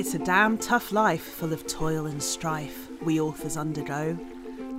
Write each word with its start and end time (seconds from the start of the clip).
It's 0.00 0.14
a 0.14 0.18
damn 0.18 0.56
tough 0.56 0.92
life 0.92 1.22
full 1.22 1.52
of 1.52 1.66
toil 1.66 2.06
and 2.06 2.22
strife 2.22 2.88
we 3.02 3.20
authors 3.20 3.56
undergo. 3.56 4.16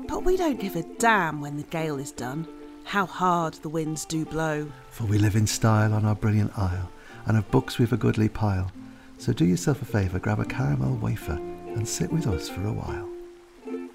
But 0.07 0.23
we 0.23 0.38
don't 0.38 0.60
give 0.60 0.75
a 0.75 0.84
damn 0.84 1.42
when 1.42 1.57
the 1.57 1.64
gale 1.64 2.00
is 2.00 2.11
done, 2.11 2.47
how 2.86 3.05
hard 3.05 3.55
the 3.55 3.70
winds 3.70 4.05
do 4.05 4.25
blow. 4.25 4.71
For 4.89 5.04
we 5.04 5.18
live 5.18 5.36
in 5.36 5.47
style 5.47 5.93
on 5.93 6.06
our 6.06 6.15
brilliant 6.15 6.57
isle, 6.57 6.89
and 7.25 7.38
of 7.38 7.51
books 7.51 7.78
we've 7.78 7.93
a 7.93 7.97
goodly 7.97 8.29
pile. 8.29 8.71
So 9.18 9.33
do 9.33 9.46
yourself 9.46 9.82
a 9.82 9.86
favour, 9.86 10.18
grab 10.18 10.39
a 10.39 10.46
caramel 10.46 10.96
wafer, 10.96 11.39
and 11.75 11.88
sit 11.88 12.11
with 12.11 12.25
us 12.25 12.50
for 12.50 12.65
a 12.65 12.74
while. 12.74 13.07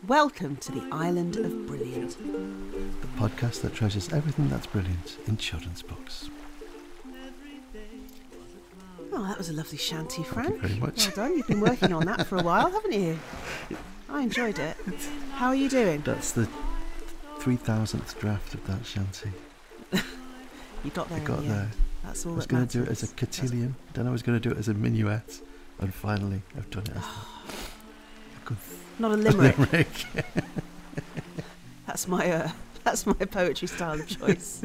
Welcome 0.07 0.57
to 0.59 0.73
the 0.73 0.86
island 0.93 1.36
of 1.36 1.66
brilliant. 1.66 2.16
The 3.01 3.06
podcast 3.19 3.62
that 3.62 3.74
treasures 3.74 4.12
everything 4.12 4.48
that's 4.48 4.66
brilliant 4.66 5.16
in 5.27 5.37
children's 5.37 5.83
books. 5.83 6.30
Oh, 9.12 9.23
that 9.24 9.38
was 9.38 9.48
a 9.48 9.52
lovely 9.52 9.78
shanty, 9.78 10.23
Frank. 10.23 10.61
very 10.61 10.78
much. 10.78 11.06
Well 11.06 11.16
done. 11.28 11.37
You've 11.37 11.47
been 11.48 11.61
working 11.61 11.92
on 11.92 12.05
that 12.06 12.27
for 12.27 12.37
a 12.37 12.42
while, 12.42 12.70
haven't 12.70 12.92
you? 12.92 13.19
I 14.09 14.23
enjoyed 14.23 14.59
it. 14.59 14.77
How 15.33 15.48
are 15.48 15.55
you 15.55 15.69
doing? 15.69 16.02
That's 16.02 16.33
the 16.33 16.48
3000th 17.38 18.19
draft 18.19 18.55
of 18.55 18.66
that 18.66 18.84
shanty. 18.86 19.30
You 20.84 20.91
got 20.92 21.09
there 21.09 21.19
I 21.19 21.25
got 21.25 21.41
the 21.41 21.48
there. 21.48 21.70
That's 22.05 22.25
all 22.27 22.34
I 22.34 22.36
was 22.36 22.47
that 22.47 22.55
going 22.55 22.66
to 22.69 22.78
do 22.78 22.84
it 22.84 22.88
as 22.91 23.02
a 23.02 23.09
cotillion, 23.09 23.75
then 23.95 24.06
I 24.06 24.11
was 24.12 24.23
going 24.23 24.41
to 24.41 24.48
do 24.48 24.55
it 24.55 24.59
as 24.59 24.69
a 24.69 24.75
minuet, 24.75 25.41
and 25.80 25.92
finally 25.92 26.42
I've 26.56 26.70
done 26.70 26.84
it 26.84 27.02
as 28.98 29.00
a 29.00 29.02
Not 29.02 29.12
a 29.12 29.16
limerick. 29.16 29.59
limerick. 29.73 30.06
That's 31.86 32.09
my 32.09 32.30
uh, 32.30 32.50
that's 32.84 33.06
my 33.06 33.14
poetry 33.14 33.69
style 33.69 34.00
of 34.00 34.06
choice. 34.06 34.62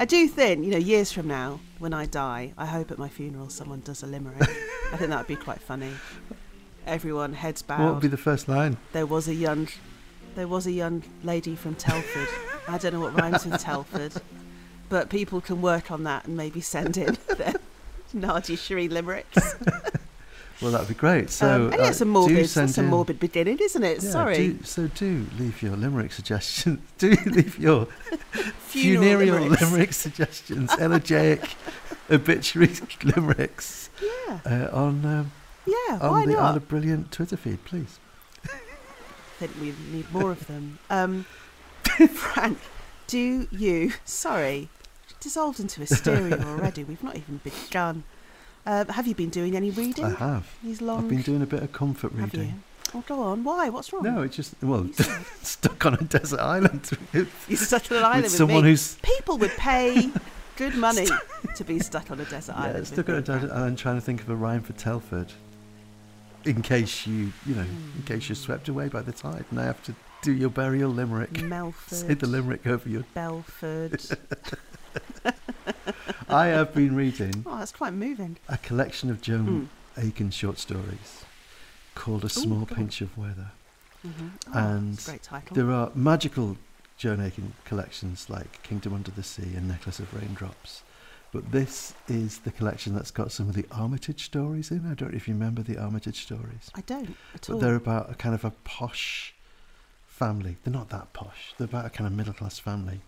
I 0.00 0.04
do 0.04 0.26
think, 0.28 0.64
you 0.64 0.70
know, 0.70 0.78
years 0.78 1.10
from 1.12 1.26
now, 1.26 1.58
when 1.80 1.92
I 1.92 2.06
die, 2.06 2.52
I 2.56 2.66
hope 2.66 2.90
at 2.92 2.98
my 2.98 3.08
funeral 3.08 3.48
someone 3.50 3.80
does 3.80 4.02
a 4.02 4.06
limerick. 4.06 4.40
I 4.92 4.96
think 4.96 5.10
that 5.10 5.18
would 5.18 5.26
be 5.26 5.36
quite 5.36 5.60
funny. 5.60 5.92
Everyone 6.86 7.32
heads 7.34 7.62
bowed. 7.62 7.80
What 7.84 7.92
would 7.94 8.02
be 8.02 8.08
the 8.08 8.16
first 8.16 8.48
line? 8.48 8.76
there 8.92 9.06
was 9.06 9.26
a 9.28 9.34
young, 9.34 9.68
there 10.36 10.48
was 10.48 10.66
a 10.66 10.72
young 10.72 11.02
lady 11.24 11.54
from 11.56 11.74
Telford. 11.74 12.28
I 12.68 12.78
don't 12.78 12.92
know 12.92 13.00
what 13.00 13.14
rhymes 13.14 13.44
with 13.44 13.60
Telford, 13.60 14.12
but 14.88 15.10
people 15.10 15.40
can 15.40 15.60
work 15.60 15.90
on 15.90 16.04
that 16.04 16.26
and 16.26 16.36
maybe 16.36 16.60
send 16.60 16.96
in 16.96 17.16
their 17.36 17.54
Nadia 18.12 18.56
Shireen 18.56 18.90
limericks. 18.92 19.56
Well, 20.60 20.72
that 20.72 20.80
would 20.80 20.88
be 20.88 20.94
great. 20.94 21.30
So, 21.30 21.48
um, 21.48 21.72
and 21.72 21.80
yeah, 21.82 21.88
it's 21.88 22.00
a 22.00 22.04
uh, 22.04 22.08
morbid, 22.08 22.48
send 22.50 22.68
that's 22.70 22.78
a 22.78 22.82
morbid 22.82 23.20
beginning, 23.20 23.58
isn't 23.60 23.82
it? 23.84 24.02
Yeah, 24.02 24.10
Sorry. 24.10 24.36
Do, 24.36 24.62
so 24.64 24.88
do 24.88 25.26
leave 25.38 25.62
your 25.62 25.76
limerick 25.76 26.12
suggestions. 26.12 26.80
do 26.98 27.10
leave 27.26 27.58
your 27.58 27.86
funereal 28.58 29.36
limericks. 29.40 29.62
limerick 29.62 29.92
suggestions, 29.92 30.70
elegiac 30.72 31.54
obituary 32.10 32.72
limericks 33.04 33.90
Yeah, 34.02 34.40
uh, 34.44 34.68
on 34.72 35.04
um, 35.04 35.32
yeah. 35.66 35.98
on 36.00 36.10
why 36.10 36.26
the 36.26 36.32
not? 36.32 36.42
Isle 36.42 36.56
of 36.56 36.68
Brilliant 36.68 37.12
Twitter 37.12 37.36
feed, 37.36 37.64
please. 37.64 38.00
I 38.44 39.46
think 39.46 39.52
we 39.60 39.72
need 39.96 40.10
more 40.12 40.32
of 40.32 40.48
them. 40.48 40.80
Um, 40.90 41.24
Frank, 42.10 42.58
do 43.06 43.46
you? 43.52 43.92
Sorry, 44.04 44.68
dissolved 45.20 45.60
into 45.60 45.78
hysteria 45.80 46.42
already. 46.44 46.82
We've 46.82 47.04
not 47.04 47.16
even 47.16 47.40
begun. 47.44 48.02
Uh, 48.68 48.84
have 48.92 49.06
you 49.06 49.14
been 49.14 49.30
doing 49.30 49.56
any 49.56 49.70
reading? 49.70 50.04
I 50.04 50.10
have. 50.10 50.46
These 50.62 50.82
long. 50.82 50.98
I've 51.04 51.08
been 51.08 51.22
doing 51.22 51.40
a 51.42 51.46
bit 51.46 51.62
of 51.62 51.72
comfort 51.72 52.12
have 52.12 52.34
you? 52.34 52.40
reading. 52.40 52.62
Oh, 52.94 53.02
go 53.06 53.22
on. 53.22 53.42
Why? 53.42 53.70
What's 53.70 53.90
wrong? 53.94 54.02
No, 54.02 54.20
it's 54.22 54.36
just 54.36 54.54
well, 54.62 54.86
stuck 55.42 55.86
on 55.86 55.94
a 55.94 56.02
desert 56.04 56.40
island 56.40 56.90
with, 57.14 57.46
You're 57.48 57.56
stuck 57.56 57.90
on 57.90 57.96
an 57.98 58.04
island 58.04 58.22
with 58.24 58.32
with 58.32 58.38
someone 58.38 58.64
me. 58.64 58.70
who's 58.70 58.96
People 58.96 59.38
would 59.38 59.52
pay 59.52 60.10
good 60.56 60.74
money 60.74 61.06
to 61.56 61.64
be 61.64 61.78
stuck 61.78 62.10
on 62.10 62.20
a 62.20 62.24
desert 62.26 62.56
yeah, 62.58 62.64
island. 62.64 62.86
stuck 62.86 63.08
on 63.08 63.14
a 63.16 63.22
desert 63.22 63.50
island 63.52 63.78
trying 63.78 63.94
to 63.96 64.00
think 64.02 64.20
of 64.20 64.28
a 64.28 64.36
rhyme 64.36 64.62
for 64.62 64.74
Telford. 64.74 65.32
In 66.44 66.60
case 66.62 67.06
you, 67.06 67.32
you 67.46 67.54
know, 67.54 67.62
Hmm. 67.62 67.98
in 67.98 68.02
case 68.04 68.28
you're 68.28 68.36
swept 68.36 68.68
away 68.68 68.88
by 68.88 69.00
the 69.02 69.12
tide, 69.12 69.44
and 69.50 69.58
I 69.60 69.64
have 69.64 69.82
to 69.84 69.94
do 70.22 70.32
your 70.32 70.50
burial 70.50 70.90
limerick. 70.90 71.42
Melford, 71.42 71.98
Say 71.98 72.14
the 72.14 72.26
limerick 72.26 72.66
over 72.66 72.86
your. 72.88 73.04
Belford. 73.14 74.00
I 76.28 76.46
have 76.46 76.74
been 76.74 76.94
reading 76.94 77.42
Oh, 77.46 77.58
that's 77.58 77.72
quite 77.72 77.92
moving. 77.94 78.36
a 78.48 78.58
collection 78.58 79.10
of 79.10 79.20
Joan 79.22 79.68
Mm. 79.96 80.04
Aiken 80.04 80.30
short 80.30 80.58
stories 80.58 81.24
called 81.94 82.24
A 82.24 82.28
Small 82.28 82.64
go 82.64 82.70
on. 82.74 82.76
Pinch 82.76 83.00
of 83.00 83.16
Weather. 83.18 83.50
hmm 84.02 84.28
And 84.52 84.94
that's 84.94 85.08
a 85.08 85.10
great 85.10 85.22
title. 85.22 85.54
There 85.56 85.72
are 85.72 85.90
magical 85.94 86.56
Joan 86.98 87.20
Aiken 87.20 87.54
collections 87.64 88.28
like 88.30 88.62
Kingdom 88.62 88.94
Under 88.94 89.10
the 89.10 89.22
Sea 89.22 89.54
and 89.56 89.66
Necklace 89.68 89.98
of 89.98 90.12
Raindrops. 90.14 90.82
But 91.32 91.50
this 91.52 91.94
is 92.08 92.38
the 92.38 92.50
collection 92.52 92.94
that's 92.94 93.10
got 93.10 93.32
some 93.32 93.48
of 93.48 93.54
the 93.54 93.66
Armitage 93.70 94.24
stories 94.24 94.70
in. 94.70 94.86
I 94.90 94.94
don't 94.94 95.10
know 95.12 95.16
if 95.16 95.28
you 95.28 95.34
remember 95.34 95.62
the 95.62 95.76
Armitage 95.78 96.22
stories. 96.22 96.70
I 96.74 96.80
don't 96.82 97.10
at 97.34 97.40
But 97.42 97.50
all. 97.50 97.58
But 97.58 97.66
they're 97.66 97.76
about 97.76 98.10
a 98.10 98.14
kind 98.14 98.34
of 98.34 98.44
a 98.44 98.50
posh 98.64 99.34
family. 100.18 100.56
They're 100.62 100.74
not 100.74 100.90
that 100.90 101.12
posh. 101.12 101.54
They're 101.56 101.66
about 101.66 101.86
a 101.86 101.90
kind 101.90 102.06
of 102.06 102.12
middle 102.12 102.32
class 102.32 102.58
family 102.58 103.00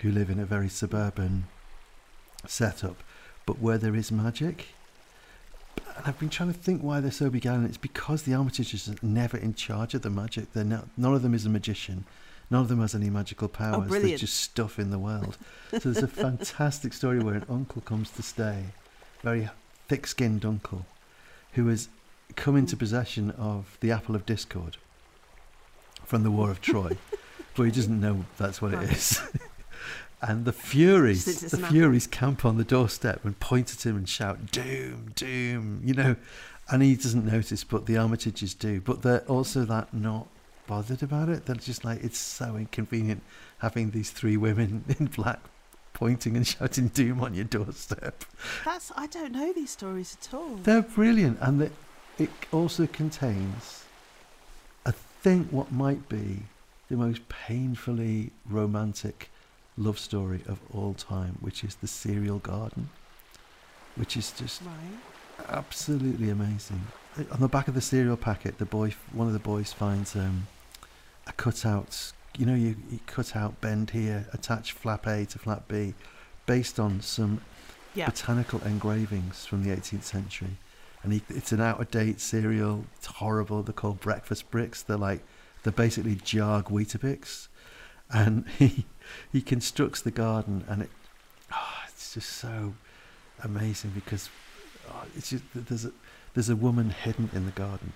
who 0.00 0.10
live 0.10 0.30
in 0.30 0.38
a 0.38 0.46
very 0.46 0.68
suburban 0.68 1.44
setup, 2.46 3.02
but 3.44 3.58
where 3.58 3.76
there 3.76 3.96
is 3.96 4.12
magic. 4.12 4.68
And 5.96 6.06
I've 6.06 6.18
been 6.18 6.30
trying 6.30 6.52
to 6.52 6.58
think 6.58 6.82
why 6.82 7.00
they're 7.00 7.10
so 7.10 7.28
beguiling. 7.28 7.64
It's 7.64 7.76
because 7.76 8.22
the 8.22 8.32
Armitages 8.32 8.88
are 8.88 9.04
never 9.04 9.36
in 9.36 9.54
charge 9.54 9.94
of 9.94 10.02
the 10.02 10.10
magic. 10.10 10.52
They're 10.52 10.64
not, 10.64 10.86
none 10.96 11.14
of 11.14 11.22
them 11.22 11.34
is 11.34 11.44
a 11.44 11.50
magician. 11.50 12.04
None 12.50 12.60
of 12.60 12.68
them 12.68 12.80
has 12.80 12.94
any 12.94 13.10
magical 13.10 13.46
oh, 13.46 13.48
powers. 13.48 13.90
They're 13.90 14.16
just 14.16 14.36
stuff 14.36 14.78
in 14.78 14.90
the 14.90 14.98
world. 14.98 15.36
so 15.72 15.78
there's 15.78 16.04
a 16.04 16.08
fantastic 16.24 16.92
story 16.92 17.18
where 17.18 17.34
an 17.34 17.46
uncle 17.48 17.82
comes 17.82 18.10
to 18.10 18.22
stay, 18.22 18.66
very 19.22 19.48
thick-skinned 19.88 20.44
uncle, 20.44 20.86
who 21.52 21.66
has 21.66 21.88
come 22.36 22.56
into 22.56 22.76
mm. 22.76 22.78
possession 22.78 23.32
of 23.32 23.76
the 23.80 23.90
apple 23.90 24.14
of 24.14 24.24
discord 24.26 24.76
from 26.06 26.22
the 26.22 26.30
War 26.30 26.50
of 26.50 26.60
Troy, 26.60 26.96
but 27.56 27.62
he 27.64 27.70
doesn't 27.70 28.00
know 28.00 28.24
that's 28.38 28.60
what 28.62 28.72
Right. 28.72 28.84
it 28.84 28.92
is. 28.92 29.20
and 30.22 30.44
the 30.44 30.52
Furies, 30.52 31.24
the. 31.50 31.58
Furies 31.58 32.06
camp 32.06 32.44
on 32.44 32.56
the 32.56 32.64
doorstep 32.64 33.24
and 33.24 33.38
point 33.40 33.72
at 33.72 33.84
him 33.84 33.96
and 33.96 34.08
shout, 34.08 34.50
"Doom, 34.50 35.12
doom!" 35.14 35.80
You 35.84 35.94
know, 35.94 36.16
and 36.70 36.82
he 36.82 36.94
doesn't 36.96 37.26
notice, 37.26 37.64
but 37.64 37.86
the 37.86 37.94
Armitages 37.94 38.58
do. 38.58 38.80
But 38.80 39.02
they're 39.02 39.20
also 39.26 39.64
that 39.66 39.92
not 39.92 40.28
bothered 40.66 41.02
about 41.02 41.28
it. 41.28 41.44
They're 41.44 41.56
just 41.56 41.84
like, 41.84 42.02
it's 42.02 42.18
so 42.18 42.56
inconvenient 42.56 43.22
having 43.58 43.90
these 43.90 44.10
three 44.10 44.36
women 44.38 44.82
in 44.98 45.06
black 45.06 45.40
pointing 45.92 46.36
and 46.36 46.46
shouting 46.46 46.88
doom 46.88 47.20
on 47.20 47.34
your 47.34 47.44
doorstep. 47.44 48.24
That's 48.64 48.90
I 48.96 49.06
don't 49.06 49.32
know 49.32 49.52
these 49.52 49.70
stories 49.70 50.16
at 50.20 50.34
all. 50.34 50.56
They're 50.56 50.82
brilliant, 50.82 51.38
and 51.40 51.60
the, 51.60 51.70
it 52.18 52.30
also 52.50 52.86
contains, 52.86 53.83
think, 55.24 55.48
what 55.50 55.72
might 55.72 56.06
be 56.10 56.42
the 56.90 56.96
most 56.98 57.26
painfully 57.30 58.30
romantic 58.46 59.30
love 59.78 59.98
story 59.98 60.42
of 60.46 60.58
all 60.74 60.92
time, 60.92 61.38
which 61.40 61.64
is 61.64 61.76
the 61.76 61.86
Serial 61.86 62.38
Garden, 62.40 62.90
which 63.96 64.18
is 64.18 64.32
just 64.32 64.60
right. 64.60 65.48
absolutely 65.48 66.28
amazing. 66.28 66.82
Uh, 67.18 67.22
On 67.32 67.40
the 67.40 67.48
back 67.48 67.68
of 67.68 67.74
the 67.74 67.80
cereal 67.80 68.18
packet, 68.18 68.58
the 68.58 68.66
boy, 68.66 68.94
one 69.12 69.26
of 69.26 69.32
the 69.32 69.38
boys 69.38 69.72
finds 69.72 70.14
um, 70.14 70.46
a 71.26 71.32
cutout. 71.32 72.12
You 72.36 72.44
know, 72.44 72.54
you, 72.54 72.76
you 72.90 72.98
cut 73.06 73.34
out, 73.34 73.58
bend 73.62 73.90
here, 73.90 74.26
attach 74.34 74.72
flap 74.72 75.06
A 75.06 75.24
to 75.24 75.38
flap 75.38 75.66
B, 75.68 75.94
based 76.44 76.78
on 76.78 77.00
some 77.00 77.40
Yeah. 77.94 78.06
botanical 78.10 78.60
engravings 78.66 79.46
from 79.46 79.62
the 79.64 79.70
18th 79.74 80.02
century. 80.02 80.58
And 81.04 81.12
he, 81.12 81.22
it's 81.28 81.52
an 81.52 81.60
out 81.60 81.80
of 81.80 81.90
date 81.90 82.18
cereal. 82.18 82.86
It's 82.96 83.06
horrible. 83.06 83.62
They're 83.62 83.74
called 83.74 84.00
breakfast 84.00 84.50
bricks. 84.50 84.82
They're 84.82 84.96
like, 84.96 85.22
they're 85.62 85.72
basically 85.72 86.16
jar 86.16 86.62
Weetabix. 86.62 87.48
And 88.10 88.48
he, 88.58 88.86
he 89.30 89.42
constructs 89.42 90.00
the 90.00 90.10
garden, 90.10 90.64
and 90.66 90.82
it, 90.82 90.90
oh, 91.52 91.74
it's 91.88 92.14
just 92.14 92.30
so 92.30 92.74
amazing 93.42 93.92
because 93.94 94.30
oh, 94.88 95.04
it's 95.16 95.30
just, 95.30 95.44
there's 95.54 95.84
a, 95.84 95.92
there's 96.32 96.48
a 96.48 96.56
woman 96.56 96.90
hidden 96.90 97.30
in 97.34 97.44
the 97.44 97.52
garden 97.52 97.92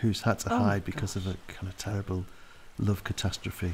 who's 0.00 0.22
had 0.22 0.38
to 0.40 0.52
Oh 0.52 0.58
hide 0.58 0.84
because 0.84 1.16
of 1.16 1.26
a 1.26 1.36
kind 1.48 1.68
of 1.68 1.76
terrible 1.78 2.26
love 2.78 3.02
catastrophe. 3.02 3.72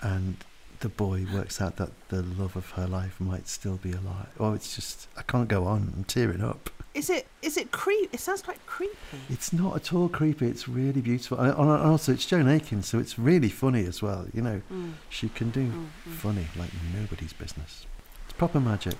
And 0.00 0.36
the 0.80 0.88
boy 0.88 1.26
works 1.32 1.60
out 1.60 1.76
that 1.76 1.90
the 2.08 2.22
love 2.22 2.56
of 2.56 2.70
her 2.72 2.86
life 2.86 3.20
might 3.20 3.48
still 3.48 3.76
be 3.76 3.92
alive. 3.92 4.28
Oh, 4.38 4.52
it's 4.52 4.74
just 4.74 5.08
I 5.16 5.22
can't 5.22 5.48
go 5.48 5.64
on. 5.64 5.92
I'm 5.96 6.04
tearing 6.04 6.42
up. 6.42 6.70
Is 6.94 7.10
it 7.10 7.26
is 7.42 7.56
it 7.56 7.72
creep? 7.72 8.12
It 8.14 8.20
sounds 8.20 8.42
quite 8.42 8.64
creepy. 8.66 8.94
It's 9.28 9.52
not 9.52 9.74
at 9.76 9.92
all 9.92 10.08
creepy. 10.08 10.46
It's 10.46 10.68
really 10.68 11.00
beautiful. 11.00 11.38
And 11.38 11.50
and 11.52 11.70
also, 11.70 12.12
it's 12.12 12.24
Joan 12.26 12.48
Aiken, 12.48 12.82
so 12.82 12.98
it's 12.98 13.18
really 13.18 13.48
funny 13.48 13.84
as 13.86 14.00
well. 14.02 14.26
You 14.32 14.42
know, 14.42 14.62
Mm, 14.70 14.92
she 15.08 15.28
can 15.28 15.50
do 15.50 15.66
mm, 15.66 15.86
mm. 16.08 16.12
funny 16.12 16.46
like 16.56 16.70
nobody's 16.94 17.32
business. 17.32 17.86
It's 18.24 18.32
proper 18.34 18.60
magic. 18.60 18.94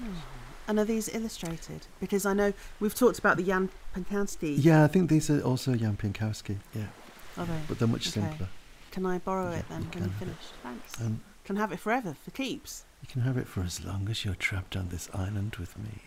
And 0.67 0.79
are 0.79 0.85
these 0.85 1.09
illustrated? 1.15 1.87
Because 2.01 2.25
I 2.27 2.33
know 2.33 2.53
we've 2.81 2.95
talked 2.95 3.19
about 3.19 3.37
the 3.37 3.43
Jan 3.45 3.69
Pienkowski. 3.95 4.57
Yeah, 4.59 4.83
I 4.83 4.87
think 4.89 5.11
these 5.11 5.29
are 5.31 5.41
also 5.43 5.75
Jan 5.77 5.97
Pienkowski. 5.97 6.57
Yeah, 6.75 6.87
Are 7.37 7.45
they? 7.45 7.61
but 7.69 7.79
they're 7.79 7.87
much 7.87 8.09
Okay. 8.09 8.23
simpler. 8.27 8.49
Can 8.91 9.05
I 9.07 9.19
borrow 9.19 9.51
Yeah, 9.51 9.59
it 9.59 9.69
then 9.69 9.83
when 9.93 10.05
you 10.05 10.11
finish? 10.19 10.37
Thanks. 10.63 11.01
Um, 11.01 11.21
Can 11.45 11.57
have 11.57 11.73
it 11.73 11.79
forever 11.79 12.15
for 12.25 12.31
keeps. 12.31 12.85
You 13.03 13.09
can 13.09 13.21
have 13.23 13.37
it 13.37 13.47
for 13.47 13.63
as 13.63 13.85
long 13.85 14.09
as 14.11 14.25
you're 14.25 14.35
trapped 14.35 14.77
on 14.77 14.89
this 14.89 15.11
island 15.13 15.57
with 15.57 15.79
me. 15.79 16.01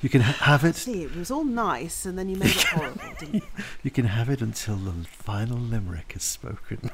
You 0.00 0.08
can 0.08 0.22
ha- 0.22 0.32
have 0.44 0.64
it. 0.64 0.74
See, 0.76 1.02
it 1.02 1.14
was 1.14 1.30
all 1.30 1.44
nice, 1.44 2.06
and 2.06 2.18
then 2.18 2.28
you 2.30 2.36
made 2.36 2.50
it 2.50 2.62
horrible, 2.64 3.02
didn't 3.18 3.34
you? 3.34 3.42
You 3.82 3.90
can 3.90 4.06
have 4.06 4.30
it 4.30 4.40
until 4.40 4.76
the 4.76 4.92
final 5.06 5.58
limerick 5.58 6.14
is 6.16 6.22
spoken. 6.22 6.90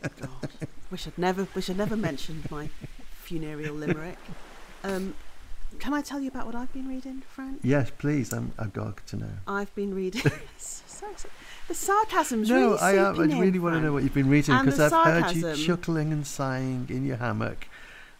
God, 0.00 0.50
wish 0.90 1.06
I'd 1.08 1.18
never, 1.18 1.48
wish 1.54 1.68
I'd 1.68 1.78
never 1.78 1.96
mentioned 1.96 2.48
my 2.50 2.68
funereal 3.22 3.74
limerick. 3.74 4.18
Um, 4.84 5.14
can 5.80 5.94
I 5.94 6.02
tell 6.02 6.20
you 6.20 6.28
about 6.28 6.46
what 6.46 6.54
I've 6.54 6.72
been 6.72 6.86
reading, 6.86 7.22
Frank? 7.28 7.60
Yes, 7.62 7.90
please. 7.96 8.32
I'm 8.32 8.52
agog 8.58 9.02
to 9.06 9.16
know. 9.16 9.30
I've 9.48 9.74
been 9.74 9.94
reading. 9.94 10.22
the 11.68 11.74
sarcasm's 11.74 12.50
no, 12.50 12.72
really 12.72 12.78
I, 12.78 12.98
uh, 12.98 13.08
am, 13.08 13.14
I 13.14 13.16
seeping 13.16 13.30
in, 13.32 13.38
really 13.38 13.58
want 13.58 13.76
to 13.76 13.80
know 13.80 13.92
what 13.92 14.02
you've 14.02 14.14
been 14.14 14.28
reading 14.28 14.56
because 14.64 14.80
I've 14.80 15.06
heard 15.06 15.34
you 15.34 15.54
chuckling 15.56 16.12
and 16.12 16.26
sighing 16.26 16.86
in 16.90 17.06
your 17.06 17.16
hammock, 17.16 17.66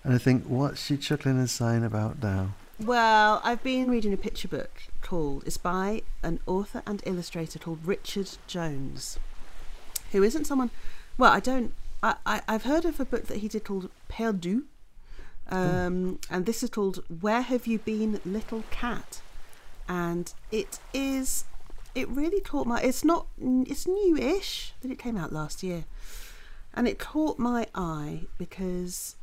and 0.02 0.14
I 0.14 0.18
think, 0.18 0.44
what's 0.46 0.82
she 0.82 0.96
chuckling 0.96 1.38
and 1.38 1.50
sighing 1.50 1.84
about 1.84 2.22
now? 2.22 2.54
Well, 2.78 3.42
I've 3.44 3.62
been 3.62 3.90
reading 3.90 4.14
a 4.14 4.16
picture 4.16 4.48
book 4.48 4.84
called. 5.02 5.44
It's 5.44 5.58
by 5.58 6.02
an 6.22 6.40
author 6.46 6.82
and 6.86 7.02
illustrator 7.04 7.58
called 7.58 7.80
Richard 7.84 8.30
Jones, 8.46 9.18
who 10.12 10.22
isn't 10.22 10.46
someone. 10.46 10.70
Well, 11.18 11.30
I 11.30 11.40
don't. 11.40 11.74
I, 12.02 12.14
I 12.24 12.40
I've 12.48 12.62
heard 12.62 12.86
of 12.86 12.98
a 12.98 13.04
book 13.04 13.26
that 13.26 13.38
he 13.38 13.48
did 13.48 13.64
called 13.64 13.90
Perdu, 14.08 14.62
um, 15.50 16.18
and 16.30 16.46
this 16.46 16.62
is 16.62 16.70
called 16.70 17.02
Where 17.20 17.42
Have 17.42 17.66
You 17.66 17.78
Been, 17.78 18.20
Little 18.24 18.64
Cat, 18.70 19.20
and 19.88 20.32
it 20.50 20.78
is. 20.94 21.44
It 21.94 22.08
really 22.08 22.40
caught 22.40 22.66
my. 22.66 22.80
It's 22.80 23.04
not. 23.04 23.26
It's 23.40 23.86
new-ish. 23.86 24.72
I 24.84 24.88
it 24.88 24.98
came 24.98 25.16
out 25.16 25.32
last 25.32 25.62
year, 25.62 25.84
and 26.74 26.86
it 26.86 26.98
caught 26.98 27.38
my 27.38 27.66
eye 27.74 28.22
because 28.38 29.16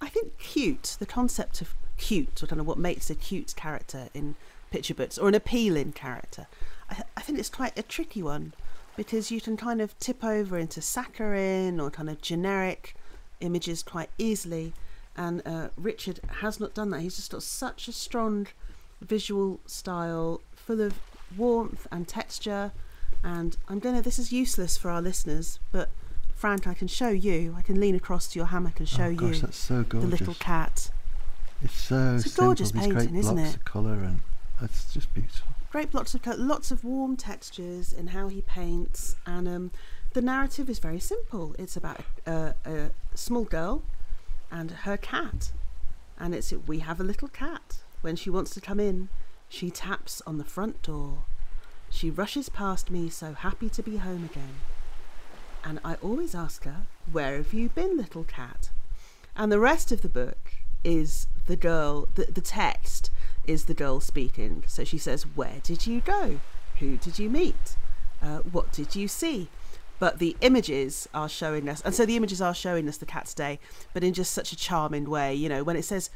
I 0.00 0.08
think 0.08 0.38
cute, 0.38 0.96
the 0.98 1.06
concept 1.06 1.60
of 1.60 1.74
cute, 1.96 2.42
or 2.42 2.46
kind 2.46 2.60
of 2.60 2.66
what 2.66 2.78
makes 2.78 3.10
a 3.10 3.14
cute 3.14 3.54
character 3.56 4.08
in 4.14 4.34
picture 4.70 4.94
books, 4.94 5.18
or 5.18 5.28
an 5.28 5.34
appealing 5.34 5.92
character, 5.92 6.46
I, 6.88 7.02
I 7.16 7.20
think 7.20 7.38
it's 7.38 7.48
quite 7.48 7.78
a 7.78 7.82
tricky 7.82 8.22
one 8.22 8.52
because 8.96 9.30
you 9.30 9.40
can 9.40 9.56
kind 9.56 9.80
of 9.80 9.98
tip 9.98 10.22
over 10.24 10.58
into 10.58 10.82
saccharine 10.82 11.80
or 11.80 11.90
kind 11.90 12.10
of 12.10 12.20
generic 12.20 12.94
images 13.40 13.82
quite 13.82 14.10
easily. 14.18 14.72
And 15.20 15.42
uh, 15.44 15.68
Richard 15.76 16.20
has 16.40 16.58
not 16.58 16.72
done 16.72 16.88
that. 16.92 17.00
He's 17.02 17.16
just 17.16 17.30
got 17.30 17.42
such 17.42 17.88
a 17.88 17.92
strong 17.92 18.46
visual 19.02 19.60
style, 19.66 20.40
full 20.56 20.80
of 20.80 20.94
warmth 21.36 21.86
and 21.92 22.08
texture. 22.08 22.72
And 23.22 23.54
I'm 23.68 23.80
gonna. 23.80 24.00
This 24.00 24.18
is 24.18 24.32
useless 24.32 24.78
for 24.78 24.90
our 24.90 25.02
listeners, 25.02 25.58
but 25.72 25.90
Frank, 26.34 26.66
I 26.66 26.72
can 26.72 26.88
show 26.88 27.10
you. 27.10 27.54
I 27.58 27.60
can 27.60 27.78
lean 27.78 27.94
across 27.94 28.28
to 28.28 28.38
your 28.38 28.46
hammock 28.46 28.78
and 28.78 28.88
show 28.88 29.08
oh 29.08 29.14
gosh, 29.14 29.34
you 29.34 29.40
that's 29.42 29.58
so 29.58 29.82
the 29.82 29.98
little 29.98 30.32
cat. 30.32 30.90
It's 31.60 31.74
so 31.74 32.14
It's 32.14 32.24
a 32.24 32.28
simple. 32.30 32.44
gorgeous 32.46 32.70
These 32.72 32.80
painting, 32.80 32.96
great 33.10 33.18
isn't 33.18 33.34
blocks 33.34 33.50
it? 33.50 33.56
of 33.56 33.64
colour 33.66 34.02
and 34.02 34.20
it's 34.62 34.90
just 34.90 35.12
beautiful. 35.12 35.48
Great 35.70 35.92
lots 35.92 36.14
of 36.14 36.22
co- 36.22 36.34
lots 36.38 36.70
of 36.70 36.82
warm 36.82 37.18
textures 37.18 37.92
in 37.92 38.06
how 38.08 38.28
he 38.28 38.40
paints, 38.40 39.16
and 39.26 39.46
um, 39.46 39.70
the 40.14 40.22
narrative 40.22 40.70
is 40.70 40.78
very 40.78 40.98
simple. 40.98 41.54
It's 41.58 41.76
about 41.76 42.00
a, 42.26 42.54
a 42.64 42.90
small 43.14 43.44
girl 43.44 43.82
and 44.50 44.70
her 44.70 44.96
cat, 44.96 45.52
and 46.18 46.34
it's 46.34 46.52
we 46.66 46.80
have 46.80 47.00
a 47.00 47.04
little 47.04 47.28
cat. 47.28 47.78
When 48.00 48.16
she 48.16 48.30
wants 48.30 48.52
to 48.54 48.60
come 48.60 48.80
in, 48.80 49.08
she 49.48 49.70
taps 49.70 50.22
on 50.26 50.38
the 50.38 50.44
front 50.44 50.82
door. 50.82 51.24
She 51.90 52.10
rushes 52.10 52.48
past 52.48 52.90
me, 52.90 53.10
so 53.10 53.34
happy 53.34 53.68
to 53.70 53.82
be 53.82 53.96
home 53.96 54.24
again. 54.24 54.56
And 55.62 55.80
I 55.84 55.94
always 55.96 56.34
ask 56.34 56.64
her, 56.64 56.86
"Where 57.10 57.36
have 57.36 57.52
you 57.52 57.68
been, 57.68 57.96
little 57.96 58.24
cat?" 58.24 58.70
And 59.36 59.50
the 59.50 59.60
rest 59.60 59.92
of 59.92 60.02
the 60.02 60.08
book 60.08 60.54
is 60.84 61.26
the 61.46 61.56
girl. 61.56 62.08
The, 62.14 62.26
the 62.26 62.40
text 62.40 63.10
is 63.46 63.64
the 63.64 63.74
girl 63.74 64.00
speaking. 64.00 64.64
So 64.66 64.84
she 64.84 64.98
says, 64.98 65.24
"Where 65.24 65.60
did 65.62 65.86
you 65.86 66.00
go? 66.00 66.40
Who 66.78 66.96
did 66.96 67.18
you 67.18 67.28
meet? 67.28 67.76
Uh, 68.22 68.38
what 68.38 68.72
did 68.72 68.96
you 68.96 69.08
see?" 69.08 69.48
But 70.00 70.18
the 70.18 70.36
images 70.40 71.08
are 71.14 71.28
showing 71.28 71.68
us, 71.68 71.80
and 71.84 71.94
so 71.94 72.04
the 72.04 72.16
images 72.16 72.40
are 72.42 72.54
showing 72.54 72.88
us 72.88 72.96
the 72.96 73.06
cat's 73.06 73.34
day, 73.34 73.60
but 73.94 74.02
in 74.02 74.12
just 74.14 74.32
such 74.32 74.50
a 74.52 74.56
charming 74.56 75.08
way. 75.08 75.32
You 75.34 75.48
know, 75.48 75.62
when 75.62 75.76
it 75.76 75.84
says, 75.84 76.10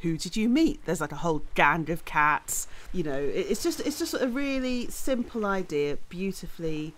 "Who 0.00 0.16
did 0.16 0.36
you 0.36 0.48
meet?" 0.48 0.84
There's 0.86 1.00
like 1.02 1.12
a 1.12 1.16
whole 1.16 1.42
gang 1.54 1.90
of 1.90 2.04
cats. 2.06 2.66
You 2.92 3.02
know, 3.02 3.18
it's 3.20 3.62
just 3.62 3.80
it's 3.80 3.98
just 3.98 4.14
a 4.14 4.28
really 4.28 4.88
simple 4.88 5.44
idea, 5.44 5.98
beautifully 6.08 6.94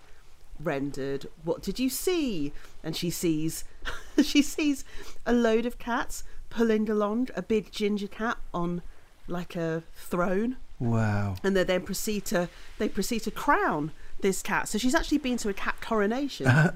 rendered. 0.59 1.27
What 1.43 1.61
did 1.61 1.79
you 1.79 1.89
see? 1.89 2.53
And 2.83 2.95
she 2.95 3.09
sees, 3.09 3.63
she 4.23 4.41
sees 4.41 4.85
a 5.25 5.33
load 5.33 5.65
of 5.65 5.77
cats 5.79 6.23
pulling 6.49 6.89
along 6.89 7.29
a 7.35 7.41
big 7.41 7.71
ginger 7.71 8.07
cat 8.07 8.37
on 8.53 8.81
like 9.27 9.55
a 9.55 9.83
throne, 9.95 10.57
Wow. 10.79 11.35
and 11.43 11.55
they 11.57 11.63
then 11.63 11.81
proceed 11.81 12.25
to 12.25 12.47
they 12.77 12.87
proceed 12.89 13.19
to 13.23 13.31
crown 13.31 13.91
this 14.21 14.41
cat. 14.41 14.67
So 14.67 14.77
she's 14.77 14.95
actually 14.95 15.19
been 15.19 15.37
to 15.37 15.49
a 15.49 15.53
cat 15.53 15.75
coronation. 15.81 16.47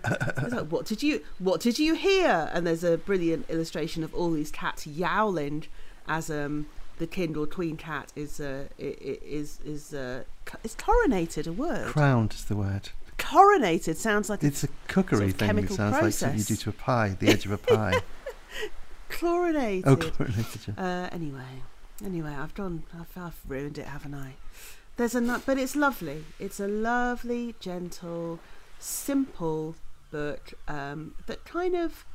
Like, 0.52 0.68
what 0.68 0.86
did 0.86 1.02
you 1.02 1.22
what 1.40 1.62
did 1.62 1.80
you 1.80 1.94
hear? 1.96 2.50
And 2.54 2.68
there's 2.68 2.84
a 2.84 2.98
brilliant 2.98 3.50
illustration 3.50 4.04
of 4.04 4.14
all 4.14 4.32
these 4.32 4.52
cats 4.52 4.86
yowling 4.86 5.66
as 6.08 6.30
um 6.30 6.66
the 6.98 7.08
king 7.08 7.36
or 7.36 7.48
queen 7.48 7.78
cat 7.78 8.12
is 8.16 8.40
uh, 8.40 8.66
is 8.78 9.60
is 9.66 9.94
uh, 9.94 10.24
is 10.64 10.76
coronated 10.76 11.48
a 11.48 11.52
word. 11.52 11.88
Crowned 11.88 12.34
is 12.34 12.46
the 12.46 12.56
word. 12.56 12.90
coronated 13.18 13.96
sounds 13.96 14.30
like 14.30 14.44
It's 14.44 14.64
a 14.64 14.68
cookery 14.88 15.32
sort 15.32 15.32
of 15.32 15.36
thing. 15.38 15.58
It 15.58 15.72
sounds 15.72 16.02
like 16.02 16.14
something 16.14 16.40
you 16.40 16.46
do 16.46 16.56
to 16.56 16.70
a 16.70 16.74
pie, 16.74 17.16
the 17.20 17.30
edge 17.30 17.46
of 17.46 17.52
a 17.52 17.58
pie. 17.58 18.02
chlorinated. 19.10 19.84
oh, 19.88 19.96
chlorinated. 19.96 20.62
yeah. 20.68 20.84
Uh, 21.06 21.16
anyway, 21.16 21.64
anyway, 22.06 22.36
I've 22.38 22.54
done. 22.54 22.84
I've, 22.94 23.18
I've 23.18 23.40
ruined 23.48 23.78
it, 23.78 23.88
haven't 23.88 24.14
I? 24.14 24.36
There's 24.98 25.16
a, 25.16 25.42
but 25.46 25.58
it's 25.58 25.76
lovely. 25.76 26.26
It's 26.40 26.60
a 26.60 26.68
lovely, 26.68 27.56
gentle, 27.60 28.40
simple 28.80 29.76
book 30.12 30.54
um, 30.68 31.16
that 31.28 31.44
kind 31.46 31.76
of, 31.76 32.06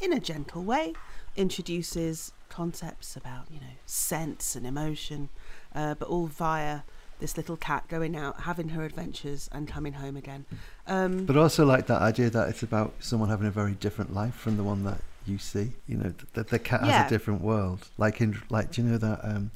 in 0.00 0.12
a 0.12 0.20
gentle 0.20 0.62
way, 0.62 0.94
introduces 1.36 2.32
concepts 2.48 3.16
about 3.16 3.44
you 3.50 3.60
know 3.60 3.74
sense 3.84 4.56
and 4.56 4.66
emotion, 4.66 5.28
uh, 5.74 5.94
but 5.94 6.08
all 6.08 6.26
via 6.26 6.80
this 7.18 7.36
little 7.36 7.56
cat 7.56 7.84
going 7.88 8.16
out, 8.16 8.42
having 8.42 8.70
her 8.70 8.84
adventures, 8.84 9.48
and 9.52 9.68
coming 9.68 9.94
home 9.94 10.16
again. 10.16 10.44
Um, 10.86 11.24
But 11.24 11.36
also 11.36 11.64
like 11.64 11.86
that 11.86 12.02
idea 12.02 12.28
that 12.30 12.48
it's 12.48 12.62
about 12.62 12.94
someone 13.00 13.28
having 13.30 13.46
a 13.46 13.50
very 13.50 13.72
different 13.72 14.12
life 14.14 14.34
from 14.34 14.56
the 14.56 14.64
one 14.64 14.84
that 14.84 15.00
you 15.26 15.38
see. 15.38 15.72
You 15.86 15.96
know, 15.98 16.14
that 16.34 16.48
the 16.48 16.58
cat 16.58 16.80
has 16.80 16.88
Yeah. 16.90 17.06
a 17.06 17.08
different 17.08 17.40
world. 17.42 17.88
Like 17.96 18.20
in 18.20 18.40
like, 18.50 18.72
do 18.72 18.82
you 18.82 18.88
know 18.88 18.98
that 18.98 19.20
um, 19.24 19.50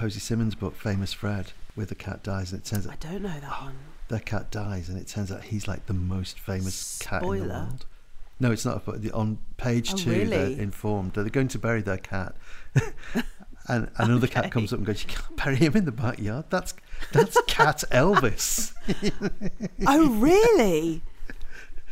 Posy 0.00 0.18
Simmonds 0.18 0.54
book, 0.54 0.76
Famous 0.76 1.12
Fred, 1.12 1.52
where 1.74 1.84
the 1.84 1.94
cat 1.94 2.22
dies 2.22 2.52
and 2.52 2.62
it 2.62 2.64
turns 2.64 2.86
I 2.86 2.96
don't 2.96 3.20
know 3.20 3.28
that 3.38 3.60
one. 3.60 3.74
their 4.08 4.18
cat 4.20 4.50
dies 4.50 4.88
and 4.88 4.98
it 4.98 5.06
turns 5.06 5.30
out 5.30 5.42
he's 5.44 5.68
like 5.68 5.84
the 5.84 5.92
most 5.92 6.40
famous 6.40 6.98
cat 7.02 7.22
in 7.22 7.28
the 7.28 7.48
world. 7.48 7.84
No, 8.40 8.50
it's 8.50 8.64
not. 8.64 8.86
But 8.86 9.10
on 9.12 9.36
page 9.58 9.92
Oh, 9.92 9.96
two, 9.98 10.10
really? 10.10 10.28
they're 10.54 10.62
informed 10.62 11.12
that 11.12 11.24
they're 11.24 11.30
going 11.30 11.48
to 11.48 11.58
bury 11.58 11.82
their 11.82 11.98
cat, 11.98 12.34
and 13.68 13.90
another 13.98 14.26
cat 14.26 14.50
comes 14.50 14.72
up 14.72 14.78
and 14.78 14.86
goes, 14.86 15.02
"You 15.02 15.10
can't 15.10 15.36
bury 15.36 15.56
him 15.56 15.76
in 15.76 15.84
the 15.84 15.92
backyard. 15.92 16.46
That's 16.48 16.72
that's 17.12 17.36
Cat 17.46 17.84
Elvis." 17.90 18.72
oh, 19.86 20.08
really? 20.14 21.02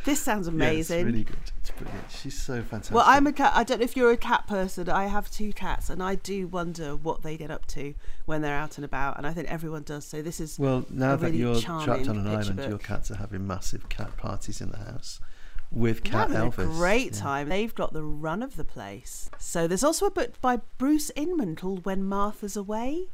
This 0.09 0.19
sounds 0.19 0.47
Yeah, 0.47 0.53
amazing. 0.53 0.99
it's 0.99 1.05
really 1.05 1.23
good. 1.23 1.37
It's 1.59 1.69
brilliant. 1.71 2.05
She's 2.09 2.41
so 2.41 2.61
fantastic. 2.63 2.95
Well, 2.95 3.03
I'm 3.07 3.27
a 3.27 3.31
cat. 3.33 3.51
I 3.55 3.63
don't 3.63 3.77
know 3.79 3.83
if 3.85 3.95
you're 3.95 4.11
a 4.11 4.17
cat 4.17 4.47
person. 4.47 4.89
I 4.89 5.05
have 5.05 5.29
two 5.29 5.53
cats, 5.53 5.89
and 5.89 6.01
I 6.01 6.15
do 6.15 6.47
wonder 6.47 6.95
what 6.95 7.21
they 7.21 7.37
get 7.37 7.51
up 7.51 7.65
to 7.67 7.93
when 8.25 8.41
they're 8.41 8.55
out 8.55 8.77
and 8.77 8.85
about. 8.85 9.17
And 9.17 9.27
I 9.27 9.33
think 9.33 9.47
everyone 9.49 9.83
does. 9.83 10.05
So 10.05 10.21
this 10.23 10.39
is 10.39 10.57
Well, 10.57 10.85
now 10.89 11.13
a 11.13 11.17
that 11.17 11.25
really 11.27 11.37
you're 11.37 11.59
trapped 11.61 12.07
on 12.07 12.17
an 12.17 12.27
island, 12.27 12.57
book. 12.57 12.69
your 12.69 12.77
cats 12.79 13.11
are 13.11 13.17
having 13.17 13.45
massive 13.45 13.87
cat 13.89 14.17
parties 14.17 14.61
in 14.61 14.71
the 14.71 14.77
house 14.79 15.19
with 15.71 16.03
Cat 16.03 16.29
Elvis. 16.29 16.57
a 16.57 16.65
great 16.65 17.13
Yeah. 17.13 17.19
time. 17.21 17.49
They've 17.49 17.75
got 17.75 17.93
the 17.93 18.03
run 18.03 18.41
of 18.41 18.55
the 18.55 18.63
place. 18.65 19.29
So 19.37 19.67
there's 19.67 19.83
also 19.83 20.07
a 20.07 20.11
book 20.11 20.41
by 20.41 20.61
Bruce 20.79 21.11
Ingman 21.15 21.55
called 21.55 21.85
When 21.85 22.03
Martha's 22.03 22.57
Away 22.57 23.09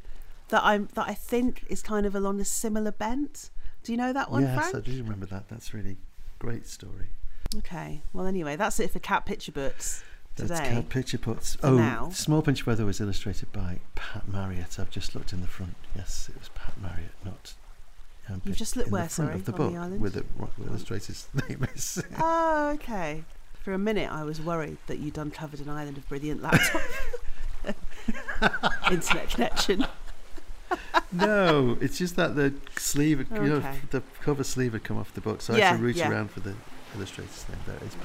that 0.48 0.62
I'm 0.64 0.88
that 0.94 1.06
I 1.08 1.12
think 1.14 1.64
is 1.68 1.82
kind 1.82 2.06
of 2.06 2.14
along 2.14 2.40
a 2.40 2.44
similar 2.46 2.90
bent. 2.92 3.50
Do 3.82 3.92
you 3.92 3.98
know 3.98 4.14
that 4.14 4.30
one, 4.30 4.42
yes, 4.42 4.54
Frank? 4.70 4.74
I 4.76 4.80
do 4.90 5.02
remember 5.02 5.26
that. 5.26 5.48
That's 5.50 5.74
really 5.74 5.98
great 6.38 6.66
story. 6.66 7.08
Okay. 7.56 8.02
Well, 8.12 8.26
anyway, 8.26 8.56
that's 8.56 8.80
it 8.80 8.90
for 8.90 8.98
cat 8.98 9.24
picture 9.24 9.52
books 9.52 10.02
That's 10.36 10.50
today. 10.50 10.74
Cat 10.74 10.88
Picture 10.88 11.18
Puts. 11.18 11.54
For 11.56 11.66
Oh, 11.68 11.76
now. 11.76 12.10
Small 12.10 12.42
Pinch 12.42 12.62
of 12.62 12.66
Weather 12.66 12.84
was 12.84 13.00
illustrated 13.00 13.52
by 13.52 13.78
Pat 13.94 14.28
Marriott. 14.28 14.78
I've 14.78 14.90
just 14.90 15.14
looked 15.14 15.32
in 15.32 15.40
the 15.40 15.46
front. 15.46 15.74
Yes, 15.94 16.28
it 16.28 16.38
was 16.38 16.48
Pat 16.50 16.74
Marriott, 16.80 17.12
not. 17.24 17.54
Um, 18.28 18.42
You've 18.44 18.56
just 18.56 18.76
looked 18.76 18.88
in 18.88 18.92
where, 18.92 19.04
the 19.04 19.08
front 19.08 19.28
sorry, 19.30 19.38
of 19.40 19.44
the 19.46 19.52
on 19.52 19.56
book 19.58 19.72
the 19.72 19.78
island? 19.78 20.00
with 20.00 20.14
the 20.14 20.24
what 20.36 20.50
the 20.58 20.66
illustrator's 20.66 21.28
name 21.48 21.66
is. 21.74 22.02
Oh, 22.18 22.72
okay. 22.74 23.22
For 23.62 23.72
a 23.72 23.78
minute, 23.78 24.10
I 24.12 24.24
was 24.24 24.40
worried 24.40 24.78
that 24.88 24.98
you'd 24.98 25.16
uncovered 25.18 25.60
an 25.60 25.68
island 25.68 25.96
of 25.96 26.08
brilliant 26.08 26.42
laptop 26.42 26.82
internet 28.90 29.30
connection. 29.30 29.86
no, 31.12 31.76
it's 31.80 31.98
just 31.98 32.16
that 32.16 32.36
the 32.36 32.54
sleeve, 32.76 33.18
had- 33.18 33.42
you 33.42 33.48
know, 33.48 33.64
the 33.90 34.02
cover 34.20 34.44
sleeve 34.44 34.72
had 34.72 34.84
come 34.84 34.98
off 34.98 35.12
the 35.14 35.20
book, 35.20 35.40
so 35.40 35.54
I 35.54 35.60
had 35.60 35.76
to 35.76 35.82
root 35.82 35.96
yeah. 35.96 36.10
around 36.10 36.30
for 36.30 36.40
the 36.40 36.54
illustrator's 36.94 37.46
name. 37.48 37.58
There 37.66 37.76
it 37.76 37.82
is, 37.82 37.96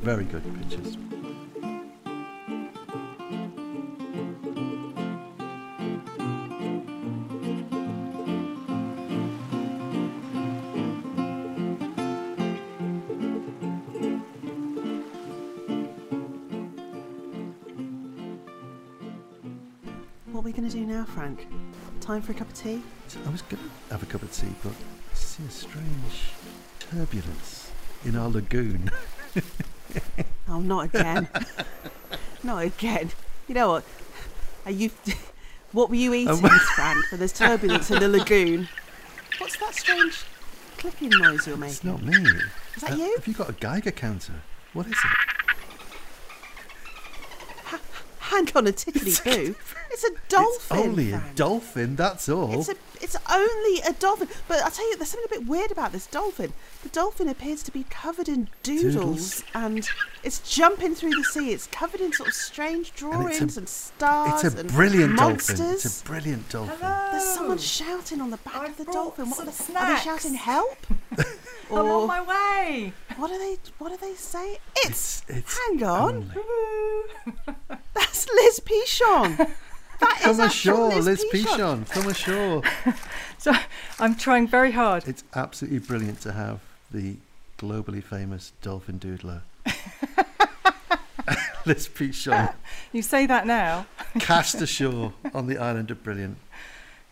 Very 0.00 0.24
good 0.24 0.42
pictures. 0.60 0.96
We 20.52 20.58
going 20.60 20.70
to 20.70 20.76
do 20.76 20.84
now, 20.84 21.04
Frank? 21.04 21.46
Time 22.00 22.20
for 22.20 22.32
a 22.32 22.34
cup 22.34 22.48
of 22.48 22.54
tea? 22.54 22.82
I 23.26 23.30
was 23.30 23.40
going 23.42 23.62
to 23.62 23.70
have 23.92 24.02
a 24.02 24.06
cup 24.06 24.22
of 24.22 24.32
tea, 24.32 24.48
but 24.62 24.72
I 24.72 25.14
see 25.14 25.44
a 25.44 25.50
strange 25.50 26.30
turbulence 26.78 27.70
in 28.04 28.16
our 28.16 28.28
lagoon. 28.28 28.90
Oh, 30.48 30.60
not 30.60 30.86
again. 30.86 31.28
not 32.42 32.64
again. 32.64 33.10
You 33.46 33.54
know 33.54 33.68
what? 33.72 33.84
Are 34.64 34.70
you? 34.70 34.90
What 35.72 35.88
were 35.90 35.96
you 35.96 36.12
eating, 36.14 36.36
Frank? 36.36 37.10
When 37.10 37.18
there's 37.18 37.32
turbulence 37.32 37.90
in 37.90 38.00
the 38.00 38.08
lagoon. 38.08 38.68
What's 39.38 39.56
that 39.58 39.74
strange 39.74 40.24
clicking 40.78 41.10
noise 41.10 41.46
you're 41.46 41.56
making? 41.58 41.72
It's 41.74 41.84
not 41.84 42.02
me. 42.02 42.16
Is 42.76 42.82
that 42.82 42.92
Uh, 42.92 42.96
you? 42.96 43.14
Have 43.16 43.26
you 43.28 43.34
got 43.34 43.50
a 43.50 43.52
Geiger 43.54 43.90
counter? 43.90 44.42
What 44.72 44.86
is 44.86 44.92
it? 44.92 45.51
Hang 48.32 48.48
on 48.56 48.66
a 48.66 48.72
tickety 48.72 49.22
boo. 49.24 49.54
It's 49.90 50.04
a 50.04 50.10
dolphin. 50.28 50.78
It's 50.78 50.86
only 50.88 51.12
a 51.12 51.22
dolphin, 51.34 51.96
that's 51.96 52.28
all. 52.28 52.58
It's 52.60 52.68
a, 52.70 52.74
it's 53.02 53.16
only 53.30 53.80
a 53.82 53.92
dolphin. 53.92 54.28
But 54.48 54.62
I'll 54.62 54.70
tell 54.70 54.88
you, 54.90 54.96
there's 54.96 55.10
something 55.10 55.28
a 55.36 55.38
bit 55.40 55.46
weird 55.46 55.70
about 55.70 55.92
this 55.92 56.06
dolphin. 56.06 56.54
The 56.82 56.88
dolphin 56.88 57.28
appears 57.28 57.62
to 57.64 57.70
be 57.72 57.84
covered 57.90 58.28
in 58.28 58.48
doodles, 58.62 58.94
Doodles. 58.94 59.44
and 59.54 59.86
it's 60.24 60.38
jumping 60.50 60.94
through 60.94 61.10
the 61.14 61.24
sea. 61.24 61.52
It's 61.52 61.66
covered 61.66 62.00
in 62.00 62.12
sort 62.14 62.30
of 62.30 62.34
strange 62.34 62.94
drawings 62.94 63.58
and, 63.58 63.68
stars 63.68 64.44
it's 64.44 64.54
a 64.54 64.58
and 64.60 64.70
brilliant 64.72 65.14
monsters. 65.14 65.58
dolphin. 65.58 65.74
It's 65.76 66.00
a 66.00 66.04
brilliant 66.04 66.48
dolphin. 66.48 66.76
Hello. 66.80 67.08
There's 67.12 67.24
someone 67.34 67.58
shouting 67.58 68.20
on 68.22 68.30
the 68.30 68.38
back 68.38 68.56
I've 68.56 68.70
of 68.70 68.76
the 68.78 68.84
dolphin. 68.92 69.28
What 69.28 69.46
are, 69.46 69.52
some 69.52 69.74
they, 69.74 69.80
are 69.80 69.88
they 69.94 70.00
snacks. 70.00 70.22
shouting 70.22 70.34
help? 70.36 70.86
I'm 71.70 71.78
on 71.86 72.06
my 72.08 72.20
way. 72.22 72.92
what 73.16 73.30
are 73.30 73.38
they? 73.38 73.58
What 73.78 73.92
are 73.92 73.96
they 73.98 74.14
saying? 74.14 74.56
It's. 74.76 75.22
It's, 75.28 75.38
it's 75.38 75.58
hang 75.68 75.82
on, 75.84 76.14
only- 76.14 76.26
Woo. 76.34 77.76
that's 77.94 78.28
Liz 78.28 78.60
Pichon. 78.60 79.50
That 80.00 80.16
is 80.18 80.36
Come 80.36 80.40
actual 80.40 80.46
ashore, 80.88 80.88
Liz, 80.96 81.06
Liz 81.06 81.24
Pichon. 81.32 81.84
Pichon. 81.84 81.90
Come 81.90 82.06
ashore. 82.08 82.62
So 83.38 83.52
I'm 84.00 84.14
trying 84.16 84.46
very 84.48 84.70
hard. 84.72 85.06
It's 85.06 85.22
absolutely 85.34 85.78
brilliant 85.80 86.20
to 86.22 86.32
have 86.32 86.60
the 86.92 87.16
globally 87.58 88.02
famous 88.02 88.52
dolphin 88.62 88.98
doodler. 89.00 89.42
Liz 91.66 91.88
Pichon 91.88 92.52
You 92.92 93.02
say 93.02 93.26
that 93.26 93.46
now. 93.46 93.86
cast 94.18 94.60
ashore 94.60 95.12
on 95.34 95.46
the 95.46 95.58
island 95.58 95.90
of 95.92 96.02
Brilliant. 96.02 96.38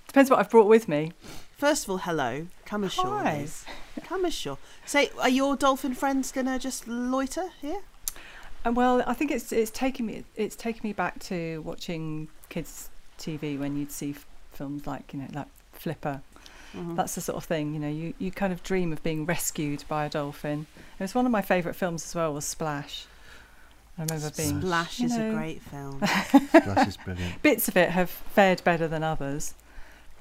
Depends 0.09 0.29
what 0.31 0.41
I've 0.41 0.51
brought 0.51 0.67
with 0.67 0.89
me. 0.89 1.13
First 1.57 1.85
of 1.85 1.91
all, 1.91 1.99
hello. 1.99 2.49
Come 2.65 2.83
ashore, 2.85 3.21
Hi. 3.21 3.43
Liz. 3.43 3.65
Come 4.05 4.25
ashore. 4.25 4.59
Say, 4.85 5.11
are 5.21 5.29
your 5.29 5.55
dolphin 5.57 5.95
friends 5.95 6.33
gonna 6.33 6.59
just 6.59 6.89
loiter 6.89 7.51
here? 7.61 7.83
And 8.65 8.77
well, 8.77 9.03
I 9.07 9.15
think 9.15 9.31
it's 9.31 9.53
it's 9.53 9.71
taking 9.71 10.07
me 10.07 10.25
it's 10.37 10.55
taking 10.57 10.83
me 10.85 10.93
back 10.93 11.19
to 11.21 11.59
watching 11.63 12.29
kids 12.49 12.91
TV 13.19 13.59
when 13.59 13.77
you'd 13.77 13.91
see 13.93 14.11
f- 14.11 14.27
films 14.53 14.87
like 14.87 15.13
you 15.15 15.21
know 15.21 15.29
like 15.33 15.47
Flipper. 15.73 16.21
Mhm. 16.77 16.95
That's 16.97 17.15
the 17.15 17.21
sort 17.21 17.37
of 17.37 17.45
thing. 17.45 17.75
You 17.75 17.81
know, 17.81 17.89
you, 17.89 18.15
you 18.19 18.31
kind 18.31 18.53
of 18.53 18.63
dream 18.63 18.93
of 18.93 19.03
being 19.03 19.27
rescued 19.27 19.83
by 19.89 20.05
a 20.05 20.09
dolphin. 20.09 20.67
It 20.99 21.03
was 21.03 21.15
one 21.15 21.27
of 21.27 21.33
my 21.33 21.43
favourite 21.43 21.75
films 21.75 22.05
as 22.05 22.15
well. 22.15 22.33
Was 22.35 22.45
Splash. 22.45 23.07
I 23.99 24.03
remember 24.03 24.31
being 24.37 24.61
Splash 24.61 25.01
you 25.01 25.07
is 25.07 25.17
a 25.17 25.31
great 25.31 25.63
film. 25.63 26.01
Splash 26.05 26.87
is 26.89 26.97
brilliant. 26.99 27.43
bits 27.43 27.67
of 27.69 27.77
it 27.77 27.91
have 27.91 28.09
fared 28.09 28.63
better 28.63 28.87
than 28.87 29.03
others. 29.03 29.55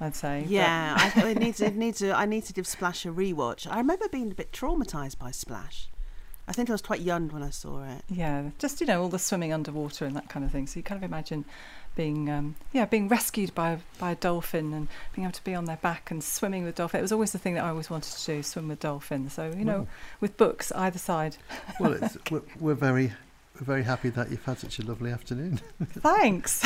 I'd 0.02 0.16
say. 0.16 0.44
yeah, 0.48 0.96
I, 1.14 1.28
it 1.28 1.38
needs, 1.38 1.60
it 1.60 1.76
needs 1.76 1.98
to, 1.98 2.12
I 2.16 2.24
need 2.24 2.44
to 2.46 2.54
give 2.54 2.66
Splash 2.66 3.04
a 3.04 3.10
rewatch. 3.10 3.70
I 3.70 3.76
remember 3.76 4.08
being 4.08 4.30
a 4.32 4.34
bit 4.34 4.50
traumatised 4.50 5.18
by 5.18 5.30
Splash. 5.30 5.88
I 6.50 6.52
think 6.52 6.68
I 6.68 6.72
was 6.72 6.82
quite 6.82 7.00
young 7.00 7.28
when 7.28 7.44
I 7.44 7.50
saw 7.50 7.84
it. 7.84 8.02
Yeah, 8.08 8.50
just 8.58 8.80
you 8.80 8.86
know 8.88 9.00
all 9.02 9.08
the 9.08 9.20
swimming 9.20 9.52
underwater 9.52 10.04
and 10.04 10.16
that 10.16 10.28
kind 10.28 10.44
of 10.44 10.50
thing. 10.50 10.66
So 10.66 10.78
you 10.78 10.82
kind 10.82 10.98
of 11.02 11.08
imagine 11.08 11.44
being 11.94 12.28
um, 12.28 12.56
yeah 12.72 12.86
being 12.86 13.06
rescued 13.08 13.54
by 13.54 13.78
by 14.00 14.10
a 14.10 14.14
dolphin 14.16 14.72
and 14.74 14.88
being 15.14 15.24
able 15.26 15.32
to 15.32 15.44
be 15.44 15.54
on 15.54 15.66
their 15.66 15.76
back 15.76 16.10
and 16.10 16.22
swimming 16.24 16.64
with 16.64 16.74
dolphin. 16.74 16.98
It 16.98 17.02
was 17.02 17.12
always 17.12 17.30
the 17.30 17.38
thing 17.38 17.54
that 17.54 17.62
I 17.64 17.68
always 17.68 17.88
wanted 17.88 18.12
to 18.16 18.26
do, 18.26 18.42
swim 18.42 18.66
with 18.66 18.80
dolphins. 18.80 19.32
So 19.34 19.52
you 19.56 19.64
know, 19.64 19.78
Well, 19.78 19.88
with 20.20 20.36
books 20.36 20.72
either 20.72 20.98
side. 20.98 21.36
well 21.78 21.92
it's, 21.92 22.18
we're, 22.32 22.42
we're 22.58 22.74
very 22.74 23.12
we're 23.54 23.64
very 23.66 23.84
happy 23.84 24.08
that 24.10 24.30
you've 24.32 24.44
had 24.44 24.58
such 24.58 24.80
a 24.80 24.82
lovely 24.84 25.12
afternoon. 25.12 25.60
Thanks. 25.84 26.64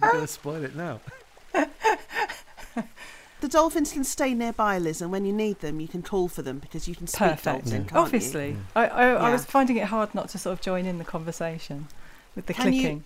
We're 0.00 0.10
going 0.12 0.20
to 0.22 0.26
spoil 0.26 0.64
it 0.64 0.74
now. 0.74 1.00
The 3.40 3.48
dolphins 3.48 3.92
can 3.92 4.02
stay 4.04 4.32
nearby, 4.32 4.78
Liz, 4.78 5.02
and 5.02 5.12
when 5.12 5.24
you 5.26 5.32
need 5.32 5.60
them, 5.60 5.78
you 5.78 5.88
can 5.88 6.02
call 6.02 6.26
for 6.28 6.40
them 6.42 6.58
because 6.58 6.88
you 6.88 6.94
can 6.94 7.06
speak 7.06 7.18
Perfect. 7.18 7.44
dolphin, 7.44 7.70
Yeah. 7.72 7.78
can't 7.78 7.92
you? 7.92 7.98
Obviously, 7.98 8.56
I, 8.74 8.86
I, 8.86 9.06
I 9.08 9.30
was 9.30 9.44
finding 9.44 9.76
it 9.76 9.84
hard 9.84 10.14
not 10.14 10.30
to 10.30 10.38
sort 10.38 10.54
of 10.54 10.60
join 10.62 10.86
in 10.86 10.96
the 10.98 11.04
conversation 11.04 11.88
with 12.34 12.46
the 12.46 12.54
Can 12.54 12.72
you- 12.72 12.80
clicking. 12.80 13.04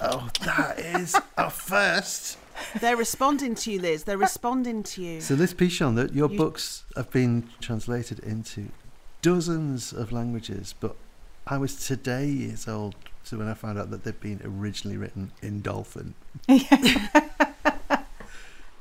Oh, 0.00 0.30
that 0.44 0.78
is 0.78 1.14
a 1.36 1.50
first. 1.50 2.38
They're 2.80 2.96
responding 2.96 3.54
to 3.56 3.72
you, 3.72 3.80
Liz. 3.80 4.04
They're 4.04 4.16
responding 4.16 4.82
to 4.84 5.02
you. 5.02 5.20
So, 5.20 5.34
Liz 5.34 5.52
Pichon, 5.54 5.94
that 5.96 6.14
your 6.14 6.30
You- 6.30 6.38
books 6.38 6.84
have 6.96 7.10
been 7.10 7.48
translated 7.60 8.20
into 8.20 8.68
dozens 9.22 9.92
of 9.92 10.12
languages, 10.12 10.74
but 10.80 10.96
I 11.46 11.58
was 11.58 11.84
today 11.86 12.26
years 12.28 12.66
old 12.68 12.94
so 13.24 13.36
when 13.36 13.48
I 13.48 13.54
found 13.54 13.78
out 13.78 13.90
that 13.90 14.04
they'd 14.04 14.18
been 14.20 14.40
originally 14.44 14.96
written 14.96 15.32
in 15.42 15.60
Dolphin. 15.60 16.14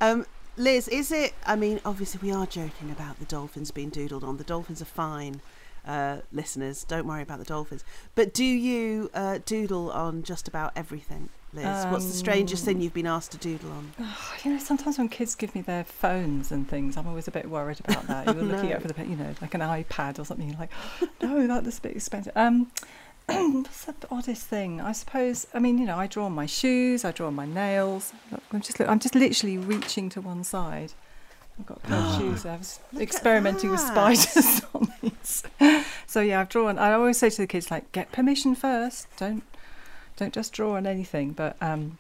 Um, 0.02 0.26
Liz, 0.58 0.88
is 0.88 1.12
it? 1.12 1.34
I 1.46 1.56
mean, 1.56 1.80
obviously, 1.86 2.20
we 2.22 2.34
are 2.34 2.46
joking 2.46 2.92
about 2.92 3.20
the 3.20 3.26
dolphins 3.26 3.72
being 3.72 3.92
doodled 3.92 4.24
on. 4.24 4.38
The 4.38 4.44
dolphins 4.44 4.82
are 4.82 4.86
fine, 4.86 5.42
uh, 5.88 6.18
listeners. 6.34 6.84
Don't 6.84 7.08
worry 7.08 7.22
about 7.22 7.40
the 7.40 7.46
dolphins. 7.46 7.84
But 8.16 8.34
do 8.34 8.44
you 8.44 9.10
uh, 9.14 9.40
doodle 9.46 9.90
on 9.92 10.24
just 10.24 10.48
about 10.50 10.74
everything, 10.76 11.30
Liz? 11.54 11.86
What's 11.90 12.06
the 12.08 12.14
strangest 12.14 12.66
thing 12.66 12.78
Um, 12.78 12.82
you've 12.82 12.94
been 12.94 13.08
asked 13.08 13.32
to 13.32 13.38
doodle 13.38 13.72
on? 13.72 13.94
You 14.44 14.52
know, 14.54 14.60
sometimes 14.60 14.98
when 14.98 15.08
kids 15.10 15.36
give 15.36 15.54
me 15.56 15.62
their 15.62 15.84
phones 15.86 16.52
and 16.52 16.68
things, 16.68 16.98
I'm 16.98 17.08
always 17.08 17.28
a 17.28 17.32
bit 17.32 17.50
worried 17.50 17.80
about 17.86 18.08
that. 18.08 18.26
You're 18.34 18.36
looking 18.44 18.70
No. 18.70 18.80
for 18.80 18.88
the, 18.90 19.06
you 19.06 19.16
know, 19.18 19.34
like 19.42 19.54
an 19.54 19.62
iPad 19.62 20.20
or 20.20 20.26
something. 20.26 20.50
You're 20.50 20.60
like, 20.60 20.72
no, 21.22 21.62
that's 21.62 21.78
a 21.78 21.82
bit 21.82 21.96
expensive. 21.96 22.34
Um, 22.36 22.72
what's 23.54 23.86
the 23.86 23.96
oddest 24.12 24.48
thing? 24.48 24.82
I 24.82 24.92
suppose. 24.92 25.48
I 25.54 25.60
mean, 25.60 25.78
you 25.78 25.86
know, 25.86 25.98
I 25.98 26.08
draw 26.08 26.26
on 26.26 26.34
my 26.34 26.46
shoes. 26.46 27.06
I 27.06 27.12
draw 27.12 27.28
on 27.28 27.36
my 27.36 27.46
nails. 27.46 28.14
Look, 28.32 28.44
I'm 28.52 28.62
just, 28.62 28.80
I'm 28.82 29.00
just 29.00 29.16
literally 29.16 29.58
reaching 29.58 30.10
to 30.10 30.22
one 30.22 30.44
side. 30.44 30.94
I've 31.60 31.66
got 31.66 31.78
a 31.78 31.82
pair 31.82 31.98
of 31.98 32.16
shoes. 32.18 32.46
I 32.46 32.56
was 32.56 32.80
Look 32.94 33.02
experimenting 33.02 33.70
with 33.72 33.80
spiders 33.80 34.62
on 34.74 34.94
these. 35.02 35.44
So 36.08 36.22
yeah, 36.22 36.42
I've 36.42 36.50
drawn. 36.50 36.80
I 36.80 36.94
always 36.94 37.18
say 37.18 37.30
to 37.30 37.38
the 37.38 37.48
kids, 37.48 37.70
like, 37.70 37.92
get 37.92 38.12
permission 38.12 38.56
first. 38.56 39.08
Don't, 39.18 39.44
don't 40.18 40.34
just 40.34 40.54
draw 40.54 40.76
on 40.76 40.88
anything. 40.88 41.34
But 41.34 41.56
um, 41.62 41.98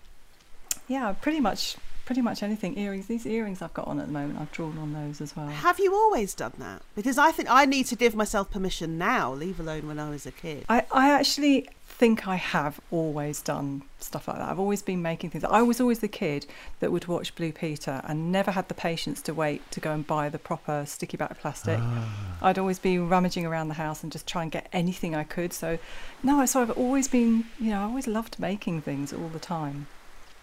yeah, 0.87 1.13
pretty 1.21 1.39
much, 1.39 1.77
pretty 2.09 2.21
much 2.23 2.41
anything. 2.41 2.75
Earrings. 2.75 3.05
These 3.05 3.27
earrings 3.27 3.61
I've 3.61 3.75
got 3.75 3.87
on 3.87 3.99
at 3.99 4.07
the 4.07 4.11
moment, 4.11 4.39
I've 4.39 4.51
drawn 4.51 4.79
on 4.79 4.93
those 4.93 5.21
as 5.21 5.35
well. 5.35 5.45
Have 5.45 5.79
you 5.79 5.93
always 5.93 6.33
done 6.33 6.53
that? 6.57 6.81
Because 6.95 7.19
I 7.19 7.31
think 7.31 7.47
I 7.51 7.65
need 7.65 7.85
to 7.85 7.95
give 7.95 8.15
myself 8.15 8.49
permission 8.49 8.97
now, 8.97 9.31
leave 9.31 9.59
alone 9.59 9.85
when 9.87 9.99
I 9.99 10.09
was 10.09 10.25
a 10.25 10.31
kid. 10.31 10.65
I, 10.67 10.85
I 10.91 11.11
actually 11.11 11.69
think 11.87 12.27
I 12.27 12.37
have 12.37 12.79
always 12.89 13.43
done 13.43 13.83
stuff 13.99 14.27
like 14.27 14.37
that. 14.37 14.49
I've 14.49 14.57
always 14.57 14.81
been 14.81 15.03
making 15.03 15.29
things. 15.29 15.43
I 15.43 15.61
was 15.61 15.79
always 15.79 15.99
the 15.99 16.07
kid 16.07 16.47
that 16.79 16.91
would 16.91 17.05
watch 17.07 17.35
Blue 17.35 17.51
Peter 17.51 18.01
and 18.05 18.31
never 18.31 18.49
had 18.49 18.69
the 18.69 18.73
patience 18.73 19.21
to 19.21 19.33
wait 19.35 19.69
to 19.69 19.79
go 19.79 19.91
and 19.91 20.07
buy 20.07 20.29
the 20.29 20.39
proper 20.39 20.85
sticky 20.87 21.17
back 21.17 21.39
plastic. 21.39 21.77
Ah. 21.79 22.37
I'd 22.41 22.57
always 22.57 22.79
be 22.79 22.97
rummaging 22.97 23.45
around 23.45 23.67
the 23.67 23.75
house 23.75 24.01
and 24.01 24.11
just 24.11 24.25
try 24.25 24.41
and 24.41 24.51
get 24.51 24.67
anything 24.73 25.13
I 25.13 25.25
could. 25.25 25.53
So, 25.53 25.77
no, 26.23 26.43
so 26.47 26.63
I've 26.63 26.71
always 26.71 27.07
been, 27.07 27.45
you 27.59 27.69
know, 27.69 27.81
I 27.81 27.83
always 27.83 28.07
loved 28.07 28.39
making 28.39 28.81
things 28.81 29.13
all 29.13 29.29
the 29.29 29.37
time. 29.37 29.85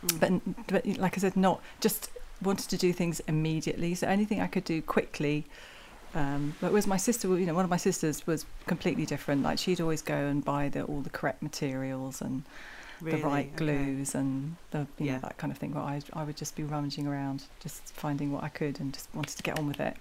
Mm. 0.07 0.41
But, 0.67 0.67
but 0.85 0.99
like 0.99 1.17
I 1.17 1.21
said, 1.21 1.37
not 1.37 1.61
just 1.81 2.11
wanted 2.43 2.69
to 2.71 2.77
do 2.77 2.93
things 2.93 3.21
immediately. 3.29 3.95
So 3.95 4.07
anything 4.07 4.41
I 4.41 4.47
could 4.47 4.65
do 4.65 4.83
quickly. 4.83 5.45
Um, 6.15 6.55
but 6.61 6.71
whereas 6.71 6.87
my 6.87 6.97
sister, 6.97 7.29
you 7.39 7.47
know, 7.47 7.55
one 7.55 7.65
of 7.65 7.71
my 7.71 7.77
sisters 7.77 8.27
was 8.27 8.47
completely 8.67 9.05
different. 9.05 9.43
Like 9.43 9.59
she'd 9.59 9.81
always 9.81 10.03
go 10.03 10.15
and 10.15 10.45
buy 10.45 10.69
the, 10.69 10.83
all 10.85 11.01
the 11.01 11.11
correct 11.11 11.43
materials 11.43 12.21
and 12.23 12.45
Really? 13.03 13.21
the 13.21 13.27
right 13.27 13.47
Okay. 13.49 13.57
glues 13.57 14.15
and 14.15 14.57
the 14.71 14.87
you 14.99 15.07
Yeah. 15.07 15.13
know 15.15 15.19
that 15.21 15.37
kind 15.37 15.53
of 15.53 15.59
thing. 15.59 15.75
Where 15.75 15.85
I 15.85 16.01
I 16.15 16.25
would 16.25 16.37
just 16.39 16.57
be 16.57 16.63
rummaging 16.63 17.07
around, 17.07 17.43
just 17.63 17.93
finding 17.93 18.33
what 18.33 18.43
I 18.43 18.49
could, 18.49 18.81
and 18.81 18.95
just 18.95 19.09
wanted 19.15 19.37
to 19.37 19.43
get 19.43 19.59
on 19.59 19.67
with 19.67 19.81
it. 19.81 19.97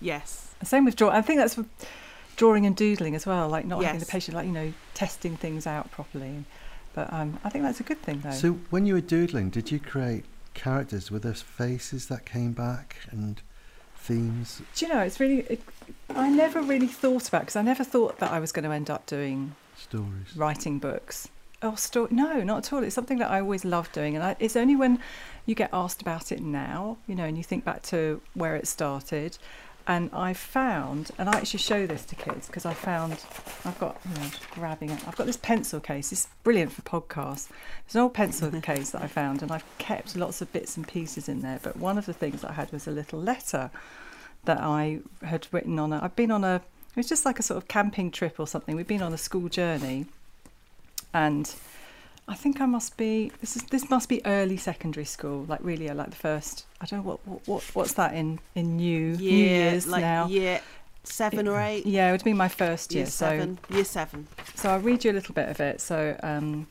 Yes. 0.00 0.54
And 0.58 0.66
same 0.66 0.86
with 0.86 0.96
drawing. 0.96 1.14
I 1.14 1.20
think 1.20 1.38
that's 1.38 1.58
drawing 2.36 2.64
and 2.64 2.74
doodling 2.74 3.14
as 3.14 3.26
well. 3.26 3.50
Like 3.50 3.66
not 3.66 3.84
having 3.84 4.00
the 4.00 4.06
patience, 4.06 4.34
like 4.34 4.46
you 4.46 4.52
know, 4.52 4.72
testing 4.94 5.36
things 5.36 5.66
out 5.66 5.90
properly. 5.90 6.44
But 6.94 7.12
um, 7.12 7.38
I 7.44 7.48
think 7.48 7.64
that's 7.64 7.80
a 7.80 7.84
good 7.84 8.02
thing 8.02 8.20
though. 8.20 8.30
So, 8.32 8.52
when 8.70 8.86
you 8.86 8.94
were 8.94 9.00
doodling, 9.00 9.50
did 9.50 9.70
you 9.70 9.78
create 9.78 10.24
characters? 10.54 11.10
Were 11.10 11.18
there 11.18 11.34
faces 11.34 12.06
that 12.08 12.26
came 12.26 12.52
back 12.52 12.96
and 13.10 13.40
themes? 13.96 14.60
Do 14.74 14.86
you 14.86 14.92
know, 14.92 15.00
it's 15.00 15.20
really, 15.20 15.40
it, 15.40 15.62
I 16.10 16.28
never 16.28 16.60
really 16.60 16.86
thought 16.86 17.28
about 17.28 17.42
because 17.42 17.56
I 17.56 17.62
never 17.62 17.84
thought 17.84 18.18
that 18.18 18.30
I 18.30 18.40
was 18.40 18.52
going 18.52 18.64
to 18.64 18.70
end 18.72 18.90
up 18.90 19.06
doing 19.06 19.54
Stories. 19.76 20.36
writing 20.36 20.78
books. 20.78 21.28
Oh, 21.62 21.76
story? 21.76 22.08
No, 22.10 22.42
not 22.42 22.58
at 22.66 22.72
all. 22.72 22.82
It's 22.82 22.94
something 22.94 23.18
that 23.18 23.30
I 23.30 23.40
always 23.40 23.64
loved 23.64 23.92
doing, 23.92 24.16
and 24.16 24.24
I, 24.24 24.36
it's 24.40 24.56
only 24.56 24.74
when 24.74 24.98
you 25.46 25.54
get 25.54 25.70
asked 25.72 26.02
about 26.02 26.32
it 26.32 26.40
now, 26.40 26.98
you 27.06 27.14
know, 27.14 27.24
and 27.24 27.36
you 27.38 27.44
think 27.44 27.64
back 27.64 27.82
to 27.84 28.20
where 28.34 28.56
it 28.56 28.66
started. 28.66 29.38
And 29.86 30.10
I 30.12 30.32
found, 30.32 31.10
and 31.18 31.28
I 31.28 31.32
actually 31.38 31.58
show 31.58 31.86
this 31.86 32.04
to 32.06 32.14
kids 32.14 32.46
because 32.46 32.64
I 32.64 32.72
found, 32.72 33.18
I've 33.64 33.78
got, 33.80 34.00
you 34.08 34.14
know, 34.20 34.28
grabbing 34.52 34.90
it. 34.90 35.08
I've 35.08 35.16
got 35.16 35.26
this 35.26 35.36
pencil 35.36 35.80
case. 35.80 36.12
It's 36.12 36.28
brilliant 36.44 36.72
for 36.72 36.82
podcasts. 36.82 37.48
It's 37.84 37.94
an 37.96 38.02
old 38.02 38.14
pencil 38.14 38.50
case 38.60 38.90
that 38.90 39.02
I 39.02 39.08
found, 39.08 39.42
and 39.42 39.50
I've 39.50 39.64
kept 39.78 40.14
lots 40.14 40.40
of 40.40 40.52
bits 40.52 40.76
and 40.76 40.86
pieces 40.86 41.28
in 41.28 41.40
there. 41.40 41.58
But 41.62 41.76
one 41.76 41.98
of 41.98 42.06
the 42.06 42.12
things 42.12 42.44
I 42.44 42.52
had 42.52 42.70
was 42.70 42.86
a 42.86 42.92
little 42.92 43.20
letter 43.20 43.70
that 44.44 44.60
I 44.60 45.00
had 45.22 45.48
written 45.50 45.78
on 45.78 45.92
a. 45.92 46.00
I've 46.02 46.16
been 46.16 46.30
on 46.30 46.44
a. 46.44 46.56
It 46.56 46.96
was 46.96 47.08
just 47.08 47.24
like 47.24 47.38
a 47.38 47.42
sort 47.42 47.58
of 47.58 47.68
camping 47.68 48.10
trip 48.10 48.38
or 48.38 48.46
something. 48.46 48.76
We've 48.76 48.86
been 48.86 49.02
on 49.02 49.12
a 49.12 49.18
school 49.18 49.48
journey, 49.48 50.06
and 51.12 51.52
I 52.28 52.34
think 52.34 52.60
I 52.60 52.66
must 52.66 52.96
be. 52.96 53.32
This 53.40 53.56
is 53.56 53.64
this 53.64 53.90
must 53.90 54.08
be 54.08 54.24
early 54.24 54.56
secondary 54.56 55.04
school, 55.04 55.44
like 55.48 55.60
really, 55.62 55.88
like 55.88 56.10
the 56.10 56.16
first. 56.16 56.66
I 56.80 56.86
don't 56.86 57.04
know 57.04 57.10
what 57.10 57.26
what, 57.26 57.48
what 57.48 57.62
what's 57.74 57.94
that 57.94 58.14
in 58.14 58.38
in 58.54 58.76
new 58.76 59.16
new 59.16 59.30
years 59.30 59.86
like 59.86 60.02
now. 60.02 60.28
year 60.28 60.60
seven 61.04 61.48
or 61.48 61.60
eight. 61.60 61.84
Yeah, 61.86 62.08
it 62.08 62.12
would 62.12 62.24
be 62.24 62.32
my 62.32 62.48
first 62.48 62.92
year. 62.92 63.02
year 63.02 63.10
seven. 63.10 63.58
year 63.70 63.84
seven. 63.84 64.28
So, 64.54 64.62
so 64.62 64.70
I'll 64.70 64.80
read 64.80 65.04
you 65.04 65.10
a 65.10 65.14
little 65.14 65.34
bit 65.34 65.48
of 65.48 65.60
it. 65.60 65.80
So, 65.80 66.16
um, 66.22 66.66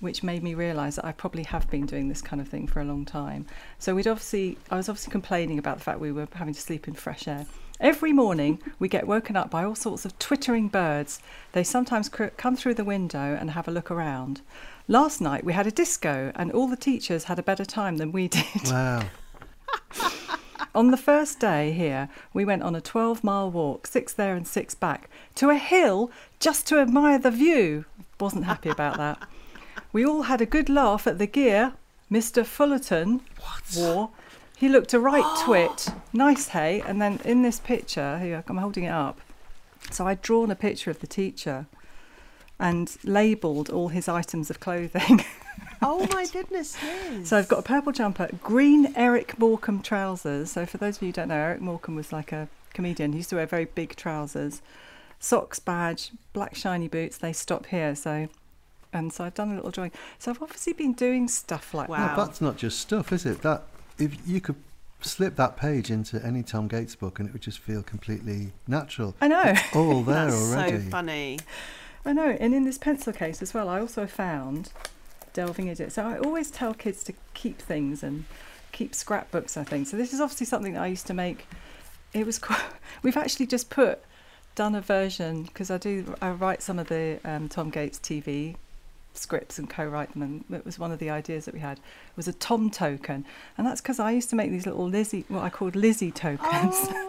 which 0.00 0.22
made 0.22 0.42
me 0.42 0.54
realise 0.54 0.96
that 0.96 1.04
I 1.04 1.12
probably 1.12 1.44
have 1.44 1.70
been 1.70 1.86
doing 1.86 2.08
this 2.08 2.20
kind 2.20 2.40
of 2.40 2.48
thing 2.48 2.66
for 2.66 2.80
a 2.80 2.84
long 2.84 3.04
time. 3.04 3.46
So 3.78 3.94
we'd 3.94 4.08
obviously, 4.08 4.58
I 4.70 4.76
was 4.76 4.88
obviously 4.88 5.12
complaining 5.12 5.58
about 5.58 5.78
the 5.78 5.84
fact 5.84 6.00
we 6.00 6.10
were 6.10 6.26
having 6.34 6.54
to 6.54 6.60
sleep 6.60 6.88
in 6.88 6.94
fresh 6.94 7.28
air. 7.28 7.46
Every 7.80 8.12
morning 8.12 8.60
we 8.78 8.88
get 8.88 9.06
woken 9.06 9.36
up 9.36 9.50
by 9.50 9.64
all 9.64 9.74
sorts 9.74 10.04
of 10.04 10.18
twittering 10.18 10.68
birds. 10.68 11.20
They 11.52 11.64
sometimes 11.64 12.08
cr- 12.08 12.26
come 12.36 12.56
through 12.56 12.74
the 12.74 12.84
window 12.84 13.36
and 13.40 13.52
have 13.52 13.68
a 13.68 13.72
look 13.72 13.90
around. 13.90 14.40
Last 14.88 15.20
night 15.20 15.44
we 15.44 15.52
had 15.52 15.66
a 15.66 15.70
disco 15.70 16.32
and 16.34 16.50
all 16.52 16.66
the 16.68 16.76
teachers 16.76 17.24
had 17.24 17.38
a 17.38 17.42
better 17.42 17.64
time 17.64 17.98
than 17.98 18.12
we 18.12 18.28
did. 18.38 18.44
Wow. 18.66 19.04
On 20.74 20.90
the 20.90 20.96
first 20.96 21.38
day 21.38 21.72
here, 21.72 22.08
we 22.32 22.46
went 22.46 22.62
on 22.62 22.74
a 22.74 22.80
12 22.80 23.22
mile 23.22 23.50
walk, 23.50 23.86
six 23.86 24.14
there 24.14 24.34
and 24.34 24.48
six 24.48 24.74
back, 24.74 25.10
to 25.34 25.50
a 25.50 25.58
hill 25.58 26.10
just 26.40 26.66
to 26.68 26.78
admire 26.78 27.18
the 27.18 27.30
view. 27.30 27.84
Wasn't 28.18 28.46
happy 28.46 28.70
about 28.70 28.96
that. 28.96 29.18
We 29.92 30.06
all 30.06 30.22
had 30.22 30.40
a 30.40 30.46
good 30.46 30.70
laugh 30.70 31.06
at 31.06 31.18
the 31.18 31.26
gear 31.26 31.74
Mr. 32.10 32.44
Fullerton 32.44 33.20
wore. 33.76 34.10
He 34.56 34.68
looked 34.68 34.94
a 34.94 35.00
right 35.00 35.24
twit. 35.44 35.88
Nice, 36.12 36.48
hey? 36.48 36.82
And 36.86 37.02
then 37.02 37.20
in 37.24 37.42
this 37.42 37.58
picture, 37.60 38.18
here, 38.18 38.42
I'm 38.46 38.56
holding 38.56 38.84
it 38.84 38.92
up. 38.92 39.20
So 39.90 40.06
I'd 40.06 40.22
drawn 40.22 40.50
a 40.50 40.54
picture 40.54 40.90
of 40.90 41.00
the 41.00 41.06
teacher 41.06 41.66
and 42.62 42.96
labelled 43.04 43.68
all 43.68 43.88
his 43.88 44.08
items 44.08 44.48
of 44.48 44.58
clothing. 44.60 45.24
Oh 45.84 46.06
my 46.12 46.26
goodness, 46.32 46.76
yes. 46.80 47.28
So 47.28 47.36
I've 47.36 47.48
got 47.48 47.58
a 47.58 47.62
purple 47.62 47.90
jumper, 47.90 48.28
green 48.40 48.92
Eric 48.94 49.36
Morecambe 49.36 49.82
trousers. 49.82 50.52
So 50.52 50.64
for 50.64 50.78
those 50.78 50.96
of 50.96 51.02
you 51.02 51.08
who 51.08 51.12
don't 51.12 51.26
know, 51.26 51.34
Eric 51.34 51.60
Morecambe 51.60 51.96
was 51.96 52.12
like 52.12 52.30
a 52.30 52.48
comedian. 52.72 53.10
He 53.12 53.18
used 53.18 53.30
to 53.30 53.36
wear 53.36 53.46
very 53.46 53.64
big 53.64 53.96
trousers, 53.96 54.62
socks, 55.18 55.58
badge, 55.58 56.12
black 56.32 56.54
shiny 56.54 56.86
boots. 56.86 57.18
They 57.18 57.32
stop 57.32 57.66
here. 57.66 57.96
So, 57.96 58.28
and 58.92 59.12
so 59.12 59.24
I've 59.24 59.34
done 59.34 59.50
a 59.50 59.54
little 59.56 59.72
drawing. 59.72 59.90
So 60.20 60.30
I've 60.30 60.40
obviously 60.40 60.72
been 60.72 60.92
doing 60.92 61.26
stuff 61.26 61.74
like 61.74 61.88
Wow. 61.88 62.14
No, 62.14 62.24
that's 62.24 62.40
not 62.40 62.56
just 62.56 62.78
stuff, 62.78 63.12
is 63.12 63.26
it? 63.26 63.42
That 63.42 63.64
if 63.98 64.16
you 64.24 64.40
could 64.40 64.56
slip 65.00 65.34
that 65.34 65.56
page 65.56 65.90
into 65.90 66.24
any 66.24 66.44
Tom 66.44 66.68
Gates 66.68 66.94
book 66.94 67.18
and 67.18 67.28
it 67.28 67.32
would 67.32 67.42
just 67.42 67.58
feel 67.58 67.82
completely 67.82 68.52
natural. 68.68 69.16
I 69.20 69.26
know. 69.26 69.42
It's 69.46 69.74
all 69.74 70.02
there 70.04 70.30
That's 70.30 70.52
already. 70.52 70.84
so 70.84 70.90
funny. 70.90 71.38
I 72.04 72.12
know, 72.12 72.36
and 72.40 72.54
in 72.54 72.64
this 72.64 72.78
pencil 72.78 73.12
case 73.12 73.42
as 73.42 73.54
well, 73.54 73.68
I 73.68 73.80
also 73.80 74.06
found 74.06 74.72
delving 75.32 75.68
into 75.68 75.84
it. 75.84 75.92
So 75.92 76.04
I 76.04 76.18
always 76.18 76.50
tell 76.50 76.74
kids 76.74 77.04
to 77.04 77.14
keep 77.34 77.58
things 77.58 78.02
and 78.02 78.24
keep 78.72 78.94
scrapbooks. 78.94 79.56
I 79.56 79.64
think 79.64 79.86
so. 79.86 79.96
This 79.96 80.12
is 80.12 80.20
obviously 80.20 80.46
something 80.46 80.74
that 80.74 80.82
I 80.82 80.88
used 80.88 81.06
to 81.08 81.14
make. 81.14 81.46
It 82.12 82.26
was 82.26 82.38
quite. 82.40 82.60
We've 83.02 83.16
actually 83.16 83.46
just 83.46 83.70
put 83.70 84.02
done 84.54 84.74
a 84.74 84.80
version 84.80 85.44
because 85.44 85.70
I 85.70 85.78
do. 85.78 86.14
I 86.20 86.30
write 86.30 86.62
some 86.62 86.78
of 86.78 86.88
the 86.88 87.20
um, 87.24 87.48
Tom 87.48 87.70
Gates 87.70 87.98
TV 87.98 88.56
scripts 89.14 89.58
and 89.58 89.68
co-write 89.68 90.12
them, 90.12 90.22
and 90.22 90.44
it 90.50 90.64
was 90.64 90.78
one 90.78 90.90
of 90.90 90.98
the 90.98 91.10
ideas 91.10 91.44
that 91.44 91.54
we 91.54 91.60
had 91.60 91.78
was 92.16 92.26
a 92.26 92.32
Tom 92.32 92.70
token, 92.70 93.24
and 93.56 93.66
that's 93.66 93.80
because 93.80 94.00
I 94.00 94.10
used 94.10 94.30
to 94.30 94.36
make 94.36 94.50
these 94.50 94.66
little 94.66 94.88
Lizzie, 94.88 95.24
what 95.28 95.44
I 95.44 95.50
called 95.50 95.76
Lizzie 95.76 96.10
tokens. 96.10 96.74
Oh. 96.74 97.08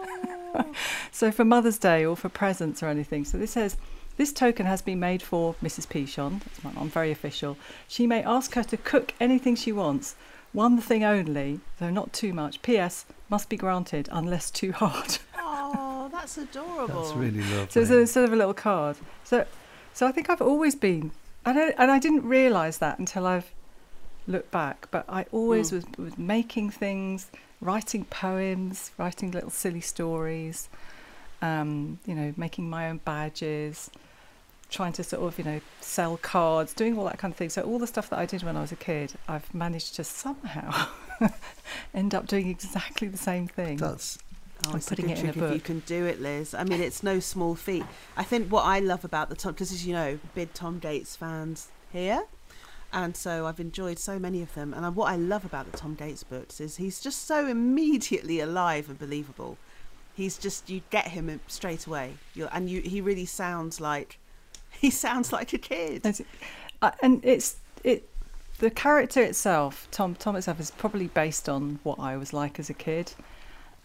So 1.10 1.32
for 1.32 1.44
Mother's 1.44 1.78
Day 1.78 2.04
or 2.04 2.16
for 2.16 2.28
presents 2.28 2.80
or 2.82 2.86
anything. 2.86 3.24
So 3.24 3.38
this 3.38 3.52
says, 3.52 3.76
this 4.16 4.32
token 4.32 4.66
has 4.66 4.82
been 4.82 5.00
made 5.00 5.22
for 5.22 5.54
Mrs. 5.62 5.86
Pichon. 5.88 6.40
That's 6.44 6.64
my 6.64 6.72
mum, 6.72 6.88
very 6.90 7.10
official. 7.10 7.56
She 7.88 8.06
may 8.06 8.22
ask 8.22 8.54
her 8.54 8.62
to 8.64 8.76
cook 8.76 9.12
anything 9.20 9.56
she 9.56 9.72
wants. 9.72 10.14
One 10.52 10.80
thing 10.80 11.02
only, 11.02 11.60
though 11.80 11.90
not 11.90 12.12
too 12.12 12.32
much. 12.32 12.62
P.S. 12.62 13.06
must 13.28 13.48
be 13.48 13.56
granted 13.56 14.08
unless 14.12 14.50
too 14.50 14.70
hard. 14.72 15.18
oh, 15.38 16.08
that's 16.12 16.38
adorable. 16.38 17.02
That's 17.02 17.16
really 17.16 17.40
lovely. 17.42 17.66
So 17.70 17.80
it's 17.80 17.90
a, 17.90 18.06
sort 18.06 18.26
of 18.26 18.32
a 18.32 18.36
little 18.36 18.54
card. 18.54 18.96
So, 19.24 19.46
so 19.92 20.06
I 20.06 20.12
think 20.12 20.30
I've 20.30 20.40
always 20.42 20.76
been, 20.76 21.10
I 21.44 21.74
and 21.76 21.90
I 21.90 21.98
didn't 21.98 22.24
realise 22.24 22.78
that 22.78 23.00
until 23.00 23.26
I've 23.26 23.50
looked 24.28 24.52
back. 24.52 24.86
But 24.92 25.04
I 25.08 25.26
always 25.32 25.70
Mm. 25.70 25.72
was, 25.72 25.84
was 25.98 26.18
making 26.18 26.70
things, 26.70 27.30
writing 27.60 28.04
poems, 28.04 28.92
writing 28.96 29.32
little 29.32 29.50
silly 29.50 29.80
stories, 29.80 30.68
um, 31.44 31.98
you 32.06 32.14
know, 32.14 32.32
making 32.36 32.70
my 32.70 32.88
own 32.88 32.98
badges, 33.04 33.90
trying 34.70 34.94
to 34.94 35.04
sort 35.04 35.22
of, 35.22 35.38
you 35.38 35.44
know, 35.44 35.60
sell 35.80 36.16
cards, 36.16 36.72
doing 36.72 36.98
all 36.98 37.04
that 37.04 37.18
kind 37.18 37.32
of 37.32 37.36
thing. 37.36 37.50
So 37.50 37.62
all 37.62 37.78
the 37.78 37.86
stuff 37.86 38.08
that 38.10 38.18
I 38.18 38.24
did 38.24 38.42
when 38.42 38.56
I 38.56 38.62
was 38.62 38.72
a 38.72 38.76
kid, 38.76 39.12
I've 39.28 39.52
managed 39.54 39.94
to 39.96 40.04
somehow 40.04 40.88
end 41.94 42.14
up 42.14 42.26
doing 42.26 42.48
exactly 42.48 43.08
the 43.08 43.18
same 43.18 43.46
thing. 43.46 43.76
That's 43.76 44.18
Oh, 44.66 44.70
I'm 44.72 44.80
putting 44.80 45.10
a 45.10 45.12
it 45.12 45.18
in 45.18 45.28
a 45.28 45.32
trick 45.32 45.44
if 45.44 45.54
you 45.54 45.60
can 45.60 45.80
do 45.80 46.06
it, 46.06 46.22
Liz. 46.22 46.54
I 46.54 46.64
mean, 46.64 46.80
it's 46.80 47.02
no 47.02 47.20
small 47.20 47.54
feat. 47.54 47.84
I 48.16 48.22
think 48.22 48.50
what 48.50 48.62
I 48.62 48.78
love 48.78 49.04
about 49.04 49.28
the 49.28 49.34
Tom, 49.34 49.52
because 49.52 49.72
as 49.72 49.86
you 49.86 49.92
know, 49.92 50.18
big 50.34 50.54
Tom 50.54 50.78
Gates 50.78 51.16
fans 51.16 51.68
here, 51.92 52.22
and 52.92 53.14
so 53.16 53.46
I've 53.46 53.60
enjoyed 53.60 53.98
so 53.98 54.18
many 54.18 54.40
of 54.40 54.54
them. 54.54 54.72
And 54.72 54.96
what 54.96 55.12
I 55.12 55.16
love 55.16 55.44
about 55.44 55.70
the 55.70 55.76
Tom 55.76 55.94
Gates 55.96 56.22
books 56.22 56.60
is 56.60 56.76
he's 56.76 57.00
just 57.00 57.26
so 57.26 57.46
immediately 57.46 58.40
alive 58.40 58.88
and 58.88 58.98
believable. 58.98 59.58
He's 60.14 60.38
just 60.38 60.70
you 60.70 60.82
get 60.90 61.08
him 61.08 61.40
straight 61.48 61.86
away, 61.86 62.14
You're, 62.34 62.48
and 62.52 62.70
you 62.70 62.80
he 62.80 63.00
really 63.00 63.26
sounds 63.26 63.80
like 63.80 64.18
he 64.70 64.90
sounds 64.90 65.32
like 65.32 65.52
a 65.52 65.58
kid. 65.58 66.24
Uh, 66.82 66.90
and 67.02 67.24
it's 67.24 67.56
it 67.82 68.08
the 68.58 68.70
character 68.70 69.20
itself 69.20 69.88
tom 69.90 70.14
tom 70.14 70.36
itself 70.36 70.60
is 70.60 70.70
probably 70.70 71.08
based 71.08 71.48
on 71.48 71.80
what 71.82 71.98
i 71.98 72.16
was 72.16 72.32
like 72.32 72.58
as 72.60 72.70
a 72.70 72.74
kid 72.74 73.12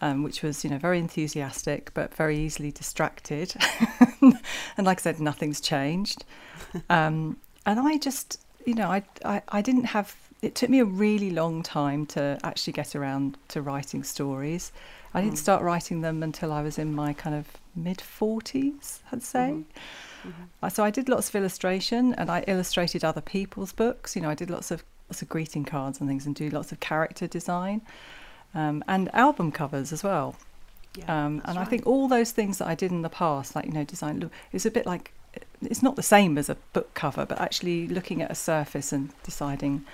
um, 0.00 0.22
which 0.22 0.42
was 0.42 0.64
you 0.64 0.70
know 0.70 0.78
very 0.78 0.98
enthusiastic 0.98 1.92
but 1.94 2.14
very 2.14 2.38
easily 2.38 2.70
distracted. 2.70 3.54
And 4.76 4.86
like 4.86 5.00
i 5.00 5.02
said 5.02 5.20
nothing's 5.20 5.60
changed. 5.60 6.24
Um, 6.88 7.38
and 7.66 7.80
i 7.80 7.96
just 7.96 8.40
you 8.64 8.74
know 8.74 8.88
I, 8.88 9.02
I 9.24 9.42
i 9.48 9.60
didn't 9.60 9.86
have 9.86 10.14
it 10.40 10.54
took 10.54 10.70
me 10.70 10.78
a 10.78 10.84
really 10.84 11.30
long 11.30 11.62
time 11.62 12.06
to 12.06 12.38
actually 12.44 12.74
get 12.74 12.94
around 12.94 13.36
to 13.48 13.60
writing 13.60 14.04
stories 14.04 14.70
i 15.14 15.20
didn't 15.20 15.34
Mm. 15.34 15.46
start 15.46 15.62
writing 15.62 16.00
them 16.02 16.22
until 16.22 16.52
i 16.52 16.62
was 16.62 16.78
in 16.78 16.94
my 16.94 17.12
kind 17.12 17.34
of 17.34 17.46
mid 17.74 17.98
40s 17.98 19.00
i'd 19.12 19.22
say 19.22 19.48
Mhm. 19.50 19.64
Mhm. 20.24 20.32
uh, 20.62 20.68
So 20.68 20.84
I 20.84 20.90
did 20.90 21.08
lots 21.08 21.28
of 21.30 21.34
illustration, 21.36 22.14
and 22.14 22.28
I 22.30 22.44
illustrated 22.46 23.04
other 23.04 23.22
people's 23.22 23.72
books. 23.72 24.14
You 24.14 24.22
know, 24.22 24.28
I 24.30 24.34
did 24.34 24.50
lots 24.50 24.70
of 24.70 24.84
lots 25.08 25.22
of 25.22 25.28
greeting 25.28 25.64
cards 25.64 25.98
and 25.98 26.08
things, 26.08 26.26
and 26.26 26.34
do 26.34 26.50
lots 26.50 26.70
of 26.72 26.78
character 26.80 27.26
design, 27.26 27.80
um, 28.54 28.84
and 28.86 29.12
album 29.14 29.50
covers 29.50 29.92
as 29.92 30.02
well. 30.04 30.36
Yeah, 30.94 31.06
Um, 31.26 31.40
and 31.46 31.58
I 31.58 31.64
think 31.64 31.86
all 31.86 32.06
those 32.08 32.32
things 32.32 32.58
that 32.58 32.68
I 32.68 32.74
did 32.74 32.90
in 32.92 33.02
the 33.02 33.08
past, 33.08 33.54
like 33.56 33.64
you 33.66 33.72
know, 33.72 33.84
design, 33.84 34.20
look, 34.20 34.32
it's 34.52 34.66
a 34.66 34.70
bit 34.70 34.84
like 34.86 35.12
it's 35.62 35.82
not 35.82 35.94
the 35.96 36.02
same 36.02 36.36
as 36.36 36.48
a 36.50 36.56
book 36.74 36.92
cover, 36.94 37.24
but 37.24 37.40
actually 37.40 37.86
looking 37.88 38.20
at 38.22 38.30
a 38.30 38.34
surface 38.34 38.92
and 38.92 39.10
deciding, 39.22 39.84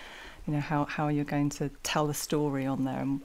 you 0.47 0.55
know, 0.55 0.61
how 0.61 0.87
how 0.87 1.07
you're 1.09 1.25
going 1.37 1.51
to 1.51 1.69
tell 1.85 2.07
the 2.09 2.15
story 2.15 2.67
on 2.67 2.85
there 2.85 3.01
and 3.01 3.21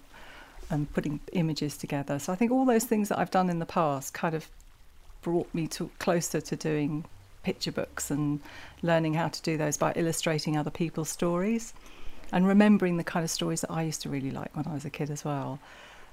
and 0.71 0.91
putting 0.93 1.19
images 1.33 1.77
together. 1.77 2.17
So 2.17 2.33
I 2.33 2.35
think 2.35 2.51
all 2.51 2.65
those 2.65 2.85
things 2.85 3.09
that 3.09 3.19
I've 3.19 3.29
done 3.31 3.49
in 3.49 3.59
the 3.59 3.65
past 3.65 4.13
kind 4.13 4.33
of 4.33 4.47
brought 5.21 5.53
me 5.53 5.67
to 5.67 5.91
closer 5.99 6.41
to 6.41 6.55
doing 6.55 7.05
picture 7.43 7.71
books 7.71 8.09
and 8.09 8.39
learning 8.81 9.13
how 9.15 9.27
to 9.27 9.41
do 9.41 9.57
those 9.57 9.77
by 9.77 9.91
illustrating 9.95 10.57
other 10.57 10.71
people's 10.71 11.09
stories 11.09 11.73
and 12.31 12.47
remembering 12.47 12.97
the 12.97 13.03
kind 13.03 13.23
of 13.23 13.29
stories 13.29 13.61
that 13.61 13.71
I 13.71 13.83
used 13.83 14.01
to 14.03 14.09
really 14.09 14.31
like 14.31 14.55
when 14.55 14.65
I 14.65 14.73
was 14.73 14.85
a 14.85 14.89
kid 14.89 15.09
as 15.11 15.25
well. 15.25 15.59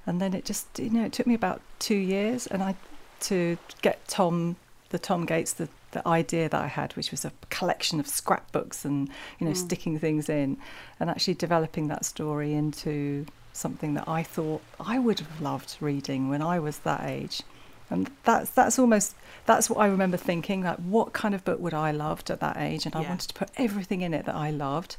And 0.07 0.21
then 0.21 0.35
it 0.35 0.45
just 0.45 0.79
you 0.79 0.91
know 0.91 1.05
it 1.05 1.13
took 1.13 1.27
me 1.27 1.35
about 1.35 1.61
two 1.79 1.97
years 1.97 2.47
and 2.47 2.63
I 2.63 2.75
to 3.21 3.57
get 3.83 4.07
Tom 4.09 4.57
the 4.91 4.99
Tom 4.99 5.25
Gates 5.27 5.53
the 5.53 5.69
the 5.93 6.07
idea 6.07 6.51
that 6.51 6.61
I 6.61 6.67
had, 6.67 6.93
which 6.97 7.11
was 7.11 7.25
a 7.25 7.33
collection 7.49 7.99
of 7.99 8.07
scrapbooks 8.07 8.85
and 8.85 9.09
you 9.39 9.47
know 9.47 9.53
Mm. 9.53 9.57
sticking 9.57 9.99
things 9.99 10.29
in, 10.29 10.59
and 11.01 11.09
actually 11.09 11.35
developing 11.35 11.89
that 11.89 12.05
story 12.05 12.53
into 12.53 13.25
something 13.59 13.95
that 13.95 14.09
I 14.09 14.23
thought 14.23 14.63
I 14.81 14.99
would 14.99 15.19
have 15.21 15.41
loved 15.41 15.77
reading 15.81 16.29
when 16.29 16.43
I 16.43 16.59
was 16.59 16.79
that 16.81 17.05
age. 17.05 17.43
And 17.91 18.11
that's 18.25 18.51
that's 18.51 18.79
almost 18.79 19.15
that's 19.47 19.71
what 19.71 19.79
I 19.79 19.87
remember 19.87 20.17
thinking. 20.17 20.63
Like, 20.63 20.79
what 20.79 21.13
kind 21.13 21.35
of 21.35 21.45
book 21.45 21.59
would 21.61 21.75
I 21.75 21.91
loved 21.91 22.31
at 22.31 22.41
that 22.41 22.57
age? 22.59 22.87
And 22.87 22.95
I 22.95 23.01
wanted 23.01 23.29
to 23.29 23.35
put 23.35 23.51
everything 23.57 24.03
in 24.03 24.13
it 24.13 24.27
that 24.27 24.35
I 24.35 24.51
loved. 24.51 24.97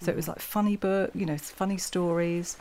So 0.00 0.10
it 0.10 0.16
was 0.16 0.28
like 0.28 0.40
funny 0.40 0.76
book, 0.76 1.12
you 1.14 1.26
know, 1.26 1.38
funny 1.38 1.78
stories, 1.78 2.56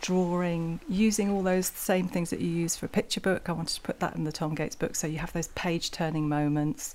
drawing, 0.00 0.80
using 0.88 1.30
all 1.30 1.42
those 1.42 1.66
same 1.66 2.06
things 2.06 2.30
that 2.30 2.40
you 2.40 2.48
use 2.48 2.76
for 2.76 2.86
a 2.86 2.90
picture 2.90 3.20
book. 3.20 3.48
I 3.48 3.52
wanted 3.52 3.74
to 3.76 3.80
put 3.80 4.00
that 4.00 4.14
in 4.14 4.24
the 4.24 4.32
Tom 4.32 4.54
Gates 4.54 4.76
book. 4.76 4.94
So 4.94 5.06
you 5.06 5.18
have 5.18 5.32
those 5.32 5.48
page 5.48 5.90
turning 5.90 6.28
moments, 6.28 6.94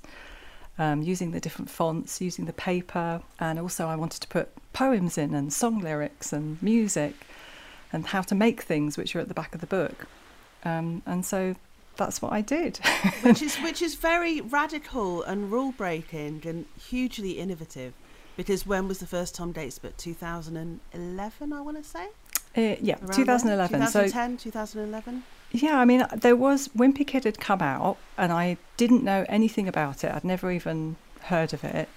um, 0.78 1.02
using 1.02 1.32
the 1.32 1.40
different 1.40 1.70
fonts, 1.70 2.22
using 2.22 2.46
the 2.46 2.54
paper. 2.54 3.22
And 3.40 3.60
also, 3.60 3.88
I 3.88 3.96
wanted 3.96 4.22
to 4.22 4.28
put 4.28 4.50
poems 4.72 5.18
in 5.18 5.34
and 5.34 5.52
song 5.52 5.80
lyrics 5.80 6.32
and 6.32 6.62
music 6.62 7.16
and 7.94 8.08
how 8.08 8.22
to 8.24 8.36
make 8.36 8.62
things, 8.64 8.98
which 8.98 9.16
are 9.16 9.20
at 9.20 9.28
the 9.30 9.34
back 9.34 9.56
of 9.56 9.62
the 9.62 9.68
book. 9.68 10.08
Um, 10.66 11.02
and 11.06 11.26
so 11.26 11.56
that's 11.96 12.22
what 12.22 12.34
I 12.34 12.42
did. 12.42 12.78
which 13.22 13.42
is 13.42 13.56
which 13.58 13.82
is 13.82 13.96
very 13.96 14.42
radical 14.42 15.22
and 15.24 15.52
rule 15.52 15.72
breaking 15.72 16.42
and 16.46 16.66
hugely 16.90 17.32
innovative. 17.40 17.94
Because 18.36 18.66
when 18.66 18.88
was 18.88 18.98
the 19.00 19.06
first 19.06 19.36
Tom 19.36 19.52
Gates 19.52 19.78
book? 19.78 19.96
2011, 19.98 21.54
I 21.54 21.62
want 21.62 21.78
to 21.78 21.84
say. 21.84 22.08
Uh, 22.56 22.76
yeah, 22.82 22.96
Around 23.00 23.14
2011. 23.14 23.80
Then? 23.80 23.90
So 23.90 24.04
2010, 24.06 24.38
2011. 24.38 25.24
Yeah, 25.52 25.78
I 25.78 25.86
mean, 25.86 26.06
there 26.16 26.36
was 26.36 26.68
Wimpy 26.70 27.06
Kid 27.06 27.26
had 27.26 27.40
come 27.40 27.62
out, 27.62 27.98
and 28.18 28.32
I 28.32 28.58
didn't 28.78 29.04
know 29.04 29.24
anything 29.30 29.68
about 29.68 30.04
it. 30.04 30.12
I'd 30.12 30.24
never 30.24 30.52
even 30.52 30.96
heard 31.26 31.54
of 31.54 31.64
it, 31.64 31.90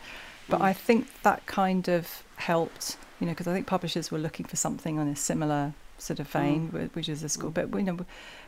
but 0.48 0.60
Mm. 0.60 0.64
I 0.64 0.72
think 0.74 1.22
that 1.22 1.46
kind 1.46 1.88
of 1.88 2.22
helped, 2.36 2.98
you 3.18 3.26
know, 3.26 3.32
because 3.32 3.46
I 3.48 3.54
think 3.54 3.66
publishers 3.66 4.10
were 4.10 4.18
looking 4.18 4.44
for 4.44 4.56
something 4.56 4.98
on 4.98 5.08
a 5.08 5.16
similar 5.16 5.72
sort 5.98 6.20
of 6.20 6.28
vein, 6.28 6.68
whi- 6.70 6.90
which 6.94 7.08
is 7.08 7.22
a 7.22 7.28
school. 7.28 7.50
Mm. 7.50 7.70
But 7.70 7.78
you 7.78 7.84
know, 7.84 7.98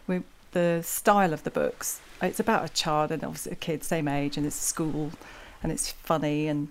we, 0.06 0.22
the 0.52 0.82
style 0.82 1.32
of 1.32 1.44
the 1.44 1.50
books, 1.50 2.00
it's 2.22 2.40
about 2.40 2.64
a 2.64 2.68
child 2.70 3.10
and 3.12 3.22
obviously 3.24 3.52
a 3.52 3.56
kid 3.56 3.84
same 3.84 4.08
age, 4.08 4.36
and 4.36 4.46
it's 4.46 4.56
school, 4.56 5.12
and 5.62 5.70
it's 5.72 5.90
funny, 5.90 6.48
and 6.48 6.68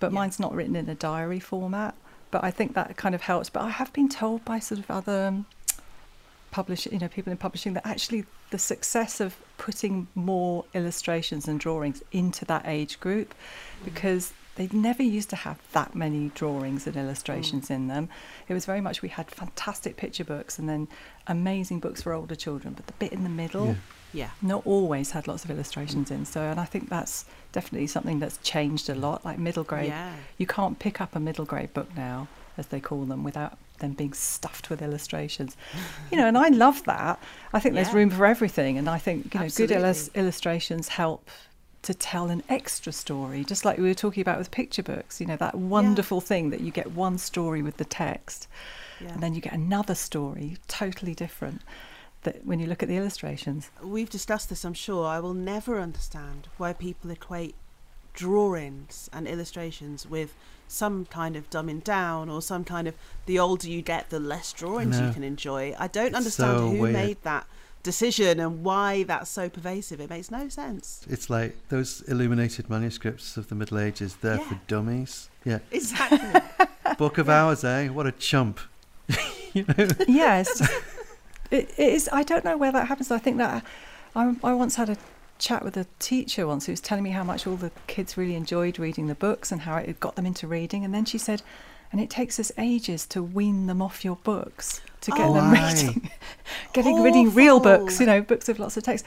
but 0.00 0.12
Yeah. 0.12 0.14
mine's 0.20 0.38
not 0.38 0.54
written 0.54 0.76
in 0.76 0.88
a 0.88 0.94
diary 0.94 1.40
format. 1.40 1.94
But 2.30 2.42
I 2.44 2.50
think 2.50 2.74
that 2.74 2.96
kind 2.96 3.14
of 3.14 3.22
helps. 3.22 3.48
But 3.50 3.62
I 3.62 3.70
have 3.70 3.92
been 3.92 4.08
told 4.08 4.44
by 4.44 4.58
sort 4.58 4.80
of 4.80 4.90
other 4.90 5.26
um, 5.28 5.46
publish 6.50 6.86
you 6.86 6.98
know 6.98 7.08
people 7.08 7.30
in 7.30 7.36
publishing 7.36 7.74
that 7.74 7.86
actually 7.86 8.24
the 8.50 8.58
success 8.58 9.20
of 9.20 9.36
putting 9.58 10.06
more 10.14 10.64
illustrations 10.74 11.48
and 11.48 11.58
drawings 11.60 12.02
into 12.12 12.44
that 12.44 12.62
age 12.66 12.98
group 13.00 13.34
because 13.84 14.32
they 14.56 14.68
never 14.72 15.02
used 15.02 15.30
to 15.30 15.36
have 15.36 15.58
that 15.72 15.94
many 15.94 16.30
drawings 16.34 16.86
and 16.86 16.96
mm. 16.96 17.00
illustrations 17.00 17.70
in 17.70 17.88
them 17.88 18.08
it 18.48 18.54
was 18.54 18.64
very 18.66 18.80
much 18.80 19.02
we 19.02 19.08
had 19.08 19.30
fantastic 19.30 19.96
picture 19.96 20.24
books 20.24 20.58
and 20.58 20.68
then 20.68 20.88
amazing 21.26 21.78
books 21.80 22.02
for 22.02 22.12
older 22.12 22.34
children 22.34 22.74
but 22.74 22.86
the 22.86 22.92
bit 22.94 23.12
in 23.12 23.22
the 23.22 23.28
middle 23.30 23.66
Yeah. 23.68 23.74
Yeah. 24.12 24.30
not 24.40 24.62
always 24.66 25.10
had 25.10 25.28
lots 25.28 25.44
of 25.44 25.50
illustrations 25.50 26.10
in 26.10 26.24
so 26.24 26.40
and 26.40 26.58
i 26.58 26.64
think 26.64 26.88
that's 26.88 27.24
definitely 27.52 27.86
something 27.86 28.18
that's 28.18 28.38
changed 28.38 28.88
a 28.88 28.94
lot 28.94 29.24
like 29.24 29.38
middle 29.38 29.64
grade 29.64 29.88
Yeah. 29.88 30.14
you 30.38 30.46
can't 30.46 30.78
pick 30.78 31.00
up 31.00 31.14
a 31.16 31.20
middle 31.20 31.44
grade 31.44 31.72
book 31.74 31.88
now, 31.96 32.28
as 32.58 32.68
they 32.68 32.80
call 32.80 33.04
them, 33.04 33.22
without 33.24 33.58
them 33.78 33.92
being 33.92 34.14
stuffed 34.14 34.70
with 34.70 34.80
illustrations. 34.82 35.56
You 36.10 36.18
know, 36.18 36.28
and 36.28 36.38
I 36.38 36.48
love 36.48 36.84
that. 36.84 37.18
I 37.52 37.58
think 37.60 37.74
there's 37.74 37.92
room 37.92 38.10
for 38.10 38.24
everything, 38.24 38.78
and 38.78 38.88
I 38.88 38.96
think 38.96 39.34
you 39.34 39.40
know, 39.40 39.48
good 39.48 39.70
illus- 39.72 40.08
illustrations 40.14 40.88
help 40.88 41.28
to 41.86 41.94
tell 41.94 42.30
an 42.30 42.42
extra 42.48 42.92
story, 42.92 43.42
just 43.44 43.64
like 43.64 43.78
we 43.78 43.84
were 43.88 43.94
talking 43.94 44.20
about 44.20 44.38
with 44.38 44.50
picture 44.50 44.82
books. 44.82 45.20
You 45.20 45.26
know, 45.26 45.36
that 45.36 45.54
wonderful 45.56 46.20
thing 46.20 46.50
that 46.50 46.60
you 46.60 46.70
get 46.70 46.92
one 46.92 47.18
story 47.18 47.62
with 47.62 47.76
the 47.78 47.84
text, 47.84 48.46
Yeah. 49.00 49.08
and 49.14 49.22
then 49.22 49.34
you 49.34 49.40
get 49.40 49.52
another 49.54 49.94
story 49.94 50.58
totally 50.68 51.14
different. 51.14 51.62
That 52.24 52.44
when 52.44 52.58
you 52.60 52.66
look 52.66 52.82
at 52.82 52.88
the 52.88 52.96
illustrations, 52.96 53.70
We've 53.82 54.10
discussed 54.10 54.48
this, 54.48 54.64
I'm 54.64 54.74
sure. 54.74 55.06
I 55.06 55.20
will 55.20 55.34
never 55.34 55.78
understand 55.80 56.48
why 56.58 56.72
people 56.72 57.10
equate 57.10 57.54
drawings 58.14 59.08
and 59.12 59.28
illustrations 59.28 60.06
with 60.06 60.34
some 60.68 61.04
kind 61.06 61.36
of 61.36 61.48
dumbing 61.50 61.84
down 61.84 62.28
or 62.28 62.42
some 62.42 62.64
kind 62.64 62.88
of 62.88 62.94
the 63.26 63.38
older 63.38 63.68
you 63.68 63.82
get, 63.82 64.10
the 64.10 64.18
less 64.18 64.52
drawings 64.52 64.98
you 64.98 65.12
can 65.12 65.22
enjoy. 65.22 65.74
I 65.78 65.86
don't 65.86 66.08
It's 66.08 66.16
understand 66.16 66.58
so 66.58 66.70
who 66.70 66.78
weird. 66.82 66.92
made 66.94 67.22
that 67.22 67.46
decision 67.86 68.40
and 68.40 68.64
why 68.64 69.04
that's 69.04 69.30
so 69.30 69.48
pervasive. 69.48 70.00
It 70.00 70.10
makes 70.10 70.30
no 70.30 70.48
sense. 70.48 71.06
It's 71.08 71.30
like 71.30 71.56
those 71.68 72.02
illuminated 72.02 72.68
manuscripts 72.68 73.36
of 73.36 73.48
the 73.48 73.54
Middle 73.54 73.78
Ages. 73.78 74.16
They're 74.16 74.38
for 74.38 74.60
dummies. 74.66 75.30
Yeah. 75.44 75.60
Exactly. 75.70 76.40
Book 76.98 77.16
of 77.16 77.28
Hours, 77.28 77.64
eh? 77.64 77.88
What 77.88 78.06
a 78.06 78.12
chump. 78.12 78.58
you 79.54 79.64
know? 79.68 79.88
yes, 80.08 80.60
it, 81.50 81.70
it 81.70 81.78
is. 81.78 82.10
I 82.12 82.24
don't 82.24 82.44
know 82.44 82.56
where 82.56 82.72
that 82.72 82.88
happens. 82.88 83.10
I 83.10 83.18
think 83.18 83.38
that 83.38 83.64
I, 84.16 84.34
I 84.42 84.52
once 84.52 84.74
had 84.74 84.90
a 84.90 84.96
chat 85.38 85.64
with 85.64 85.76
a 85.76 85.86
teacher 86.00 86.46
once 86.46 86.66
who 86.66 86.72
was 86.72 86.80
telling 86.80 87.04
me 87.04 87.10
how 87.10 87.22
much 87.22 87.46
all 87.46 87.56
the 87.56 87.70
kids 87.86 88.16
really 88.16 88.34
enjoyed 88.34 88.78
reading 88.78 89.06
the 89.06 89.14
books 89.14 89.52
and 89.52 89.60
how 89.60 89.76
it 89.76 90.00
got 90.00 90.16
them 90.16 90.26
into 90.26 90.48
reading. 90.48 90.84
And 90.84 90.92
then 90.92 91.04
she 91.04 91.18
said, 91.18 91.42
and 91.92 92.00
it 92.00 92.10
takes 92.10 92.38
us 92.38 92.52
ages 92.58 93.06
to 93.06 93.22
wean 93.22 93.66
them 93.66 93.80
off 93.80 94.04
your 94.04 94.16
books 94.16 94.80
to 95.02 95.10
get 95.12 95.20
Oh, 95.26 95.34
them 95.34 95.52
Why? 95.52 95.72
reading, 95.72 96.10
getting 96.72 97.02
reading 97.02 97.34
real 97.34 97.60
books. 97.60 98.00
You 98.00 98.06
know, 98.06 98.22
books 98.22 98.48
with 98.48 98.58
lots 98.58 98.76
of 98.76 98.82
text. 98.82 99.04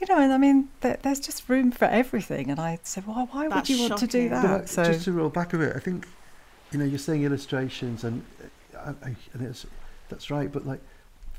You 0.00 0.06
know, 0.06 0.20
and 0.20 0.32
I 0.32 0.38
mean, 0.38 0.68
there, 0.80 0.98
there's 1.02 1.18
just 1.18 1.48
room 1.48 1.72
for 1.72 1.86
everything. 1.86 2.50
And 2.50 2.60
I 2.60 2.78
said, 2.84 3.06
well, 3.06 3.28
why 3.32 3.48
would 3.48 3.68
you 3.68 3.80
want 3.80 3.98
to 3.98 4.06
do 4.06 4.28
that? 4.28 4.42
But 4.42 4.68
so 4.68 4.84
just 4.84 5.04
to 5.06 5.12
roll 5.12 5.28
back 5.28 5.54
a 5.54 5.58
bit, 5.58 5.74
I 5.74 5.80
think 5.80 6.06
you 6.70 6.78
know 6.78 6.84
you're 6.84 6.98
saying 6.98 7.24
illustrations, 7.24 8.04
and 8.04 8.24
uh, 8.76 8.92
I, 9.02 9.06
I, 9.08 9.16
and 9.32 9.42
it's, 9.42 9.66
that's 10.08 10.30
right. 10.30 10.52
But 10.52 10.66
like 10.66 10.80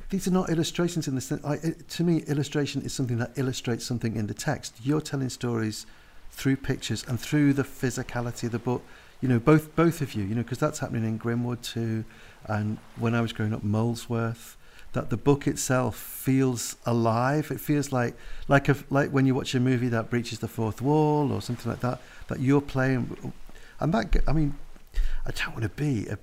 these 0.09 0.27
are 0.27 0.31
not 0.31 0.49
illustrations 0.49 1.07
in 1.07 1.15
the 1.15 1.21
sense. 1.21 1.43
I, 1.45 1.53
it, 1.55 1.87
to 1.89 2.03
me, 2.03 2.23
illustration 2.23 2.81
is 2.81 2.93
something 2.93 3.17
that 3.19 3.31
illustrates 3.37 3.85
something 3.85 4.15
in 4.15 4.27
the 4.27 4.33
text. 4.33 4.75
You're 4.83 5.01
telling 5.01 5.29
stories 5.29 5.85
through 6.31 6.57
pictures 6.57 7.05
and 7.07 7.19
through 7.19 7.53
the 7.53 7.63
physicality 7.63 8.45
of 8.45 8.51
the 8.51 8.59
book. 8.59 8.83
You 9.21 9.27
know, 9.27 9.39
both 9.39 9.75
both 9.75 10.01
of 10.01 10.13
you. 10.13 10.23
You 10.23 10.35
know, 10.35 10.43
because 10.43 10.59
that's 10.59 10.79
happening 10.79 11.03
in 11.03 11.19
Grimwood 11.19 11.61
too, 11.61 12.05
and 12.45 12.77
when 12.97 13.15
I 13.15 13.21
was 13.21 13.33
growing 13.33 13.53
up, 13.53 13.63
Molesworth. 13.63 14.55
That 14.93 15.11
the 15.11 15.17
book 15.17 15.45
itself 15.45 15.95
feels 15.95 16.75
alive. 16.83 17.51
It 17.51 17.59
feels 17.59 17.91
like 17.91 18.15
like 18.47 18.69
a, 18.69 18.75
like 18.89 19.11
when 19.11 19.27
you 19.27 19.35
watch 19.35 19.53
a 19.53 19.59
movie 19.59 19.87
that 19.89 20.09
breaches 20.09 20.39
the 20.39 20.47
fourth 20.47 20.81
wall 20.81 21.31
or 21.31 21.43
something 21.43 21.69
like 21.69 21.81
that. 21.81 22.01
That 22.27 22.39
you're 22.39 22.59
playing, 22.59 23.33
and 23.79 23.93
that 23.93 24.23
I 24.27 24.33
mean, 24.33 24.55
I 25.27 25.31
don't 25.31 25.51
want 25.51 25.61
to 25.61 25.69
be 25.69 26.07
a 26.07 26.17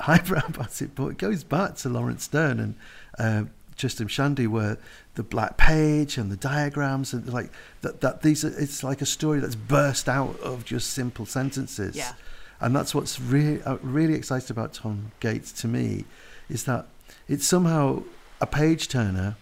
highbrow 0.00 0.42
about 0.48 0.80
it, 0.80 0.94
but 0.94 1.08
it 1.08 1.18
goes 1.18 1.44
back 1.44 1.76
to 1.76 1.90
Laurence 1.90 2.24
Sterne 2.24 2.60
and 2.60 2.74
uh, 3.18 3.44
Shandy, 3.76 4.46
where 4.46 4.78
the 5.14 5.22
black 5.22 5.56
page 5.56 6.18
and 6.18 6.32
the 6.32 6.36
diagrams 6.36 7.12
and 7.12 7.30
like 7.32 7.50
that. 7.82 8.00
That 8.00 8.22
these 8.22 8.44
are, 8.44 8.58
it's 8.58 8.82
like 8.82 9.00
a 9.00 9.06
story 9.06 9.40
that's 9.40 9.54
burst 9.54 10.08
out 10.08 10.38
of 10.40 10.64
just 10.64 10.90
simple 10.90 11.26
sentences. 11.26 11.96
Yeah. 11.96 12.12
And 12.60 12.74
that's 12.74 12.94
what's 12.94 13.20
really 13.20 13.62
uh, 13.62 13.76
really 13.82 14.14
exciting 14.14 14.50
about 14.50 14.72
Tom 14.72 15.12
Gates 15.20 15.52
to 15.52 15.68
me, 15.68 16.04
is 16.48 16.64
that 16.64 16.86
it's 17.28 17.46
somehow 17.46 18.02
a 18.40 18.46
page 18.46 18.88
turner. 18.88 19.36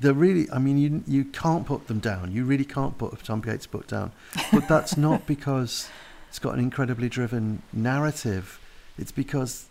They're 0.00 0.12
really, 0.12 0.50
I 0.50 0.58
mean, 0.58 0.78
you 0.78 1.02
you 1.06 1.24
can't 1.24 1.66
put 1.66 1.86
them 1.86 1.98
down. 1.98 2.32
You 2.32 2.44
really 2.44 2.64
can't 2.64 2.96
put 2.98 3.22
Tom 3.24 3.40
Gates 3.40 3.66
book 3.66 3.86
down. 3.86 4.12
But 4.52 4.68
that's 4.68 4.96
not 4.96 5.26
because 5.26 5.88
it's 6.28 6.38
got 6.38 6.54
an 6.54 6.60
incredibly 6.60 7.08
driven 7.08 7.62
narrative. 7.72 8.60
It's 8.98 9.12
because 9.12 9.66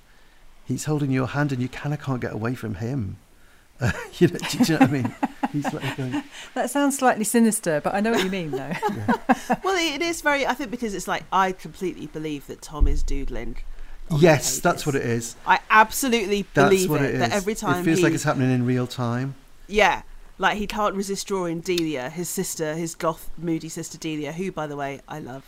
he's 0.66 0.86
holding 0.86 1.12
your 1.12 1.28
hand 1.28 1.52
and 1.52 1.62
you 1.62 1.70
kind 1.70 1.94
of 1.94 2.02
can't 2.02 2.22
get 2.22 2.34
away 2.34 2.56
from 2.56 2.76
him. 2.76 3.18
Uh, 3.80 3.92
you, 4.20 4.28
know, 4.28 4.40
do, 4.40 4.58
you 4.58 4.66
know 4.66 4.80
what 4.80 4.82
I 4.82 4.92
mean? 4.92 5.16
He's 5.52 5.74
like 5.74 5.98
going, 5.98 6.24
that 6.54 6.70
sounds 6.70 6.98
slightly 6.98 7.24
sinister, 7.24 7.82
but 7.82 7.94
I 7.94 8.00
know 8.00 8.12
what 8.12 8.24
you 8.24 8.30
mean, 8.30 8.52
though. 8.52 8.58
yeah. 8.96 9.16
well, 9.64 9.78
it 9.78 10.02
is 10.02 10.22
very, 10.22 10.46
I 10.46 10.54
think, 10.54 10.72
because 10.72 10.94
it's 10.94 11.08
like, 11.08 11.24
I 11.32 11.52
completely 11.52 12.08
believe 12.08 12.48
that 12.48 12.62
Tom 12.62 12.88
is 12.88 13.04
doodling. 13.04 13.58
yes, 14.18 14.60
that's 14.60 14.86
what 14.86 14.96
it 14.96 15.04
is. 15.06 15.36
I 15.46 15.60
absolutely 15.70 16.46
That's 16.54 16.70
believe 16.70 16.90
what 16.90 17.02
it, 17.02 17.12
it 17.12 17.14
is. 17.16 17.20
That 17.20 17.32
every 17.32 17.56
time 17.56 17.82
it 17.82 17.86
feels 17.86 18.00
he, 18.00 18.04
like 18.04 18.14
it's 18.14 18.24
happening 18.24 18.52
in 18.52 18.66
real 18.66 18.88
time. 18.88 19.36
yeah, 19.68 20.04
like 20.38 20.58
he 20.58 20.68
can't 20.68 20.96
resist 20.96 21.28
drawing 21.28 21.62
Delia, 21.62 22.10
his 22.10 22.28
sister, 22.28 22.76
his 22.76 22.96
goth, 22.96 23.30
moody 23.38 23.70
sister 23.70 23.98
Delia, 23.98 24.32
who, 24.32 24.52
by 24.52 24.68
the 24.68 24.76
way, 24.76 25.02
I 25.08 25.20
love. 25.20 25.46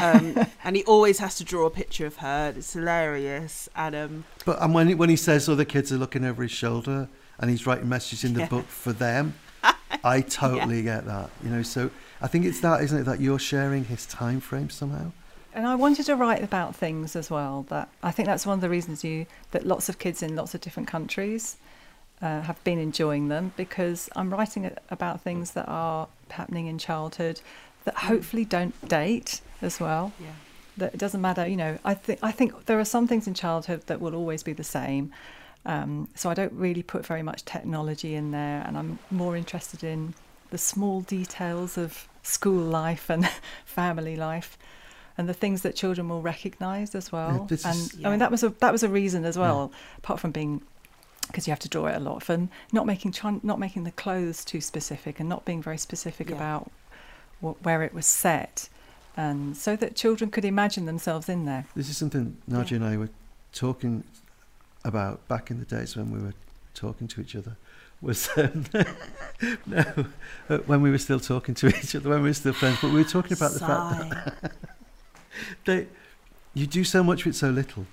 Um, 0.00 0.46
and 0.64 0.76
he 0.76 0.84
always 0.84 1.18
has 1.18 1.34
to 1.36 1.44
draw 1.44 1.66
a 1.66 1.70
picture 1.70 2.06
of 2.06 2.16
her. 2.16 2.54
It's 2.56 2.72
hilarious. 2.72 3.68
And 3.74 3.94
um, 3.94 4.24
But 4.44 4.62
and 4.62 4.72
when 4.72 4.88
he, 4.88 4.94
when 4.94 5.10
he 5.10 5.16
says 5.16 5.48
other 5.48 5.64
kids 5.64 5.92
are 5.92 5.98
looking 5.98 6.24
over 6.24 6.42
his 6.42 6.52
shoulder 6.52 7.08
and 7.40 7.50
he's 7.50 7.66
writing 7.66 7.88
messages 7.88 8.22
in 8.24 8.34
the 8.34 8.40
Yeah. 8.40 8.48
book 8.48 8.66
for 8.68 8.92
them, 8.92 9.34
I 10.04 10.20
totally 10.20 10.82
get 10.82 11.04
that. 11.06 11.30
You 11.42 11.50
know, 11.50 11.62
so 11.62 11.90
I 12.22 12.28
think 12.28 12.44
it's 12.44 12.60
that, 12.60 12.82
isn't 12.82 12.98
it, 13.00 13.04
that 13.04 13.20
you're 13.20 13.38
sharing 13.40 13.86
his 13.86 14.06
time 14.06 14.38
frame 14.40 14.70
somehow. 14.70 15.10
And 15.52 15.66
I 15.66 15.74
wanted 15.74 16.06
to 16.06 16.14
write 16.14 16.44
about 16.44 16.76
things 16.76 17.16
as 17.16 17.28
well. 17.30 17.66
That 17.70 17.88
I 18.04 18.12
think 18.12 18.26
that's 18.26 18.46
one 18.46 18.54
of 18.54 18.60
the 18.60 18.68
reasons 18.70 19.02
you 19.02 19.26
that 19.50 19.66
lots 19.66 19.88
of 19.88 19.98
kids 19.98 20.22
in 20.22 20.36
lots 20.36 20.54
of 20.54 20.60
different 20.60 20.88
countries 20.88 21.56
uh, 22.22 22.42
have 22.42 22.62
been 22.62 22.78
enjoying 22.78 23.28
them 23.28 23.52
because 23.56 24.08
I'm 24.14 24.30
writing 24.30 24.70
about 24.90 25.22
things 25.22 25.50
that 25.52 25.66
are 25.66 26.06
happening 26.28 26.66
in 26.66 26.78
childhood 26.78 27.40
that 27.84 27.94
hopefully 27.96 28.44
don't 28.44 28.74
date 28.88 29.40
as 29.62 29.80
well. 29.80 30.12
yeah, 30.20 30.28
That 30.76 30.94
it 30.94 30.98
doesn't 30.98 31.20
matter, 31.20 31.46
you 31.48 31.56
know. 31.56 31.78
I 31.84 31.94
think 31.94 32.20
I 32.22 32.30
think 32.30 32.66
there 32.66 32.78
are 32.78 32.84
some 32.84 33.08
things 33.08 33.26
in 33.26 33.34
childhood 33.34 33.82
that 33.86 34.00
will 34.00 34.14
always 34.14 34.42
be 34.44 34.52
the 34.52 34.62
same, 34.64 35.10
Um, 35.66 36.08
so 36.14 36.30
I 36.30 36.34
don't 36.34 36.52
really 36.52 36.82
put 36.82 37.04
very 37.04 37.22
much 37.22 37.44
technology 37.44 38.14
in 38.14 38.30
there, 38.30 38.62
and 38.66 38.78
I'm 38.78 38.98
more 39.10 39.36
interested 39.36 39.84
in 39.84 40.14
the 40.50 40.58
small 40.58 41.02
details 41.02 41.76
of 41.76 42.08
school 42.22 42.62
life 42.62 43.10
and 43.10 43.28
family 43.64 44.16
life, 44.16 44.56
and 45.18 45.28
the 45.28 45.34
things 45.34 45.62
that 45.62 45.76
children 45.76 46.08
will 46.08 46.22
recognise 46.22 46.94
as 46.94 47.12
well. 47.12 47.44
this 47.48 47.64
and 47.64 47.76
is- 47.76 48.04
I 48.04 48.10
mean 48.10 48.18
that 48.20 48.30
was 48.30 48.42
a 48.42 48.48
that 48.60 48.72
was 48.72 48.82
a 48.82 48.88
reason 48.88 49.24
as 49.24 49.36
well, 49.38 49.70
apart 49.98 50.18
from 50.20 50.30
being 50.30 50.62
because 51.26 51.46
you 51.46 51.52
have 51.52 51.60
to 51.60 51.68
draw 51.68 51.86
it 51.86 51.94
a 51.94 52.00
lot 52.00 52.22
for 52.22 52.48
not 52.72 52.86
making 52.86 53.14
not 53.42 53.58
making 53.58 53.84
the 53.84 53.92
clothes 53.92 54.44
too 54.44 54.60
specific 54.60 55.20
and 55.20 55.28
not 55.28 55.44
being 55.44 55.62
very 55.62 55.78
specific 55.78 56.28
Yeah. 56.30 56.36
about 56.36 56.72
what, 57.40 57.62
where 57.62 57.82
it 57.82 57.92
was 57.94 58.06
set, 58.06 58.68
and 59.16 59.56
so 59.56 59.76
that 59.76 59.94
children 59.94 60.30
could 60.30 60.44
imagine 60.46 60.86
themselves 60.86 61.28
in 61.28 61.44
there. 61.44 61.66
This 61.76 61.88
is 61.90 61.96
something 61.98 62.38
Nadia 62.48 62.76
and 62.76 62.84
I 62.86 62.96
were 62.96 63.10
talking 63.52 64.04
about 64.84 65.26
back 65.28 65.50
in 65.50 65.58
the 65.58 65.64
days 65.64 65.96
when 65.96 66.10
we 66.10 66.20
were 66.20 66.34
talking 66.74 67.08
to 67.08 67.20
each 67.20 67.36
other. 67.36 67.56
Was 68.00 68.30
um, 68.36 68.64
no, 69.66 69.84
uh, 70.48 70.58
when 70.58 70.80
we 70.80 70.90
were 70.90 70.98
still 70.98 71.20
talking 71.20 71.54
to 71.56 71.68
each 71.82 71.94
other, 71.94 72.08
when 72.08 72.22
we 72.22 72.30
were 72.30 72.34
still 72.34 72.52
friends, 72.52 72.78
but 72.80 72.90
we 72.90 73.02
were 73.02 73.08
talking 73.08 73.34
about 73.34 73.52
the 73.52 73.60
fact 73.60 74.42
that 74.42 74.54
they, 75.64 75.86
you 76.54 76.66
do 76.66 76.82
so 76.84 77.02
much 77.02 77.24
with 77.24 77.36
so 77.36 77.50
little. 77.50 77.86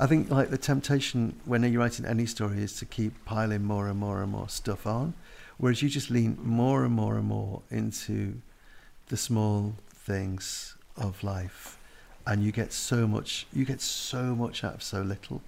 I 0.00 0.06
think 0.06 0.30
like 0.30 0.50
the 0.50 0.58
temptation 0.58 1.40
when 1.44 1.62
you're 1.64 1.80
writing 1.80 2.06
any 2.06 2.26
story 2.26 2.62
is 2.62 2.74
to 2.76 2.84
keep 2.84 3.24
piling 3.24 3.64
more 3.64 3.88
and 3.88 3.98
more 3.98 4.22
and 4.22 4.30
more 4.30 4.48
stuff 4.48 4.86
on, 4.86 5.14
whereas 5.56 5.82
you 5.82 5.88
just 5.88 6.10
lean 6.10 6.38
more 6.42 6.84
and 6.84 6.94
more 6.94 7.16
and 7.16 7.26
more 7.26 7.62
into 7.70 8.40
the 9.08 9.16
small 9.16 9.74
things 9.92 10.76
of 10.96 11.22
life, 11.22 11.78
and 12.26 12.44
you 12.44 12.52
get 12.52 12.72
so 12.72 13.06
much. 13.06 13.46
You 13.52 13.64
get 13.64 13.80
so 13.80 14.34
much 14.34 14.64
out 14.64 14.74
of 14.74 14.82
so 14.82 15.02
little, 15.02 15.42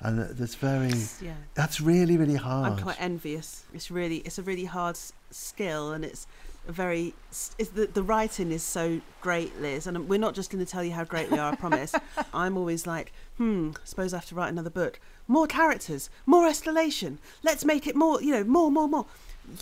and 0.00 0.20
that's 0.38 0.54
very. 0.54 0.92
yeah. 1.22 1.34
That's 1.54 1.80
really 1.80 2.16
really 2.16 2.36
hard. 2.36 2.72
I'm 2.72 2.78
quite 2.82 3.00
envious. 3.00 3.64
It's 3.74 3.90
really, 3.90 4.18
it's 4.18 4.38
a 4.38 4.42
really 4.42 4.64
hard 4.66 4.98
skill, 5.30 5.92
and 5.92 6.04
it's 6.04 6.26
a 6.68 6.72
very. 6.72 7.14
s- 7.30 7.54
It's 7.58 7.70
the 7.70 7.86
the 7.86 8.02
writing 8.02 8.50
is 8.52 8.62
so 8.62 9.00
great, 9.20 9.58
Liz, 9.60 9.86
and 9.86 10.08
we're 10.08 10.18
not 10.18 10.34
just 10.34 10.50
going 10.50 10.64
to 10.64 10.70
tell 10.70 10.84
you 10.84 10.92
how 10.92 11.04
great 11.04 11.30
we 11.30 11.38
are. 11.38 11.52
I 11.52 11.56
promise. 11.56 11.94
I'm 12.34 12.56
always 12.56 12.86
like, 12.86 13.12
hmm. 13.38 13.70
Suppose 13.84 14.12
I 14.12 14.18
have 14.18 14.26
to 14.26 14.34
write 14.34 14.48
another 14.50 14.70
book. 14.70 15.00
More 15.28 15.46
characters, 15.46 16.08
more 16.26 16.46
escalation. 16.48 17.18
Let's 17.42 17.64
make 17.64 17.86
it 17.86 17.96
more. 17.96 18.20
You 18.22 18.32
know, 18.32 18.44
more, 18.44 18.70
more, 18.70 18.88
more. 18.88 19.06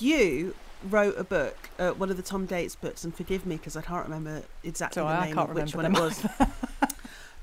You 0.01 0.55
wrote 0.91 1.17
a 1.19 1.25
book, 1.25 1.57
uh, 1.79 1.91
one 1.93 2.11
of 2.11 2.17
the 2.19 2.23
Tom 2.23 2.45
Gates 2.45 2.77
books, 2.77 3.05
and 3.05 3.15
forgive 3.15 3.47
me 3.47 3.57
because 3.57 3.75
I 3.77 3.81
can't 3.83 4.05
remember 4.05 4.43
exactly 4.63 5.01
So 5.01 5.07
the 5.07 5.13
I 5.15 5.27
name 5.27 5.35
can't 5.35 5.51
of 5.51 5.57
which 5.57 5.75
one 5.75 5.87
it 5.87 5.99
was. 5.99 6.27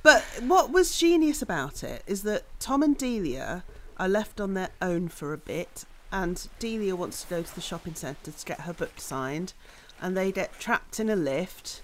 But 0.03 0.23
what 0.41 0.71
was 0.71 0.97
genius 0.97 1.41
about 1.41 1.83
it 1.83 2.03
is 2.07 2.23
that 2.23 2.43
Tom 2.59 2.81
and 2.81 2.97
Delia 2.97 3.63
are 3.97 4.09
left 4.09 4.41
on 4.41 4.53
their 4.55 4.69
own 4.81 5.09
for 5.09 5.31
a 5.33 5.37
bit, 5.37 5.85
and 6.11 6.47
Delia 6.59 6.95
wants 6.95 7.23
to 7.23 7.29
go 7.29 7.41
to 7.43 7.55
the 7.55 7.61
shopping 7.61 7.93
centre 7.93 8.31
to 8.31 8.45
get 8.45 8.61
her 8.61 8.73
book 8.73 8.99
signed, 8.99 9.53
and 10.01 10.17
they 10.17 10.31
get 10.31 10.59
trapped 10.59 10.99
in 10.99 11.09
a 11.09 11.15
lift, 11.15 11.81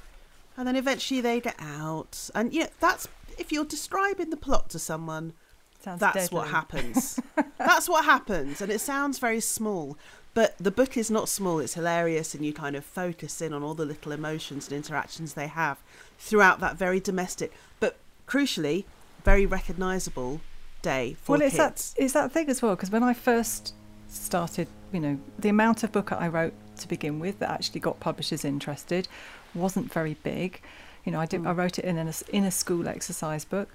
and 0.55 0.67
then 0.67 0.75
eventually 0.75 1.21
they 1.21 1.39
get 1.39 1.55
out. 1.59 2.29
And 2.33 2.53
you 2.53 2.61
know, 2.61 2.69
that's 2.79 3.07
if 3.37 3.51
you're 3.51 3.65
describing 3.65 4.31
the 4.31 4.37
plot 4.37 4.69
to 4.71 4.79
someone, 4.79 5.33
Sounds 5.79 5.99
that's 5.99 6.31
what 6.31 6.47
happens. 6.47 7.19
that's 7.59 7.87
what 7.87 8.03
happens, 8.05 8.61
and 8.61 8.71
it 8.71 8.81
sounds 8.81 9.19
very 9.19 9.39
small. 9.39 9.95
But 10.33 10.55
the 10.59 10.71
book 10.71 10.97
is 10.97 11.09
not 11.09 11.29
small, 11.29 11.59
it's 11.59 11.75
hilarious, 11.75 12.33
and 12.33 12.43
you 12.43 12.53
kind 12.53 12.75
of 12.75 12.83
focus 12.83 13.41
in 13.41 13.53
on 13.53 13.63
all 13.63 13.73
the 13.73 13.85
little 13.85 14.11
emotions 14.11 14.67
and 14.67 14.75
interactions 14.75 15.33
they 15.33 15.47
have 15.47 15.77
throughout 16.17 16.59
that 16.59 16.77
very 16.77 16.99
domestic, 16.99 17.51
but 17.79 17.95
crucially, 18.27 18.85
very 19.23 19.45
recognisable 19.45 20.41
day 20.81 21.15
for 21.23 21.33
well, 21.33 21.41
it's 21.41 21.57
that 21.57 21.93
it's 21.97 22.13
that 22.13 22.31
thing 22.31 22.49
as 22.49 22.61
well 22.61 22.75
because 22.75 22.91
when 22.91 23.03
I 23.03 23.13
first 23.13 23.73
started, 24.07 24.67
you 24.91 24.99
know, 24.99 25.19
the 25.39 25.49
amount 25.49 25.83
of 25.83 25.91
book 25.91 26.11
I 26.11 26.27
wrote 26.27 26.53
to 26.77 26.87
begin 26.87 27.19
with 27.19 27.39
that 27.39 27.49
actually 27.49 27.79
got 27.79 27.99
publishers 27.99 28.45
interested 28.45 29.07
wasn't 29.55 29.91
very 29.91 30.13
big. 30.23 30.61
You 31.03 31.11
know, 31.11 31.19
I 31.19 31.25
did 31.25 31.45
I 31.45 31.51
Mm. 31.53 31.57
wrote 31.57 31.79
it 31.79 31.85
in 31.85 31.97
an, 31.97 32.11
in 32.29 32.43
a 32.43 32.51
school 32.51 32.87
exercise 32.87 33.45
book, 33.45 33.69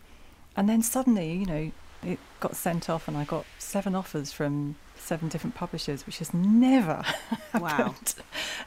and 0.57 0.69
then 0.69 0.83
suddenly, 0.83 1.33
you 1.33 1.47
know, 1.47 1.73
it 2.05 2.19
got 2.41 2.57
sent 2.57 2.91
off, 2.91 3.09
and 3.09 3.17
I 3.17 3.25
got 3.25 3.47
seven 3.59 3.95
offers 3.95 4.33
from 4.33 4.77
seven 4.97 5.29
different 5.29 5.55
publishers, 5.55 6.05
which 6.07 6.19
has 6.19 6.33
never 6.35 7.03
Wow. 7.55 7.61
happened. 7.69 8.15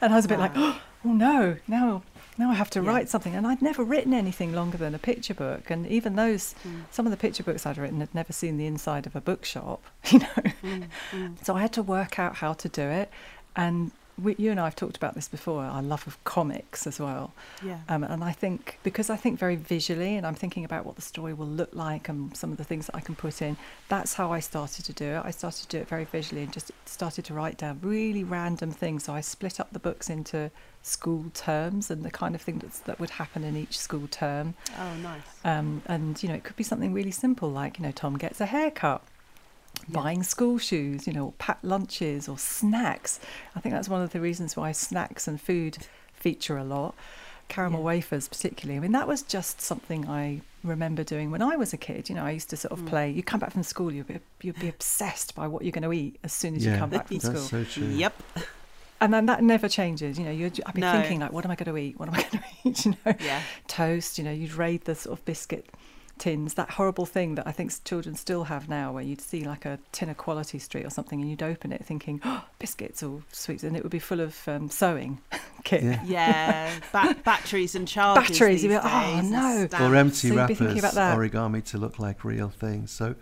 And 0.00 0.12
I 0.12 0.16
was 0.16 0.24
a 0.24 0.28
bit 0.28 0.38
like, 0.38 0.52
oh 0.56 0.80
no, 1.04 1.56
now 1.68 2.02
now 2.38 2.50
I 2.50 2.54
have 2.54 2.70
to 2.70 2.80
Yeah. 2.80 2.88
write 2.90 3.08
something, 3.08 3.34
and 3.34 3.46
I'd 3.46 3.62
never 3.62 3.82
written 3.84 4.12
anything 4.14 4.52
longer 4.52 4.78
than 4.78 4.94
a 4.94 4.98
picture 4.98 5.34
book, 5.34 5.70
and 5.70 5.86
even 5.86 6.16
those 6.16 6.54
Mm, 6.66 6.84
some 6.90 7.06
of 7.06 7.10
the 7.10 7.16
picture 7.16 7.42
books 7.42 7.66
I'd 7.66 7.78
written 7.78 8.00
had 8.00 8.14
never 8.14 8.32
seen 8.32 8.56
the 8.58 8.66
inside 8.66 9.06
of 9.06 9.14
a 9.16 9.20
bookshop, 9.20 9.82
you 10.10 10.18
know. 10.20 10.26
mm, 10.62 10.88
mm. 11.12 11.44
So 11.44 11.56
I 11.56 11.60
had 11.60 11.72
to 11.74 11.82
work 11.82 12.18
out 12.18 12.36
how 12.36 12.52
to 12.54 12.68
do 12.68 12.82
it. 12.82 13.10
And 13.54 13.90
we, 14.20 14.34
you 14.38 14.50
and 14.50 14.58
I 14.58 14.64
have 14.64 14.76
talked 14.76 14.96
about 14.96 15.14
this 15.14 15.28
before 15.28 15.62
our 15.62 15.82
love 15.82 16.06
of 16.06 16.22
comics 16.24 16.86
as 16.86 16.98
well. 16.98 17.32
Yeah. 17.62 17.80
Um, 17.88 18.02
and 18.04 18.24
I 18.24 18.32
think 18.32 18.78
because 18.82 19.10
I 19.10 19.16
think 19.16 19.38
very 19.38 19.56
visually 19.56 20.16
and 20.16 20.26
I'm 20.26 20.34
thinking 20.34 20.64
about 20.64 20.86
what 20.86 20.96
the 20.96 21.02
story 21.02 21.34
will 21.34 21.46
look 21.46 21.74
like 21.74 22.08
and 22.08 22.34
some 22.36 22.50
of 22.50 22.58
the 22.58 22.64
things 22.64 22.86
that 22.86 22.96
I 22.96 23.00
can 23.00 23.14
put 23.14 23.42
in, 23.42 23.56
that's 23.88 24.14
how 24.14 24.32
I 24.32 24.40
started 24.40 24.84
to 24.86 24.92
do 24.92 25.04
it. 25.04 25.22
I 25.24 25.30
started 25.30 25.62
to 25.62 25.68
do 25.68 25.78
it 25.78 25.88
very 25.88 26.04
visually 26.04 26.42
and 26.42 26.52
just 26.52 26.70
started 26.86 27.24
to 27.26 27.34
write 27.34 27.58
down 27.58 27.78
really 27.82 28.24
random 28.24 28.70
things. 28.70 29.04
So 29.04 29.12
I 29.12 29.20
split 29.20 29.60
up 29.60 29.72
the 29.72 29.78
books 29.78 30.08
into 30.08 30.50
school 30.82 31.26
terms 31.34 31.90
and 31.90 32.04
the 32.04 32.10
kind 32.10 32.34
of 32.34 32.40
thing 32.40 32.58
that's, 32.58 32.80
that 32.80 32.98
would 32.98 33.10
happen 33.10 33.44
in 33.44 33.56
each 33.56 33.78
school 33.78 34.08
term. 34.08 34.54
Oh, 34.78 34.94
nice. 35.02 35.22
Um, 35.44 35.82
and 35.86 36.22
you 36.22 36.28
know, 36.28 36.36
it 36.36 36.44
could 36.44 36.56
be 36.56 36.64
something 36.64 36.92
really 36.92 37.10
simple 37.10 37.50
like 37.50 37.78
you 37.78 37.84
know, 37.84 37.92
Tom 37.92 38.16
gets 38.16 38.40
a 38.40 38.46
haircut. 38.46 39.02
Buying 39.88 40.22
school 40.22 40.58
shoes, 40.58 41.06
you 41.06 41.12
know, 41.12 41.26
or 41.26 41.32
packed 41.32 41.64
lunches 41.64 42.28
or 42.28 42.38
snacks. 42.38 43.20
I 43.54 43.60
think 43.60 43.74
that's 43.74 43.88
one 43.88 44.02
of 44.02 44.10
the 44.10 44.20
reasons 44.20 44.56
why 44.56 44.72
snacks 44.72 45.28
and 45.28 45.40
food 45.40 45.78
feature 46.12 46.56
a 46.56 46.64
lot. 46.64 46.94
Caramel 47.48 47.80
Yeah. 47.80 47.84
wafers, 47.86 48.26
particularly. 48.28 48.76
I 48.76 48.80
mean, 48.80 48.92
that 48.92 49.06
was 49.06 49.22
just 49.22 49.60
something 49.60 50.08
I 50.08 50.40
remember 50.64 51.04
doing 51.04 51.30
when 51.30 51.42
I 51.42 51.54
was 51.54 51.72
a 51.72 51.76
kid. 51.76 52.08
You 52.08 52.16
know, 52.16 52.24
I 52.24 52.32
used 52.32 52.50
to 52.50 52.56
sort 52.56 52.72
of 52.72 52.80
Mm. 52.80 52.86
play. 52.88 53.10
You 53.10 53.22
come 53.22 53.38
back 53.38 53.52
from 53.52 53.62
school, 53.62 53.92
you'd 53.92 54.08
be 54.08 54.18
you'd 54.42 54.58
be 54.58 54.68
obsessed 54.68 55.34
by 55.36 55.46
what 55.46 55.62
you're 55.62 55.70
going 55.72 55.84
to 55.84 55.92
eat 55.92 56.18
as 56.24 56.32
soon 56.32 56.56
as 56.56 56.66
you 56.66 56.72
come 56.76 56.90
back 56.90 57.06
from 57.06 57.18
That's 57.18 57.26
school. 57.28 57.64
so 57.64 57.64
true. 57.64 57.86
Yep. 57.88 58.22
And 58.98 59.12
then 59.12 59.26
that 59.26 59.42
never 59.42 59.68
changes. 59.68 60.18
You 60.18 60.24
know, 60.24 60.30
you'd 60.30 60.58
I'd 60.64 60.72
be 60.72 60.80
No. 60.80 60.90
thinking 60.90 61.20
like, 61.20 61.30
what 61.30 61.44
am 61.44 61.50
I 61.50 61.54
going 61.54 61.70
to 61.70 61.76
eat? 61.76 61.98
What 62.00 62.08
am 62.08 62.14
I 62.14 62.22
going 62.22 62.30
to 62.64 62.68
eat? 62.70 62.86
You 62.86 62.96
know, 63.04 63.14
Yeah. 63.20 63.42
toast. 63.68 64.16
You 64.16 64.24
know, 64.24 64.30
you'd 64.32 64.54
raid 64.54 64.86
the 64.86 64.94
sort 64.94 65.18
of 65.18 65.24
biscuit 65.26 65.66
tins. 66.18 66.54
That 66.54 66.70
horrible 66.70 67.06
thing 67.06 67.34
that 67.36 67.46
I 67.46 67.52
think 67.52 67.72
children 67.84 68.14
still 68.14 68.44
have 68.44 68.68
now, 68.68 68.92
where 68.92 69.02
you'd 69.02 69.20
see 69.20 69.44
like 69.44 69.64
a 69.64 69.78
tin 69.92 70.08
of 70.08 70.16
Quality 70.16 70.58
Street 70.58 70.84
or 70.86 70.90
something, 70.90 71.20
and 71.20 71.28
you'd 71.30 71.42
open 71.42 71.72
it 71.72 71.84
thinking, 71.84 72.20
oh, 72.24 72.44
biscuits 72.58 73.02
or 73.02 73.22
sweets, 73.32 73.62
and 73.64 73.76
it 73.76 73.82
would 73.82 73.92
be 73.92 73.98
full 73.98 74.20
of 74.20 74.46
um, 74.48 74.68
sewing 74.70 75.20
kit. 75.64 75.82
Yeah. 75.82 76.02
Yeah. 76.04 76.72
Ba- 76.92 77.16
batteries 77.24 77.74
and 77.74 77.86
charges. 77.86 78.30
Batteries, 78.38 78.62
you'd 78.62 78.70
be 78.70 78.74
like, 78.76 78.84
"Oh, 78.84 79.20
no." 79.22 79.68
or 79.80 79.94
empty 79.94 80.14
So 80.14 80.28
you'd 80.28 80.36
wrappers, 80.36 80.78
about 80.78 80.94
that. 80.94 81.18
origami 81.18 81.62
to 81.66 81.78
look 81.78 81.98
like 81.98 82.24
real 82.24 82.48
things. 82.48 82.90
So, 82.90 83.14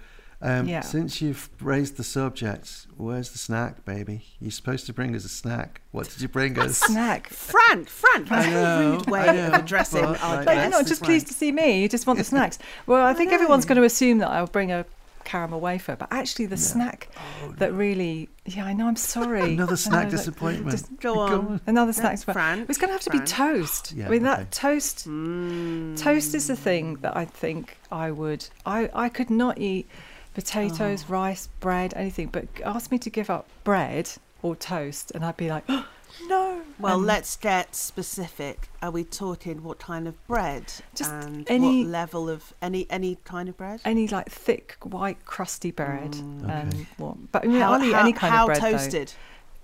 um, 0.42 0.66
Yeah. 0.68 0.80
since 0.80 1.20
you've 1.22 1.48
raised 1.60 1.96
the 1.96 2.04
subject, 2.04 2.86
where's 2.96 3.30
the 3.30 3.38
snack, 3.38 3.84
baby? 3.84 4.24
You're 4.40 4.50
supposed 4.50 4.86
to 4.86 4.92
bring 4.92 5.14
us 5.16 5.24
a 5.24 5.28
snack. 5.28 5.80
What 5.92 6.10
did 6.10 6.20
you 6.20 6.28
bring 6.28 6.58
us? 6.58 6.78
Snack. 6.78 7.28
Frank, 7.28 7.88
Frank, 7.88 8.28
that's 8.28 8.46
a 8.46 8.90
rude 8.90 9.06
way 9.10 9.26
know, 9.26 9.46
of 9.48 9.54
addressing 9.54 10.02
but, 10.02 10.22
our 10.22 10.44
like, 10.44 10.58
you're 10.58 10.68
not 10.70 10.86
just 10.86 11.02
pleased 11.02 11.26
to 11.28 11.34
see 11.34 11.52
me. 11.52 11.80
You 11.82 11.88
just 11.88 12.06
want 12.06 12.18
the 12.18 12.24
snacks. 12.34 12.58
Well, 12.86 13.04
I 13.04 13.10
I 13.10 13.14
think 13.14 13.32
everyone's 13.32 13.64
going 13.64 13.76
to 13.78 13.84
assume 13.84 14.18
that 14.18 14.28
I'll 14.28 14.46
bring 14.48 14.70
a 14.72 14.84
caramel 15.24 15.58
wafer, 15.60 15.96
but 15.96 16.08
actually, 16.10 16.44
the 16.46 16.56
Yeah. 16.56 16.60
snack 16.60 17.08
Oh, 17.42 17.52
that 17.52 17.72
really, 17.72 18.28
yeah, 18.44 18.66
I 18.66 18.74
know. 18.74 18.86
I'm 18.88 18.96
sorry. 18.96 19.54
Another 19.54 19.76
snack 19.86 20.04
know 20.06 20.10
disappointment. 20.10 20.70
just- 20.70 21.00
Go 21.00 21.18
on. 21.20 21.60
Another 21.66 21.94
snack. 21.94 22.12
disappointment. 22.16 22.56
Frank. 22.56 22.68
It's 22.70 22.78
going 22.78 22.88
to 22.88 22.92
have 22.92 23.00
to 23.02 23.10
be 23.10 23.20
toast. 23.20 23.92
Yeah, 23.92 24.06
I 24.06 24.10
mean, 24.10 24.26
okay. 24.26 24.42
that 24.42 24.50
toast. 24.50 25.08
Mm. 25.08 25.96
Toast 25.98 26.34
is 26.34 26.48
the 26.48 26.56
thing 26.56 26.96
that 26.96 27.16
I 27.16 27.24
think 27.24 27.78
I 27.90 28.10
would. 28.10 28.46
I 28.66 28.90
I 28.92 29.08
could 29.08 29.30
not 29.30 29.56
eat 29.58 29.88
potatoes, 30.34 31.04
Oh. 31.08 31.12
rice, 31.12 31.48
bread, 31.60 31.94
anything. 31.96 32.28
But 32.28 32.46
ask 32.64 32.90
me 32.90 32.98
to 32.98 33.10
give 33.10 33.30
up 33.30 33.46
bread 33.64 34.10
or 34.42 34.54
toast, 34.56 35.12
and 35.14 35.24
I'd 35.24 35.36
be 35.36 35.48
like, 35.48 35.64
oh, 35.68 35.86
no. 36.28 36.60
Well, 36.78 36.96
And 36.96 37.06
let's 37.06 37.36
get 37.36 37.74
specific. 37.74 38.68
Are 38.82 38.90
we 38.90 39.04
talking 39.04 39.62
what 39.62 39.78
kind 39.78 40.06
of 40.08 40.26
bread 40.26 40.64
Just 40.94 41.10
and 41.10 41.48
any- 41.50 41.84
what 41.84 41.90
level 41.90 42.28
of 42.28 42.52
any 42.60 42.86
any 42.90 43.16
kind 43.24 43.48
of 43.48 43.56
bread? 43.56 43.80
any 43.84 44.06
like 44.08 44.28
thick, 44.30 44.76
white, 44.82 45.24
crusty 45.24 45.70
bread. 45.70 46.12
Mm. 46.12 46.44
Okay. 46.44 46.52
Um, 46.52 46.86
what? 46.98 47.32
But 47.32 47.44
I 47.44 47.46
mean, 47.48 47.60
how, 47.60 47.72
I'll 47.74 47.82
eat 47.84 47.92
how- 47.92 48.00
any 48.00 48.12
kind 48.12 48.34
how 48.34 48.42
of 48.44 48.46
bread. 48.48 48.62
though. 48.62 48.70
toasted? 48.72 49.12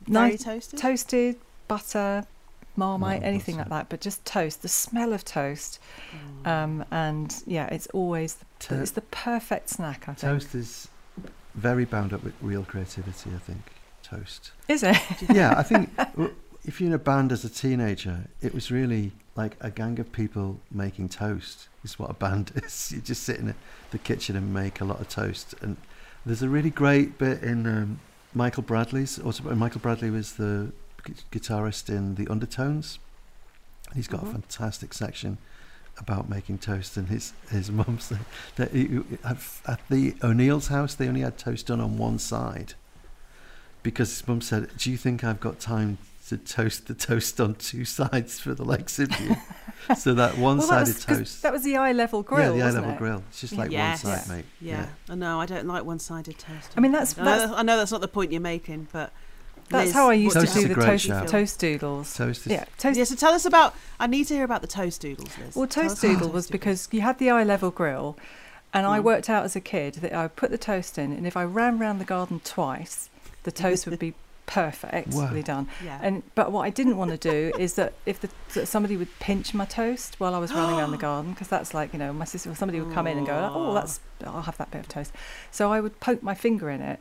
Very 0.06 0.30
Nice- 0.30 0.44
toasted. 0.44 0.78
toasted, 0.78 1.36
butter, 1.68 2.24
marmite, 2.76 3.22
Oh, 3.22 3.26
anything 3.26 3.56
like 3.58 3.68
that. 3.68 3.88
But 3.88 4.00
just 4.00 4.24
toast. 4.24 4.62
The 4.62 4.68
smell 4.68 5.12
of 5.12 5.24
toast. 5.24 5.78
Mm. 6.44 6.46
Um, 6.46 6.84
and 6.90 7.42
yeah, 7.46 7.66
it's 7.66 7.86
always 7.88 8.34
the, 8.34 8.44
To- 8.60 8.80
it's 8.80 8.90
the 8.92 9.00
perfect 9.02 9.68
snack. 9.70 10.02
I 10.08 10.14
think. 10.14 10.18
toast 10.18 10.54
is 10.54 10.88
very 11.54 11.84
bound 11.84 12.12
up 12.12 12.22
with 12.22 12.34
real 12.40 12.64
creativity. 12.64 13.30
I 13.34 13.38
think 13.38 13.62
toast. 14.02 14.52
Is 14.68 14.82
it? 14.82 14.96
yeah, 15.30 15.54
I 15.56 15.62
think 15.62 15.90
if 16.64 16.80
you're 16.80 16.88
in 16.88 16.92
a 16.94 16.98
band 16.98 17.32
as 17.32 17.44
a 17.44 17.48
teenager, 17.50 18.26
it 18.40 18.54
was 18.54 18.70
really 18.70 19.12
like 19.36 19.56
a 19.60 19.70
gang 19.70 19.98
of 19.98 20.12
people 20.12 20.60
making 20.70 21.08
toast. 21.08 21.68
Is 21.84 21.98
what 21.98 22.10
a 22.10 22.14
band 22.14 22.52
is. 22.64 22.92
You 22.92 23.00
just 23.00 23.22
sit 23.22 23.38
in 23.38 23.54
the 23.90 23.98
kitchen 23.98 24.36
and 24.36 24.52
make 24.52 24.80
a 24.80 24.84
lot 24.84 25.00
of 25.00 25.08
toast, 25.08 25.54
and 25.62 25.76
There's 26.26 26.42
a 26.42 26.48
really 26.48 26.70
great 26.70 27.16
bit 27.18 27.42
in 27.42 27.66
um, 27.66 28.00
Michael 28.34 28.62
Bradley's. 28.62 29.18
Also, 29.18 29.42
Michael 29.54 29.80
Bradley 29.80 30.10
was 30.10 30.34
the 30.34 30.70
guitarist 31.32 31.88
in 31.88 32.16
the 32.16 32.28
Undertones. 32.28 32.98
He's 33.94 34.06
got 34.06 34.20
Mhm. 34.22 34.28
a 34.28 34.32
fantastic 34.32 34.92
section 34.92 35.38
about 36.00 36.28
making 36.28 36.58
toast, 36.58 36.96
and 36.96 37.08
his 37.08 37.32
his 37.50 37.70
mum 37.70 37.98
said 38.00 38.20
that 38.56 38.72
he, 38.72 39.00
at, 39.24 39.36
at 39.66 39.80
the 39.88 40.14
O'Neill's 40.24 40.68
house 40.68 40.94
they 40.94 41.06
only 41.06 41.20
had 41.20 41.38
toast 41.38 41.66
done 41.66 41.80
on 41.80 41.98
one 41.98 42.18
side 42.18 42.74
because 43.82 44.10
his 44.10 44.26
mum 44.26 44.40
said, 44.40 44.70
"Do 44.76 44.90
you 44.90 44.96
think 44.96 45.22
I've 45.24 45.40
got 45.40 45.60
time 45.60 45.98
to 46.28 46.36
toast 46.36 46.86
the 46.86 46.94
toast 46.94 47.40
on 47.40 47.54
two 47.54 47.84
sides 47.84 48.38
for 48.40 48.54
the 48.54 48.64
likes 48.64 48.98
of 48.98 49.10
you?" 49.20 49.36
so 49.96 50.14
that 50.14 50.34
Well, 50.36 50.56
one-sided 50.56 50.94
was 50.94 51.04
'cause 51.04 51.18
toast. 51.18 51.42
That 51.42 51.52
was 51.52 51.62
the 51.64 51.76
eye 51.76 51.92
level 51.92 52.22
grill. 52.22 52.56
yeah, 52.56 52.62
the 52.64 52.68
eye 52.68 52.70
level 52.80 52.90
it? 52.90 52.98
grill. 52.98 53.22
It's 53.30 53.40
just 53.40 53.54
like 53.56 53.70
Yes. 53.70 54.04
one 54.04 54.16
side, 54.18 54.26
Yeah. 54.28 54.34
mate. 54.36 54.44
Yeah. 54.60 54.86
I 55.08 55.14
know. 55.14 55.40
I 55.40 55.46
don't 55.46 55.66
like 55.66 55.84
one-sided 55.84 56.38
toast. 56.38 56.72
I 56.76 56.80
mean, 56.80 56.92
that's- 56.92 57.18
I 57.18 57.22
know, 57.24 57.30
that's- 57.38 57.58
I 57.58 57.62
know 57.62 57.76
that's 57.76 57.90
not 57.92 58.00
the 58.00 58.08
point 58.08 58.30
you're 58.32 58.40
making, 58.42 58.88
but 58.92 59.12
That's 59.70 59.86
Liz, 59.86 59.94
how 59.94 60.10
I 60.10 60.14
used 60.14 60.36
what 60.36 60.46
to 60.46 60.52
do 60.52 60.58
is 60.58 60.64
do 60.66 60.72
a 60.72 60.74
the 60.74 60.84
toast, 60.84 61.04
shout. 61.06 61.28
toast 61.28 61.58
doodles. 61.60 62.14
Toast 62.16 62.46
is 62.46 62.52
Yeah, 62.52 62.64
toast. 62.76 62.98
Yeah, 62.98 63.04
so 63.04 63.14
tell 63.14 63.32
us 63.32 63.44
about. 63.44 63.74
I 63.98 64.06
need 64.06 64.26
to 64.26 64.34
hear 64.34 64.44
about 64.44 64.60
the 64.62 64.66
toast 64.68 65.00
doodles, 65.00 65.30
Liz. 65.38 65.54
Well, 65.56 65.66
toast 65.68 65.92
us 65.92 66.00
doodle 66.00 66.28
was 66.28 66.46
toast 66.46 66.52
because 66.52 66.88
you 66.90 67.00
had 67.02 67.18
the 67.18 67.30
eye 67.30 67.44
level 67.44 67.70
grill, 67.70 68.16
and 68.74 68.84
I 68.86 68.98
Mm. 68.98 69.04
worked 69.04 69.30
out 69.30 69.44
as 69.44 69.54
a 69.56 69.60
kid 69.60 69.94
that 69.94 70.12
I 70.12 70.28
put 70.28 70.50
the 70.50 70.58
toast 70.58 70.98
in, 70.98 71.12
and 71.12 71.26
if 71.26 71.36
I 71.36 71.44
ran 71.44 71.78
round 71.78 72.00
the 72.00 72.04
garden 72.04 72.40
twice, 72.44 73.08
the 73.44 73.52
toast 73.52 73.86
would 73.86 73.98
be 74.00 74.14
perfectly 74.46 75.42
done. 75.44 75.68
Yeah. 75.84 76.00
And 76.02 76.24
but 76.34 76.50
what 76.50 76.62
I 76.62 76.70
didn't 76.70 76.96
want 76.96 77.12
to 77.12 77.16
do 77.16 77.52
is 77.56 77.74
that 77.74 77.92
if 78.06 78.20
the, 78.20 78.28
that 78.54 78.66
somebody 78.66 78.96
would 78.96 79.16
pinch 79.20 79.54
my 79.54 79.64
toast 79.64 80.18
while 80.18 80.34
I 80.34 80.38
was 80.38 80.52
running 80.52 80.76
around 80.80 80.90
the 80.90 80.96
garden, 81.08 81.30
because 81.32 81.46
that's 81.46 81.72
like 81.72 81.92
you 81.92 81.98
know 82.00 82.12
my 82.12 82.24
sister 82.24 82.50
or 82.50 82.56
somebody 82.56 82.80
would 82.80 82.92
come 82.92 83.06
in 83.06 83.16
and 83.18 83.26
go, 83.26 83.50
oh 83.54 83.72
that's 83.74 84.00
I'll 84.26 84.42
have 84.42 84.56
that 84.58 84.72
bit 84.72 84.80
of 84.80 84.88
toast. 84.88 85.12
So 85.52 85.70
I 85.72 85.80
would 85.80 86.00
poke 86.00 86.24
my 86.24 86.34
finger 86.34 86.68
in 86.70 86.80
it. 86.80 86.98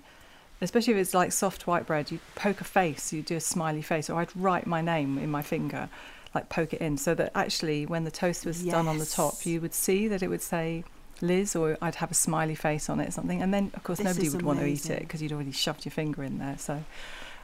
Especially 0.61 0.93
if 0.93 0.99
it's 0.99 1.13
like 1.13 1.31
soft 1.31 1.67
white 1.67 1.85
bread, 1.87 2.11
you 2.11 2.19
poke 2.35 2.59
a 2.61 2.65
face, 2.65 3.13
you 3.13 3.21
do 3.21 3.35
a 3.37 3.39
smiley 3.41 3.81
face, 3.81 4.09
or 4.09 4.19
I'd 4.19 4.35
write 4.35 4.67
my 4.67 4.81
name 4.81 5.17
in 5.17 5.31
my 5.31 5.41
finger, 5.41 5.87
like 6.35 6.49
poke 6.49 6.73
it 6.73 6.81
in, 6.81 6.97
so 6.97 7.15
that 7.15 7.31
actually 7.33 7.85
when 7.85 8.03
the 8.03 8.11
toast 8.11 8.45
was 8.45 8.61
done 8.63 8.87
on 8.87 8.97
the 8.97 9.05
top, 9.05 9.45
you 9.45 9.61
would 9.61 9.73
see 9.73 10.07
that 10.09 10.21
it 10.21 10.27
would 10.27 10.41
say 10.41 10.83
Liz, 11.21 11.55
or 11.55 11.77
I'd 11.81 11.95
have 11.95 12.11
a 12.11 12.15
smiley 12.15 12.55
face 12.55 12.89
on 12.89 12.99
it 12.99 13.09
or 13.09 13.11
something. 13.11 13.41
And 13.41 13.53
then, 13.53 13.71
of 13.73 13.83
course, 13.83 13.99
This 13.99 14.05
nobody 14.05 14.27
is 14.27 14.33
would 14.35 14.41
want 14.43 14.59
to 14.59 14.65
eat 14.65 14.89
it 14.89 14.99
because 14.99 15.21
you'd 15.21 15.31
already 15.33 15.51
shoved 15.51 15.85
your 15.85 15.91
finger 15.91 16.23
in 16.23 16.39
there. 16.39 16.57
So, 16.57 16.83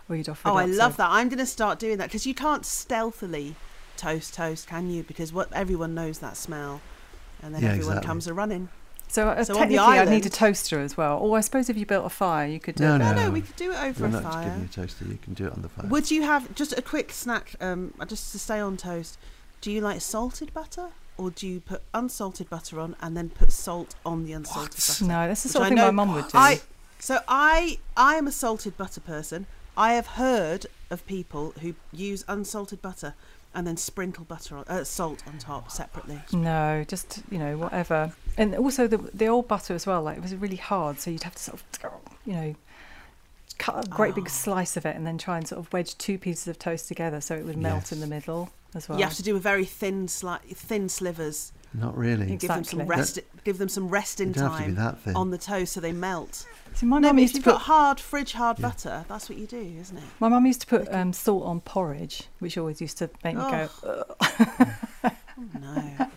or 0.10 0.16
you'd 0.16 0.30
offer. 0.30 0.48
oh, 0.50 0.58
it 0.58 0.62
I 0.62 0.64
up, 0.66 0.70
so- 0.72 0.76
love 0.78 0.98
that. 0.98 1.10
I'm 1.10 1.30
going 1.30 1.40
to 1.40 1.46
start 1.46 1.80
doing 1.80 1.98
that 1.98 2.08
because 2.08 2.26
you 2.28 2.34
can't 2.34 2.66
stealthily 2.66 3.56
toast 3.98 4.34
toast, 4.34 4.68
can 4.68 4.90
you? 4.90 5.04
Because 5.04 5.32
what 5.34 5.52
everyone 5.54 5.94
knows 5.96 6.20
that 6.20 6.36
smell, 6.38 6.82
and 7.42 7.56
then 7.56 7.64
Yeah, 7.64 7.70
everyone 7.70 7.94
exactly. 7.94 8.08
comes 8.08 8.28
a 8.28 8.34
running. 8.34 8.70
So, 9.16 9.30
uh, 9.30 9.44
So 9.46 9.54
technically, 9.54 9.78
I'd 9.80 10.10
need 10.10 10.26
a 10.26 10.30
toaster 10.30 10.80
as 10.82 10.98
well. 10.98 11.18
Or 11.20 11.38
I 11.38 11.42
suppose 11.42 11.70
if 11.70 11.78
you 11.78 11.86
built 11.86 12.06
a 12.06 12.10
fire, 12.10 12.48
you 12.48 12.60
could 12.60 12.76
do 12.76 12.84
No, 12.84 12.96
it. 12.96 13.00
No, 13.00 13.14
no. 13.14 13.24
no, 13.26 13.32
we 13.32 13.42
could 13.42 13.56
do 13.56 13.72
it 13.72 13.78
over 13.82 14.02
We're 14.04 14.08
a 14.08 14.12
not 14.12 14.24
just 14.24 14.34
fire. 14.34 14.44
giving 14.44 14.60
you 14.60 14.66
a 14.66 14.70
toaster. 14.70 15.06
You 15.06 15.18
can 15.22 15.34
do 15.34 15.46
it 15.48 15.54
on 15.54 15.62
the 15.62 15.70
fire. 15.70 15.88
Would 15.88 16.12
you 16.12 16.24
have 16.24 16.54
just 16.54 16.78
a 16.78 16.82
quick 16.82 17.12
snack? 17.14 17.56
Um, 17.62 17.94
just 18.08 18.32
to 18.34 18.40
stay 18.40 18.60
on 18.60 18.76
toast. 18.76 19.18
Do 19.62 19.72
you 19.72 19.80
like 19.80 20.02
salted 20.02 20.54
butter, 20.54 20.90
or 21.18 21.32
do 21.32 21.48
you 21.48 21.62
put 21.62 21.82
unsalted 21.94 22.50
butter 22.50 22.80
on 22.80 22.96
and 23.02 23.16
then 23.16 23.30
put 23.30 23.52
salt 23.54 23.96
on 24.06 24.26
the 24.26 24.34
unsalted 24.34 24.74
What? 24.74 24.86
butter? 24.88 25.06
No, 25.06 25.28
that's 25.30 25.44
the 25.44 25.50
sort 25.50 25.62
of 25.64 25.68
thing 25.70 25.78
know- 25.78 25.86
my 25.92 25.92
mum 26.06 26.14
would 26.14 26.26
do. 26.28 26.38
I 26.38 26.62
so 27.00 27.20
I 27.28 27.80
I 27.96 28.16
am 28.16 28.28
a 28.28 28.32
salted 28.34 28.78
butter 28.78 29.00
person. 29.02 29.46
I 29.78 29.94
have 29.94 30.08
heard 30.08 30.66
of 30.90 31.06
people 31.08 31.54
who 31.62 31.76
use 31.94 32.24
unsalted 32.28 32.82
butter 32.82 33.14
and 33.54 33.66
then 33.66 33.78
sprinkle 33.78 34.26
butter 34.26 34.58
on 34.58 34.66
uh, 34.68 34.84
salt 34.84 35.24
on 35.26 35.38
top 35.40 35.72
separately. 35.72 36.20
No, 36.34 36.84
just 36.86 37.22
you 37.32 37.38
know 37.40 37.58
whatever. 37.58 38.12
And 38.38 38.56
also 38.56 38.88
the 38.88 38.98
the 39.14 39.28
old 39.28 39.48
butter 39.48 39.74
as 39.74 39.86
well. 39.88 40.02
Like 40.04 40.18
it 40.18 40.24
was 40.24 40.36
really 40.36 40.56
hard, 40.58 41.00
so 41.00 41.10
you'd 41.12 41.24
have 41.24 41.36
to 41.36 41.44
sort 41.44 41.62
of 41.62 41.92
you 42.26 42.34
know 42.34 42.56
cut 43.58 43.86
a 43.86 43.90
great 43.90 44.14
big 44.16 44.26
Oh. 44.26 44.30
slice 44.30 44.76
of 44.76 44.86
it 44.86 44.96
and 44.98 45.08
then 45.08 45.18
try 45.18 45.38
and 45.38 45.48
sort 45.48 45.60
of 45.60 45.72
wedge 45.72 45.98
two 45.98 46.18
pieces 46.18 46.48
of 46.50 46.60
toast 46.60 46.90
together 46.90 47.22
so 47.22 47.36
it 47.36 47.46
would 47.46 47.56
melt 47.58 47.92
in 47.94 48.02
the 48.02 48.08
middle 48.08 48.50
as 48.74 48.90
well. 48.90 48.98
You 48.98 49.06
have 49.06 49.14
to 49.16 49.24
do 49.24 49.38
a 49.38 49.40
very 49.40 49.64
thin 49.64 50.08
sli- 50.08 50.42
thin 50.56 50.90
slivers. 50.90 51.54
Not 51.74 51.98
really. 51.98 52.32
You 52.32 52.38
Give 52.38 52.50
them 52.50 52.64
some 52.66 52.82
Exactly. 52.82 52.86
rest. 53.02 53.20
Give 53.46 53.58
them 53.58 53.70
some 53.70 53.88
rest 53.90 54.20
in 54.20 54.30
It 54.32 54.34
to 54.36 54.40
time 54.42 54.76
that 54.76 55.00
thin. 55.00 55.16
on 55.16 55.30
the 55.32 55.38
toast 55.38 55.74
so 55.74 55.80
they 55.80 55.92
melt. 55.94 56.46
See, 56.74 56.86
my 56.86 57.00
no, 57.00 57.08
mum 57.10 57.16
but 57.16 57.20
if 57.20 57.22
used 57.24 57.34
to 57.36 57.38
you've 57.40 57.44
put 57.46 57.52
got 57.54 57.62
hard 57.62 58.00
fridge 58.02 58.34
hard 58.34 58.60
Yeah. 58.60 58.68
butter, 58.68 59.06
that's 59.08 59.30
what 59.30 59.38
you 59.38 59.46
do, 59.48 59.62
isn't 59.80 59.98
it? 59.98 60.04
my 60.20 60.28
mum 60.28 60.46
used 60.46 60.62
to 60.62 60.68
put 60.68 60.94
um, 60.94 61.14
salt 61.14 61.44
on 61.46 61.62
porridge, 61.62 62.24
which 62.40 62.58
always 62.58 62.82
used 62.82 62.98
to 62.98 63.10
make 63.24 63.36
me 63.36 63.42
go. 63.42 63.70
Oh. 63.84 64.04
"Ugh." 64.24 65.14
Oh, 65.38 65.60
no. 65.60 66.08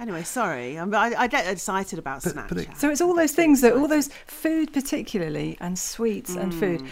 Anyway, 0.00 0.22
sorry. 0.22 0.78
I'm, 0.78 0.94
I, 0.94 1.14
I 1.16 1.26
get 1.26 1.46
excited 1.46 1.98
about 1.98 2.22
But- 2.22 2.32
snack 2.32 2.48
but 2.48 2.58
it- 2.58 2.76
So 2.76 2.90
it's 2.90 3.00
all 3.00 3.14
those 3.14 3.30
Get 3.32 3.36
things 3.42 3.60
that 3.62 3.74
all 3.74 3.88
those 3.88 4.08
food 4.26 4.72
particularly 4.72 5.56
and 5.60 5.78
sweets 5.78 6.34
and 6.34 6.54
food 6.54 6.80
Mm. 6.82 6.88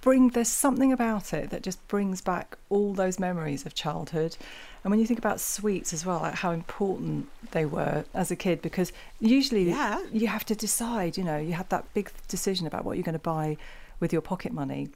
bring 0.00 0.28
there's 0.30 0.48
something 0.48 0.92
about 0.92 1.32
it 1.32 1.50
that 1.50 1.62
just 1.62 1.86
brings 1.88 2.20
back 2.20 2.56
all 2.70 2.94
those 2.94 3.18
memories 3.18 3.66
of 3.66 3.74
childhood 3.74 4.36
and 4.84 4.90
when 4.92 5.00
you 5.00 5.06
think 5.06 5.18
about 5.18 5.40
sweets 5.40 5.92
as 5.92 6.06
well 6.06 6.20
like 6.20 6.34
how 6.34 6.52
important 6.52 7.28
they 7.50 7.64
were 7.66 8.04
as 8.14 8.30
a 8.30 8.36
kid 8.36 8.62
because 8.62 8.92
usually 9.20 9.64
Yeah. 9.68 10.00
you 10.12 10.28
have 10.28 10.44
to 10.46 10.54
decide 10.54 11.16
you 11.18 11.24
know 11.24 11.36
you 11.36 11.52
had 11.54 11.68
that 11.70 11.84
big 11.94 12.10
decision 12.28 12.66
about 12.66 12.84
what 12.84 12.96
you're 12.96 13.02
going 13.04 13.14
to 13.14 13.18
buy 13.18 13.56
with 14.00 14.12
your 14.12 14.22
pocket 14.22 14.52
money 14.52 14.88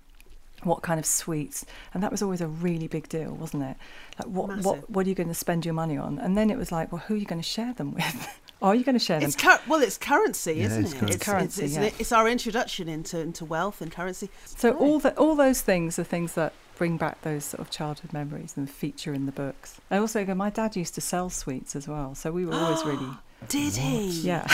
what 0.64 0.83
kind 0.83 0.98
of 1.01 1.07
sweets 1.07 1.64
and 1.94 2.03
that 2.03 2.11
was 2.11 2.22
always 2.22 2.40
a 2.40 2.46
really 2.46 2.87
big 2.88 3.09
deal 3.09 3.33
wasn't 3.33 3.62
it 3.62 3.77
like 4.18 4.29
what 4.29 4.48
Massive. 4.48 4.64
what 4.64 4.90
what 4.90 5.07
are 5.07 5.09
you 5.09 5.14
going 5.14 5.29
to 5.29 5.35
spend 5.35 5.64
your 5.64 5.75
money 5.75 5.96
on 5.96 6.18
and 6.18 6.37
then 6.37 6.51
it 6.51 6.57
was 6.59 6.70
like 6.72 6.90
well 6.92 7.01
who 7.07 7.14
are 7.14 7.16
you 7.16 7.25
going 7.27 7.40
to 7.40 7.48
share 7.48 7.72
them 7.75 7.92
with 7.94 8.40
are 8.62 8.75
you 8.75 8.85
going 8.85 8.94
to 8.98 9.05
share 9.05 9.18
them 9.18 9.27
It's 9.27 9.37
cur- 9.37 9.61
well, 9.66 9.83
it's 9.83 9.98
currency, 9.98 10.55
Yeah, 10.55 10.66
isn't 10.66 10.85
it's 10.85 10.92
it? 10.92 10.98
currency. 10.98 11.14
It's 11.16 11.25
currency, 11.25 11.64
It's, 11.64 11.75
yeah. 11.77 11.90
it's 11.98 12.12
our 12.12 12.29
introduction 12.29 12.88
into 12.88 13.18
into 13.18 13.44
wealth 13.44 13.81
and 13.81 13.90
currency. 13.90 14.31
So 14.44 14.70
Right. 14.70 14.81
all 14.81 14.98
the, 15.01 15.18
all 15.18 15.35
those 15.35 15.62
things 15.62 15.98
are 15.98 16.05
things 16.05 16.35
that 16.35 16.53
bring 16.77 16.96
back 16.96 17.20
those 17.22 17.44
sort 17.44 17.61
of 17.61 17.70
childhood 17.70 18.12
memories 18.12 18.55
and 18.57 18.70
feature 18.70 19.12
in 19.12 19.27
the 19.27 19.33
books. 19.33 19.81
I 19.90 19.96
also 19.98 20.25
go. 20.25 20.35
My 20.37 20.51
dad 20.51 20.77
used 20.77 20.94
to 20.94 21.01
sell 21.01 21.29
sweets 21.29 21.75
as 21.75 21.88
well, 21.88 22.14
so 22.14 22.31
we 22.31 22.46
were 22.46 22.55
always 22.55 22.85
really 22.85 23.05
Did 23.48 23.76
he? 23.76 24.09
yeah. 24.11 24.46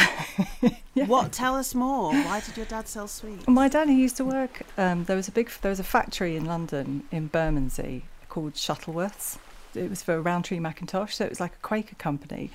Yeah. 0.94 1.06
What? 1.06 1.30
Tell 1.30 1.54
us 1.54 1.76
more. 1.76 2.12
Why 2.12 2.40
did 2.40 2.56
your 2.56 2.66
dad 2.66 2.88
sell 2.88 3.06
sweets? 3.06 3.46
My 3.46 3.68
dad 3.68 3.88
he 3.88 3.94
used 3.94 4.16
to 4.16 4.24
work. 4.24 4.62
Um, 4.76 5.04
there 5.04 5.14
was 5.14 5.28
a 5.28 5.30
big 5.30 5.48
there 5.62 5.70
was 5.70 5.78
a 5.78 5.84
factory 5.84 6.34
in 6.34 6.44
London 6.44 7.04
in 7.12 7.28
Bermondsey 7.28 8.02
called 8.28 8.54
Shuttleworths. 8.54 9.38
It 9.76 9.88
was 9.90 10.02
for 10.02 10.20
Rowntree 10.20 10.58
Mackintosh, 10.58 11.12
so 11.12 11.24
it 11.24 11.30
was 11.30 11.38
like 11.38 11.52
a 11.52 11.58
Quaker 11.62 11.94
company. 11.94 12.50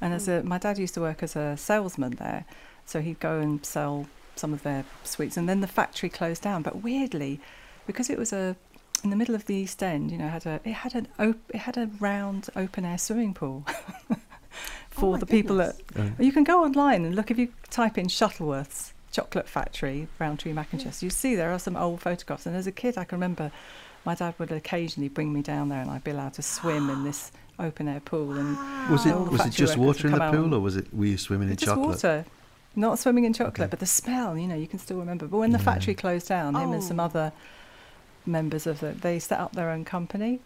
And 0.00 0.14
as 0.14 0.26
a 0.26 0.42
my 0.42 0.56
dad 0.56 0.78
used 0.78 0.94
to 0.94 1.02
work 1.02 1.22
as 1.22 1.36
a 1.36 1.54
salesman 1.58 2.12
there, 2.12 2.46
so 2.86 3.02
he'd 3.02 3.20
go 3.20 3.40
and 3.40 3.62
sell 3.64 4.06
some 4.36 4.54
of 4.54 4.62
their 4.62 4.86
sweets. 5.04 5.36
And 5.36 5.46
then 5.46 5.60
the 5.60 5.66
factory 5.66 6.08
closed 6.08 6.42
down. 6.42 6.62
But 6.62 6.82
weirdly, 6.82 7.40
because 7.86 8.08
it 8.08 8.16
was 8.18 8.32
a 8.32 8.56
in 9.04 9.10
the 9.10 9.16
middle 9.16 9.34
of 9.34 9.44
the 9.44 9.54
East 9.54 9.82
End, 9.82 10.10
you 10.10 10.16
know, 10.16 10.28
had 10.28 10.46
a 10.46 10.60
it 10.64 10.72
had 10.72 10.94
an 10.94 11.08
op- 11.18 11.50
it 11.50 11.58
had 11.58 11.76
a 11.76 11.90
round 12.00 12.48
open 12.56 12.86
air 12.86 12.96
swimming 12.96 13.34
pool 13.34 13.66
for 14.92 15.06
Oh 15.06 15.12
my 15.12 15.18
the 15.18 15.26
people 15.26 15.56
goodness. 15.56 15.80
that 15.94 16.00
Uh, 16.20 16.22
you 16.22 16.32
can 16.32 16.44
go 16.44 16.62
online 16.64 17.04
and 17.04 17.14
look 17.14 17.30
if 17.30 17.38
you 17.38 17.48
type 17.70 17.98
in 17.98 18.06
Shuttleworths 18.06 18.92
chocolate 19.10 19.48
factory 19.48 20.08
Rowntree 20.18 20.52
Mackintosh. 20.54 21.02
You 21.02 21.10
see 21.10 21.34
there 21.34 21.52
are 21.52 21.58
some 21.58 21.76
old 21.76 22.00
photographs. 22.00 22.46
And 22.46 22.56
as 22.56 22.66
a 22.66 22.72
kid, 22.72 22.96
I 22.96 23.04
can 23.04 23.16
remember 23.16 23.50
my 24.04 24.14
dad 24.14 24.34
would 24.38 24.50
occasionally 24.52 25.08
bring 25.08 25.32
me 25.32 25.42
down 25.42 25.68
there, 25.68 25.80
and 25.80 25.90
I'd 25.90 26.02
be 26.04 26.10
allowed 26.12 26.34
to 26.34 26.42
swim 26.42 26.88
in 26.90 27.04
this 27.04 27.30
open 27.58 27.88
air 27.88 28.00
pool. 28.00 28.32
And 28.32 28.56
was 28.90 29.04
it 29.06 29.14
was 29.16 29.44
it 29.46 29.50
just 29.50 29.76
water 29.76 30.06
in 30.08 30.14
the 30.14 30.30
pool, 30.30 30.54
or 30.54 30.60
was 30.60 30.76
it 30.76 30.92
were 30.94 31.06
you 31.06 31.18
swimming 31.18 31.48
in 31.50 31.56
just 31.56 31.66
chocolate? 31.66 31.88
water, 31.88 32.24
not 32.74 32.98
swimming 32.98 33.24
in 33.24 33.32
chocolate, 33.32 33.60
Okay. 33.60 33.70
but 33.70 33.80
the 33.80 33.86
smell. 33.86 34.36
You 34.38 34.46
know, 34.48 34.56
you 34.56 34.66
can 34.66 34.78
still 34.78 34.98
remember. 34.98 35.26
But 35.26 35.38
when 35.38 35.52
the 35.52 35.58
Yeah. 35.58 35.64
factory 35.64 35.94
closed 35.94 36.28
down, 36.28 36.54
him 36.54 36.72
and 36.72 36.82
some 36.82 36.98
Oh. 37.00 37.04
other 37.04 37.32
members 38.24 38.66
of 38.66 38.80
the 38.80 38.92
they 38.92 39.18
set 39.18 39.40
up 39.40 39.52
their 39.52 39.70
own 39.70 39.84
company, 39.84 40.40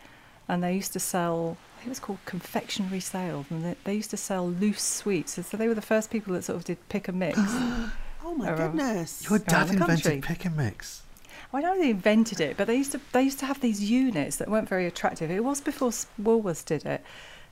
and 0.48 0.62
they 0.62 0.74
used 0.74 0.92
to 0.94 1.00
sell. 1.00 1.56
I 1.74 1.78
think 1.80 1.86
it 1.86 1.90
was 1.90 2.00
called 2.00 2.18
confectionery 2.24 3.00
sales, 3.00 3.46
and 3.50 3.64
they, 3.64 3.76
they 3.84 3.94
used 3.94 4.10
to 4.10 4.16
sell 4.16 4.48
loose 4.48 4.82
sweets. 4.82 5.32
So 5.46 5.56
they 5.56 5.68
were 5.68 5.74
the 5.74 5.82
first 5.82 6.10
people 6.10 6.32
that 6.34 6.44
sort 6.44 6.56
of 6.56 6.64
did 6.64 6.88
pick 6.88 7.08
and 7.08 7.18
mix. 7.18 7.38
Oh 8.28 8.34
my 8.34 8.48
Around- 8.50 8.72
goodness. 8.72 9.30
Your 9.30 9.38
dad 9.38 9.70
invented 9.70 10.20
pick 10.24 10.44
and 10.44 10.56
mix. 10.56 11.02
I 11.52 11.60
don't 11.60 11.76
know 11.78 11.82
they 11.84 11.90
invented 11.90 12.40
it, 12.40 12.56
but 12.56 12.66
they 12.66 12.74
used 12.74 12.90
to 12.90 13.00
they 13.12 13.22
used 13.22 13.38
to 13.38 13.46
have 13.46 13.60
these 13.60 13.88
units 13.88 14.34
that 14.38 14.48
weren't 14.50 14.68
very 14.68 14.84
attractive. 14.84 15.30
It 15.30 15.44
was 15.44 15.60
before 15.60 15.88
S- 15.88 16.08
Woolworths 16.20 16.64
did 16.64 16.84
it, 16.84 17.04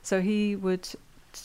so 0.03 0.19
he 0.19 0.53
would 0.53 0.89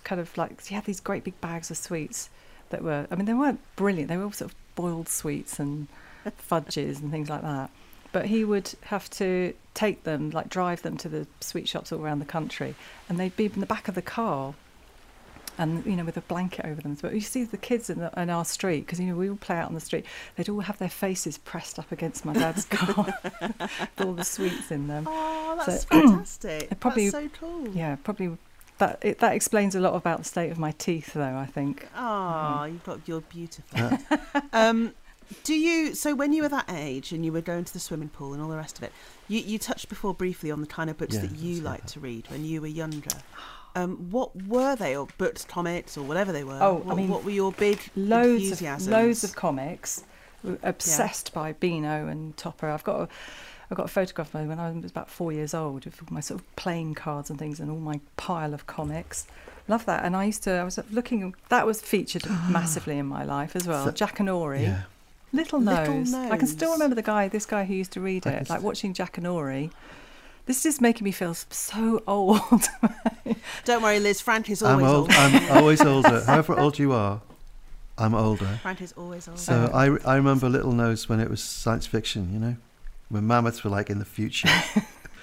kind 0.02 0.20
of 0.20 0.36
like 0.36 0.66
he 0.66 0.74
had 0.74 0.84
these 0.84 0.98
great 0.98 1.22
big 1.22 1.40
bags 1.40 1.70
of 1.70 1.76
sweets 1.76 2.28
that 2.70 2.82
were 2.82 3.06
I 3.08 3.14
mean 3.14 3.26
they 3.26 3.34
weren't 3.34 3.60
brilliant. 3.76 4.08
They 4.08 4.16
were 4.16 4.24
all 4.24 4.32
sort 4.32 4.50
of 4.50 4.56
boiled 4.74 5.08
sweets 5.08 5.60
and 5.60 5.86
fudges 6.38 6.98
and 7.00 7.12
things 7.12 7.30
like 7.30 7.42
that. 7.42 7.70
But 8.10 8.26
he 8.26 8.44
would 8.44 8.72
have 8.86 9.08
to 9.10 9.54
take 9.74 10.04
them, 10.04 10.30
like 10.30 10.48
drive 10.48 10.82
them 10.82 10.96
to 10.98 11.08
the 11.08 11.26
sweet 11.40 11.68
shops 11.68 11.92
all 11.92 12.00
around 12.00 12.18
the 12.18 12.24
country, 12.24 12.74
and 13.08 13.18
they'd 13.18 13.36
be 13.36 13.46
in 13.46 13.60
the 13.60 13.66
back 13.66 13.88
of 13.88 13.94
the 13.94 14.02
car, 14.02 14.54
and 15.58 15.84
you 15.84 15.92
know 15.96 16.04
with 16.04 16.16
a 16.16 16.22
blanket 16.22 16.64
over 16.64 16.80
them. 16.80 16.96
But 17.00 17.12
you 17.14 17.20
see 17.20 17.44
the 17.44 17.56
kids 17.56 17.90
in, 17.90 17.98
the, 17.98 18.10
in 18.20 18.30
our 18.30 18.44
street 18.44 18.80
because 18.86 18.98
you 19.00 19.06
know 19.06 19.16
we 19.16 19.28
all 19.28 19.36
play 19.36 19.56
out 19.56 19.68
on 19.68 19.74
the 19.74 19.80
street. 19.80 20.04
They'd 20.36 20.48
all 20.48 20.60
have 20.60 20.78
their 20.78 20.88
faces 20.88 21.38
pressed 21.38 21.78
up 21.78 21.92
against 21.92 22.24
my 22.24 22.32
dad's 22.32 22.64
car, 22.70 23.12
with 23.40 24.00
all 24.00 24.12
the 24.14 24.24
sweets 24.24 24.70
in 24.70 24.86
them. 24.88 25.04
Oh, 25.08 25.62
that's 25.64 25.82
So- 25.82 25.88
fantastic. 25.90 26.72
it 26.72 26.80
probably- 26.80 27.10
that's 27.10 27.24
so 27.24 27.30
cool. 27.38 27.68
Yeah, 27.68 27.96
probably 28.02 28.36
that 28.78 28.98
it, 29.02 29.18
that 29.18 29.34
explains 29.34 29.74
a 29.74 29.80
lot 29.80 29.94
about 29.94 30.18
the 30.20 30.24
state 30.24 30.50
of 30.50 30.58
my 30.58 30.72
teeth, 30.72 31.12
though. 31.12 31.36
I 31.36 31.44
think. 31.46 31.86
Oh, 31.96 32.64
you've 32.64 32.84
got 32.84 33.00
you're 33.06 33.20
beautiful. 33.22 33.98
Um, 34.52 34.94
Do 35.44 35.54
you? 35.54 35.94
So 35.94 36.14
when 36.14 36.32
you 36.32 36.42
were 36.42 36.48
that 36.48 36.70
age 36.70 37.12
and 37.12 37.24
you 37.24 37.32
were 37.32 37.40
going 37.40 37.64
to 37.64 37.72
the 37.72 37.80
swimming 37.80 38.08
pool 38.08 38.32
and 38.32 38.42
all 38.42 38.48
the 38.48 38.56
rest 38.56 38.78
of 38.78 38.84
it, 38.84 38.92
you 39.28 39.40
you 39.40 39.58
touched 39.58 39.88
before 39.88 40.14
briefly 40.14 40.50
on 40.50 40.60
the 40.60 40.66
kind 40.66 40.90
of 40.90 40.98
books 40.98 41.14
Yeah, 41.14 41.22
that 41.22 41.36
you 41.36 41.54
let's 41.56 41.64
liked 41.64 41.82
that. 41.86 41.92
to 41.94 42.00
read 42.00 42.30
when 42.30 42.44
you 42.44 42.60
were 42.60 42.66
younger. 42.66 43.10
Um, 43.76 44.10
what 44.10 44.34
were 44.46 44.74
they, 44.74 44.96
or 44.96 45.06
books, 45.16 45.44
comics, 45.44 45.96
or 45.96 46.02
whatever 46.02 46.32
they 46.32 46.42
were? 46.42 46.58
Oh, 46.60 46.78
I 46.84 46.88
what, 46.88 46.96
mean, 46.96 47.08
what 47.08 47.22
were 47.24 47.30
your 47.30 47.52
big 47.52 47.78
loads 47.94 48.42
of 48.42 48.50
enthusiasms? 48.50 48.88
loads 48.90 49.22
of 49.24 49.36
comics. 49.36 50.02
We're 50.42 50.58
Obsessed 50.64 51.32
by 51.32 51.52
Beano 51.52 52.08
and 52.08 52.36
Topper. 52.36 52.68
I've 52.68 52.82
got 52.84 53.00
a 53.02 53.08
I've 53.70 53.76
got 53.76 53.84
a 53.86 53.88
photograph 53.88 54.34
of 54.34 54.40
me 54.40 54.48
when 54.48 54.58
I 54.58 54.72
was 54.72 54.90
about 54.90 55.08
four 55.08 55.32
years 55.32 55.54
old 55.54 55.84
with 55.84 56.02
all 56.02 56.08
my 56.10 56.18
sort 56.18 56.40
of 56.40 56.56
playing 56.56 56.94
cards 56.94 57.30
and 57.30 57.38
things 57.38 57.60
and 57.60 57.70
all 57.70 57.78
my 57.78 58.00
pile 58.16 58.52
of 58.52 58.66
comics. 58.66 59.28
Love 59.68 59.86
that. 59.86 60.04
And 60.04 60.16
I 60.16 60.24
used 60.24 60.42
to 60.44 60.50
I 60.54 60.64
was 60.64 60.80
looking 60.90 61.32
that 61.50 61.64
was 61.66 61.80
featured 61.80 62.24
massively 62.50 62.98
in 62.98 63.06
my 63.06 63.22
life 63.22 63.54
as 63.54 63.68
well. 63.68 63.84
So- 63.84 63.92
Jackanory. 63.92 64.62
Yeah. 64.62 64.82
Little 65.32 65.60
Little 65.60 65.94
Nose. 65.94 66.14
I 66.14 66.36
can 66.36 66.46
still 66.46 66.72
remember 66.72 66.96
the 66.96 67.02
guy, 67.02 67.28
this 67.28 67.46
guy 67.46 67.64
who 67.64 67.74
used 67.74 67.92
to 67.92 68.00
read 68.00 68.26
it, 68.26 68.48
like 68.50 68.62
watching 68.62 68.94
Jackanory. 68.94 69.70
This 70.46 70.66
is 70.66 70.80
making 70.80 71.04
me 71.04 71.12
feel 71.12 71.34
so 71.34 72.02
old. 72.06 72.40
Don't 73.64 73.82
worry, 73.82 74.00
Liz. 74.00 74.20
Frank 74.20 74.50
is 74.50 74.62
I'm 74.62 74.82
always 74.82 74.92
old. 74.92 75.12
older. 75.12 75.14
I'm 75.14 75.56
always 75.58 75.80
older. 75.80 76.24
However 76.26 76.58
old 76.58 76.78
you 76.78 76.92
are, 76.92 77.20
I'm 77.96 78.14
older. 78.14 78.58
Frank 78.62 78.80
is 78.82 78.92
always 78.96 79.28
older. 79.28 79.40
So. 79.40 79.70
I, 79.72 79.84
I 80.10 80.16
remember 80.16 80.48
Little 80.48 80.72
Nose 80.72 81.08
when 81.08 81.20
it 81.20 81.30
was 81.30 81.42
science 81.42 81.86
fiction, 81.86 82.32
you 82.32 82.40
know, 82.40 82.56
when 83.10 83.26
mammoths 83.26 83.62
were 83.62 83.70
like 83.70 83.90
in 83.90 84.00
the 84.00 84.04
future. 84.04 84.48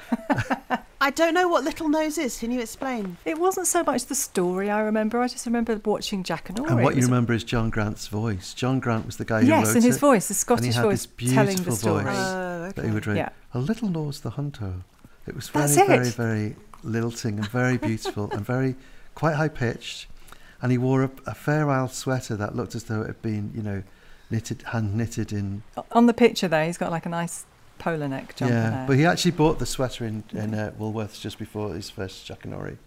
I 1.00 1.12
don't 1.12 1.34
know 1.36 1.48
what 1.48 1.64
Little 1.64 1.89
Nose 1.89 2.18
is. 2.18 2.39
Can 2.39 2.52
you 2.52 2.60
explain? 2.60 3.18
it 3.24 3.38
wasn't 3.39 3.68
so 3.68 3.84
much 3.84 4.06
the 4.06 4.16
story 4.16 4.70
I 4.70 4.80
remember. 4.82 5.20
I 5.22 5.28
just 5.28 5.45
remember 5.45 5.80
watching 5.86 6.24
Jackanory. 6.24 6.68
and 6.70 6.84
what 6.84 6.95
you 6.95 7.02
was- 7.02 7.06
remember 7.06 7.34
is 7.34 7.43
John 7.43 7.70
Grant's 7.70 8.08
voice. 8.08 8.54
John 8.56 8.80
Grant 8.80 9.06
was 9.06 9.18
the 9.18 9.26
guy 9.26 9.41
who 9.41 9.48
Yes, 9.48 9.68
wrote 9.68 9.76
and 9.76 9.86
his 9.86 9.98
it, 9.98 10.00
voice, 10.00 10.28
the 10.28 10.34
Scottish 10.34 10.76
voice, 10.76 11.06
telling 11.06 11.36
the 11.58 11.62
beautiful 11.64 11.76
story. 11.76 12.04
voice 12.04 12.14
Oh, 12.18 12.72
that 12.74 12.76
he 12.76 12.82
okay. 12.88 12.91
would 12.93 13.08
read. 13.08 13.18
Yeah. 13.18 13.30
A 13.54 13.60
Little 13.60 13.89
Nose 13.89 14.22
the 14.22 14.32
Hunter. 14.32 14.74
It 15.28 15.36
was 15.36 15.50
very, 15.50 15.68
That's 15.68 15.76
very, 15.88 16.08
it. 16.08 16.14
very 16.16 16.56
lilting 16.84 17.38
and 17.38 17.48
very 17.48 17.78
beautiful 17.89 18.32
and 18.32 18.43
very 18.45 18.76
quite 19.14 19.36
high 19.36 19.50
pitched. 19.50 20.08
And 20.62 20.72
he 20.72 20.80
wore 20.80 21.04
a, 21.04 21.12
a 21.28 21.36
Fair 21.36 21.70
Isle 21.70 21.89
sweater 21.89 22.36
that 22.38 22.56
looked 22.56 22.74
as 22.74 22.86
though 22.86 23.02
it 23.02 23.08
had 23.08 23.22
been, 23.22 23.52
you 23.54 23.62
know, 23.62 23.84
knitted, 24.32 24.64
hand 24.64 24.95
knitted 24.98 25.32
in 25.32 25.62
On 25.91 26.08
the 26.08 26.14
picture 26.14 26.48
there, 26.48 26.66
he's 26.66 26.78
got 26.80 26.89
like 26.91 27.06
a 27.06 27.10
nice 27.10 27.45
polar 27.80 28.07
neck 28.07 28.36
jumper 28.36 28.53
yeah, 28.53 28.69
there. 28.69 28.86
but 28.88 28.97
he 28.97 29.05
actually 29.05 29.32
bought 29.32 29.59
the 29.59 29.65
sweater 29.65 30.05
in, 30.05 30.23
in 30.32 30.53
uh, 30.53 30.71
Woolworths 30.80 31.19
just 31.21 31.38
before 31.38 31.73
his 31.73 31.89
first 31.89 32.28
Jackanory 32.28 32.78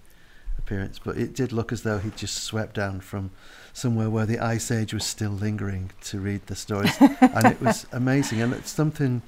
appearance. 0.59 0.99
But 0.99 1.16
it 1.16 1.34
did 1.34 1.53
look 1.53 1.72
as 1.72 1.82
though 1.82 1.99
he'd 1.99 2.16
just 2.16 2.43
swept 2.45 2.74
down 2.74 3.01
from 3.01 3.30
somewhere 3.72 4.11
where 4.11 4.26
the 4.26 4.38
Ice 4.38 4.70
Age 4.70 4.93
was 4.93 5.05
still 5.05 5.30
lingering 5.30 5.91
to 6.03 6.20
read 6.20 6.47
the 6.47 6.57
stories, 6.57 6.95
and 7.01 7.47
it 7.47 7.61
was 7.61 7.86
amazing. 7.93 8.41
And 8.43 8.53
it's 8.53 8.70
something 8.70 9.22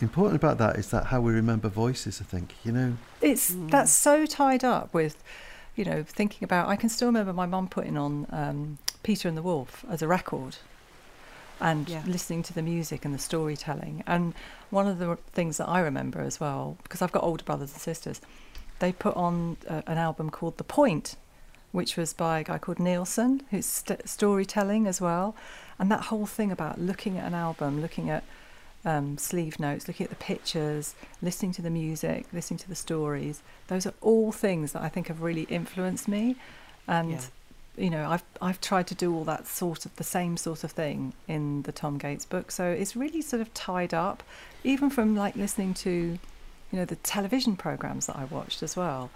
important 0.00 0.36
about 0.36 0.58
that 0.58 0.76
is 0.76 0.90
that 0.90 1.06
how 1.06 1.20
we 1.20 1.32
remember 1.32 1.68
voices. 1.68 2.20
I 2.20 2.24
think 2.24 2.54
you 2.64 2.72
know. 2.72 2.96
It's 3.20 3.50
Mm. 3.52 3.70
that's 3.70 3.92
so 3.92 4.26
tied 4.26 4.64
up 4.64 4.92
with, 4.94 5.22
you 5.76 5.84
know, 5.84 6.02
thinking 6.06 6.44
about. 6.44 6.68
I 6.68 6.76
can 6.76 6.88
still 6.88 7.08
remember 7.08 7.32
my 7.32 7.46
mum 7.46 7.68
putting 7.68 7.96
on 7.96 8.26
um, 8.30 8.78
Peter 9.02 9.28
and 9.28 9.36
the 9.36 9.42
Wolf 9.42 9.84
as 9.90 10.02
a 10.02 10.08
record, 10.08 10.56
and 11.60 11.88
Yeah. 11.88 12.02
listening 12.06 12.42
to 12.44 12.52
the 12.52 12.62
music 12.62 13.04
and 13.04 13.14
the 13.14 13.18
storytelling. 13.18 14.02
And 14.06 14.34
one 14.70 14.86
of 14.86 14.98
the 14.98 15.16
things 15.32 15.56
that 15.58 15.68
I 15.68 15.80
remember 15.80 16.20
as 16.20 16.40
well, 16.40 16.76
because 16.82 17.00
I've 17.02 17.12
got 17.12 17.22
older 17.22 17.44
brothers 17.44 17.72
and 17.72 17.80
sisters, 17.80 18.20
they 18.80 18.92
put 18.92 19.14
on 19.16 19.56
uh, 19.68 19.82
an 19.86 19.98
album 19.98 20.30
called 20.30 20.56
The 20.58 20.64
Point, 20.64 21.16
which 21.72 21.96
was 21.96 22.12
by 22.12 22.40
a 22.40 22.44
guy 22.44 22.58
called 22.58 22.78
Nilsson, 22.78 23.42
who's 23.50 23.66
st- 23.66 24.08
storytelling 24.08 24.86
as 24.86 25.00
well. 25.00 25.34
And 25.78 25.90
that 25.90 26.02
whole 26.02 26.26
thing 26.26 26.52
about 26.52 26.80
looking 26.80 27.18
at 27.18 27.26
an 27.26 27.34
album, 27.34 27.80
looking 27.80 28.10
at 28.10 28.22
um, 28.84 29.16
sleeve 29.16 29.58
notes, 29.58 29.88
looking 29.88 30.04
at 30.04 30.10
the 30.10 30.16
pictures, 30.16 30.94
listening 31.22 31.52
to 31.52 31.62
the 31.62 31.70
music, 31.70 32.26
listening 32.32 32.58
to 32.58 32.68
the 32.68 32.74
stories. 32.74 33.42
Those 33.68 33.86
are 33.86 33.94
all 34.02 34.30
things 34.30 34.72
that 34.72 34.82
I 34.82 34.88
think 34.90 35.08
have 35.08 35.22
really 35.22 35.44
influenced 35.44 36.06
me, 36.06 36.36
and 36.86 37.12
Yeah. 37.12 37.20
You 37.76 37.90
know, 37.90 38.08
I've 38.08 38.22
I've 38.40 38.60
tried 38.60 38.86
to 38.88 38.94
do 38.94 39.14
all 39.14 39.24
that 39.24 39.46
sort 39.46 39.84
of 39.86 39.94
the 39.96 40.04
same 40.04 40.36
sort 40.36 40.64
of 40.64 40.70
thing 40.72 41.12
in 41.28 41.62
the 41.62 41.72
Tom 41.72 41.98
Gates 41.98 42.24
book. 42.24 42.50
So 42.50 42.64
it's 42.66 42.94
really 42.96 43.20
sort 43.22 43.40
of 43.42 43.52
tied 43.54 43.92
up, 43.94 44.22
even 44.62 44.90
from 44.90 45.16
like 45.16 45.34
listening 45.36 45.74
to, 45.74 45.90
you 45.90 46.78
know, 46.78 46.84
the 46.84 46.96
television 46.96 47.56
programs 47.56 48.06
that 48.06 48.16
I 48.16 48.24
watched 48.24 48.62
as 48.62 48.76
well. 48.76 49.10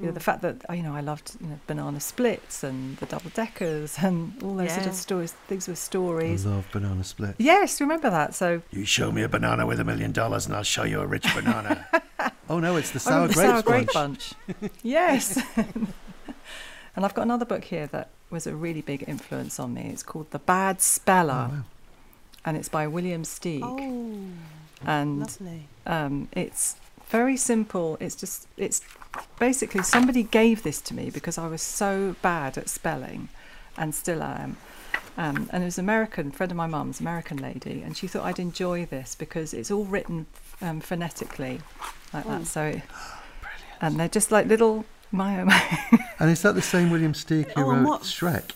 You 0.00 0.06
know, 0.06 0.12
the 0.12 0.20
Mm. 0.20 0.22
fact 0.24 0.42
that 0.42 0.56
you 0.76 0.82
know 0.82 0.96
I 0.96 1.00
loved 1.00 1.36
you 1.40 1.46
know 1.46 1.60
banana 1.68 2.00
splits 2.00 2.64
and 2.64 2.96
the 2.96 3.06
double 3.06 3.30
deckers 3.34 3.98
and 3.98 4.32
all 4.42 4.56
those 4.56 4.72
sort 4.72 4.86
of 4.86 4.94
stories, 4.94 5.32
things 5.46 5.68
with 5.68 5.78
stories. 5.78 6.40
I 6.40 6.42
stories. 6.42 6.46
love 6.46 6.66
banana 6.72 7.04
split. 7.04 7.34
Yes, 7.38 7.80
remember 7.80 8.10
that. 8.10 8.34
So 8.34 8.62
You 8.72 8.84
show 8.84 9.12
me 9.12 9.22
a 9.22 9.28
banana 9.28 9.64
with 9.64 9.78
a 9.78 9.84
million 9.84 10.10
dollars, 10.10 10.46
and 10.46 10.56
I'll 10.56 10.64
show 10.64 10.82
you 10.84 11.00
a 11.00 11.06
rich 11.06 11.26
banana. 11.34 11.86
oh 12.48 12.58
no, 12.58 12.74
it's 12.76 12.90
the 12.90 12.96
I 12.96 13.02
sour 13.02 13.28
remember 13.28 13.28
the 13.28 13.34
grapes 13.34 13.52
sour 13.52 13.62
grape 13.62 13.92
bunch. 13.92 14.34
bunch. 14.60 14.72
yes. 14.82 15.40
and 16.96 17.04
I've 17.04 17.14
got 17.14 17.22
another 17.22 17.44
book 17.44 17.64
here 17.64 17.86
that 17.88 18.10
was 18.30 18.46
a 18.46 18.54
really 18.54 18.80
big 18.82 19.04
influence 19.06 19.58
on 19.60 19.74
me. 19.74 19.90
It's 19.92 20.02
called 20.02 20.30
The 20.30 20.38
Bad 20.38 20.76
Oh, 20.76 20.80
Speller, 20.80 21.32
wow. 21.50 21.64
and 22.44 22.56
it's 22.56 22.68
by 22.68 22.86
William 22.86 23.22
Steig. 23.24 23.60
Oh, 23.62 24.26
and 24.86 25.20
lovely. 25.20 25.68
um, 25.86 26.28
it's 26.32 26.76
very 27.08 27.36
simple. 27.36 27.96
It's 28.00 28.16
just 28.16 28.48
it's 28.56 28.80
basically 29.38 29.82
somebody 29.82 30.22
gave 30.22 30.62
this 30.62 30.80
to 30.82 30.94
me 30.94 31.10
because 31.10 31.36
I 31.38 31.46
was 31.46 31.62
so 31.62 32.16
bad 32.22 32.56
at 32.58 32.68
spelling, 32.68 33.28
and 33.76 33.94
still 33.94 34.22
I 34.22 34.40
am. 34.42 34.56
Um, 35.18 35.50
and 35.52 35.62
it 35.62 35.66
was 35.66 35.76
an 35.78 35.84
American 35.84 36.30
friend 36.30 36.50
of 36.50 36.56
my 36.56 36.66
mum's, 36.66 36.98
American 37.00 37.36
lady, 37.36 37.82
and 37.82 37.94
she 37.96 38.06
thought 38.06 38.24
I'd 38.24 38.38
enjoy 38.38 38.86
this 38.86 39.14
because 39.14 39.52
it's 39.52 39.70
all 39.70 39.84
written 39.84 40.24
um, 40.62 40.80
phonetically, 40.80 41.60
like 42.14 42.24
Oh. 42.26 42.38
that. 42.38 42.46
So, 42.46 42.80
and 43.82 44.00
they're 44.00 44.08
just 44.08 44.32
like 44.32 44.46
little 44.46 44.86
my 45.12 45.40
oh 45.40 45.44
my. 45.44 45.78
And 46.18 46.30
is 46.30 46.42
that 46.42 46.54
the 46.54 46.62
same 46.62 46.90
William 46.90 47.12
Steig 47.12 47.50
who 47.52 47.62
Oh, 47.62 47.70
wrote 47.70 47.84
what- 47.86 48.02
Shrek? 48.02 48.50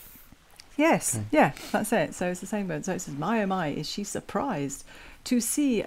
Yes, 0.76 1.14
Okay. 1.16 1.24
yeah, 1.30 1.52
that's 1.72 1.90
it. 1.92 2.14
So 2.14 2.28
it's 2.28 2.40
the 2.40 2.46
same 2.46 2.68
word. 2.68 2.84
So 2.84 2.92
it 2.92 3.00
says, 3.00 3.14
"My 3.14 3.42
oh 3.42 3.46
my, 3.46 3.68
is 3.68 3.88
she 3.88 4.04
surprised 4.04 4.84
to 5.24 5.40
see 5.40 5.84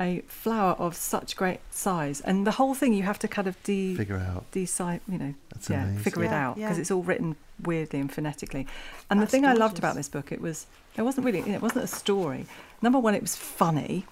a 0.00 0.20
flower 0.28 0.72
of 0.74 0.94
such 0.94 1.34
great 1.36 1.58
size?" 1.70 2.20
And 2.20 2.46
the 2.46 2.52
whole 2.52 2.74
thing 2.74 2.92
you 2.92 3.02
have 3.02 3.18
to 3.20 3.28
kind 3.28 3.48
of 3.48 3.60
de 3.64 3.96
Figure 3.96 4.18
out. 4.18 4.48
decide, 4.52 5.00
you 5.08 5.18
know, 5.18 5.34
That's 5.52 5.68
yeah, 5.68 5.82
amazing. 5.82 6.02
figure 6.04 6.24
it 6.24 6.30
out 6.32 6.54
because 6.54 6.76
yeah. 6.76 6.80
it's 6.80 6.92
all 6.92 7.02
written 7.02 7.34
weirdly 7.60 7.98
and 7.98 8.10
phonetically. 8.12 8.68
And 9.10 9.20
That's 9.20 9.32
the 9.32 9.36
thing 9.38 9.46
I 9.46 9.52
loved 9.54 9.78
about 9.78 9.96
this 9.96 10.08
book, 10.08 10.30
it 10.30 10.40
was 10.40 10.66
it 10.96 11.02
wasn't 11.02 11.26
really 11.26 11.40
it 11.40 11.60
wasn't 11.60 11.84
a 11.84 11.88
story. 11.88 12.46
Number 12.82 13.00
one, 13.00 13.16
it 13.16 13.22
was 13.22 13.34
funny. 13.34 14.06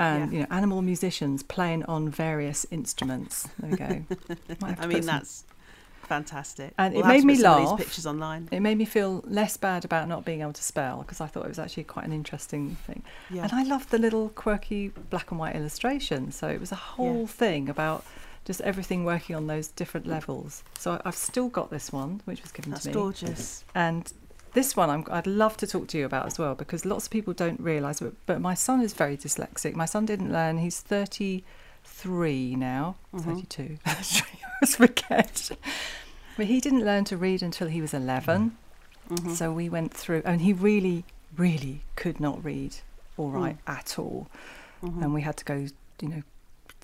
And 0.00 0.32
Yeah. 0.32 0.38
you 0.38 0.42
know, 0.42 0.46
animal 0.50 0.80
musicians 0.82 1.42
playing 1.42 1.84
on 1.84 2.08
various 2.08 2.64
instruments. 2.70 3.48
There 3.58 3.70
we 3.70 3.76
go. 3.76 3.86
Might 4.60 4.68
have 4.70 4.76
to 4.78 4.82
I 4.82 4.86
mean, 4.86 5.04
that's 5.04 5.44
fantastic. 6.02 6.72
And 6.78 6.94
it 6.94 6.96
We'll 6.96 7.06
have 7.06 7.14
made 7.16 7.24
me 7.24 7.36
laugh. 7.36 7.76
These 7.76 7.86
pictures 7.86 8.06
online. 8.06 8.48
It 8.50 8.60
made 8.60 8.78
me 8.78 8.84
feel 8.84 9.22
less 9.26 9.56
bad 9.56 9.84
about 9.84 10.08
not 10.08 10.24
being 10.24 10.40
able 10.40 10.54
to 10.54 10.62
spell 10.62 10.98
because 11.02 11.20
I 11.20 11.26
thought 11.26 11.44
it 11.44 11.48
was 11.48 11.58
actually 11.58 11.84
quite 11.84 12.06
an 12.06 12.12
interesting 12.12 12.76
thing. 12.86 13.02
Yeah. 13.30 13.42
And 13.44 13.52
I 13.52 13.62
loved 13.62 13.90
the 13.90 13.98
little 13.98 14.30
quirky 14.30 14.88
black 14.88 15.30
and 15.30 15.38
white 15.38 15.54
illustrations. 15.54 16.34
So 16.34 16.48
it 16.48 16.60
was 16.60 16.72
a 16.72 16.76
whole 16.76 17.26
thing 17.26 17.68
about 17.68 18.04
just 18.44 18.60
everything 18.62 19.04
working 19.04 19.36
on 19.36 19.46
those 19.48 19.68
different 19.68 20.06
levels. 20.06 20.64
So 20.78 21.00
I've 21.04 21.14
still 21.14 21.48
got 21.48 21.70
this 21.70 21.92
one, 21.92 22.22
which 22.24 22.40
was 22.42 22.52
given 22.52 22.70
That's 22.70 22.84
to 22.84 22.88
me. 22.88 22.94
That's 22.94 23.20
gorgeous. 23.20 23.64
And 23.74 24.12
this 24.52 24.76
one 24.76 24.90
I'm, 24.90 25.04
I'd 25.10 25.26
love 25.26 25.56
to 25.58 25.66
talk 25.66 25.88
to 25.88 25.98
you 25.98 26.04
about 26.06 26.26
as 26.26 26.38
well 26.38 26.54
because 26.54 26.84
lots 26.84 27.06
of 27.06 27.10
people 27.10 27.32
don't 27.32 27.60
realise 27.60 28.00
it. 28.02 28.14
But 28.26 28.40
my 28.40 28.54
son 28.54 28.80
is 28.80 28.92
very 28.92 29.16
dyslexic. 29.16 29.74
My 29.74 29.84
son 29.86 30.06
didn't 30.06 30.32
learn, 30.32 30.58
he's 30.58 30.80
33 30.80 32.56
now, 32.56 32.96
Mhm. 33.14 33.24
32. 33.24 33.78
I 33.86 34.66
forget. 34.66 35.50
But 36.36 36.46
he 36.46 36.60
didn't 36.60 36.84
learn 36.84 37.04
to 37.06 37.16
read 37.16 37.42
until 37.42 37.68
he 37.68 37.80
was 37.80 37.92
11. 37.94 38.56
Mhm. 39.08 39.34
So 39.34 39.52
we 39.52 39.68
went 39.68 39.92
through, 39.92 40.22
and 40.24 40.40
he 40.42 40.52
really, 40.52 41.04
really 41.36 41.82
could 41.96 42.20
not 42.20 42.42
read 42.44 42.76
all 43.16 43.30
right 43.30 43.58
at 43.66 43.98
all. 43.98 44.28
Mhm. 44.82 45.02
And 45.02 45.14
we 45.14 45.22
had 45.22 45.36
to 45.38 45.44
go, 45.44 45.66
you 46.00 46.08
know, 46.08 46.22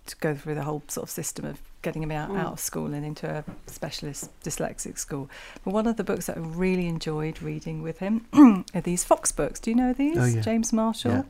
to 0.07 0.17
go 0.17 0.35
through 0.35 0.55
the 0.55 0.63
whole 0.63 0.83
sort 0.89 1.05
of 1.05 1.11
system 1.11 1.45
of 1.45 1.61
getting 1.83 2.03
him 2.03 2.11
out, 2.11 2.31
Mm. 2.31 2.39
out 2.41 2.53
of 2.55 2.61
school 2.61 2.93
and 2.95 3.05
into 3.05 3.29
a 3.31 3.45
specialist 3.71 4.31
dyslexic 4.43 4.99
school. 4.99 5.31
But 5.65 5.73
one 5.73 5.87
of 5.87 5.97
the 5.97 6.05
books 6.05 6.27
that 6.27 6.37
I 6.37 6.41
really 6.41 6.87
enjoyed 6.89 7.41
reading 7.43 7.83
with 7.83 7.99
him 7.99 8.27
are 8.75 8.81
these 8.81 9.05
Fox 9.05 9.31
books. 9.33 9.61
Do 9.61 9.71
you 9.71 9.77
know 9.77 9.93
these? 9.93 10.17
Oh, 10.19 10.25
yeah. 10.25 10.41
James 10.41 10.73
Marshall? 10.73 11.11
Yeah. 11.13 11.23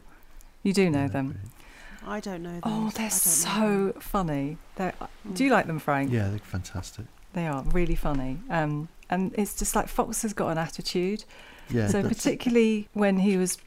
You 0.62 0.72
do 0.72 0.90
know 0.90 1.02
Yeah, 1.02 1.08
them. 1.08 1.38
I 2.06 2.20
don't 2.20 2.42
know. 2.42 2.60
them. 2.60 2.62
Oh, 2.64 2.90
they're 2.94 3.10
so 3.10 3.92
funny. 3.98 4.56
They're, 4.76 4.94
Do 5.32 5.44
Mm. 5.44 5.46
you 5.46 5.50
like 5.52 5.66
them, 5.66 5.78
Frank? 5.78 6.10
Yeah, 6.12 6.28
they're 6.28 6.38
fantastic. 6.38 7.06
They 7.32 7.46
are 7.46 7.62
really 7.64 7.96
funny. 7.96 8.38
Um, 8.48 8.88
and 9.10 9.34
it's 9.36 9.56
just 9.58 9.76
like 9.76 9.88
Fox 9.88 10.22
has 10.22 10.32
got 10.32 10.48
an 10.48 10.58
attitude. 10.58 11.24
Yeah. 11.68 11.88
so 11.88 12.00
particularly 12.04 12.88
when 12.92 13.18
he 13.18 13.36
was 13.36 13.58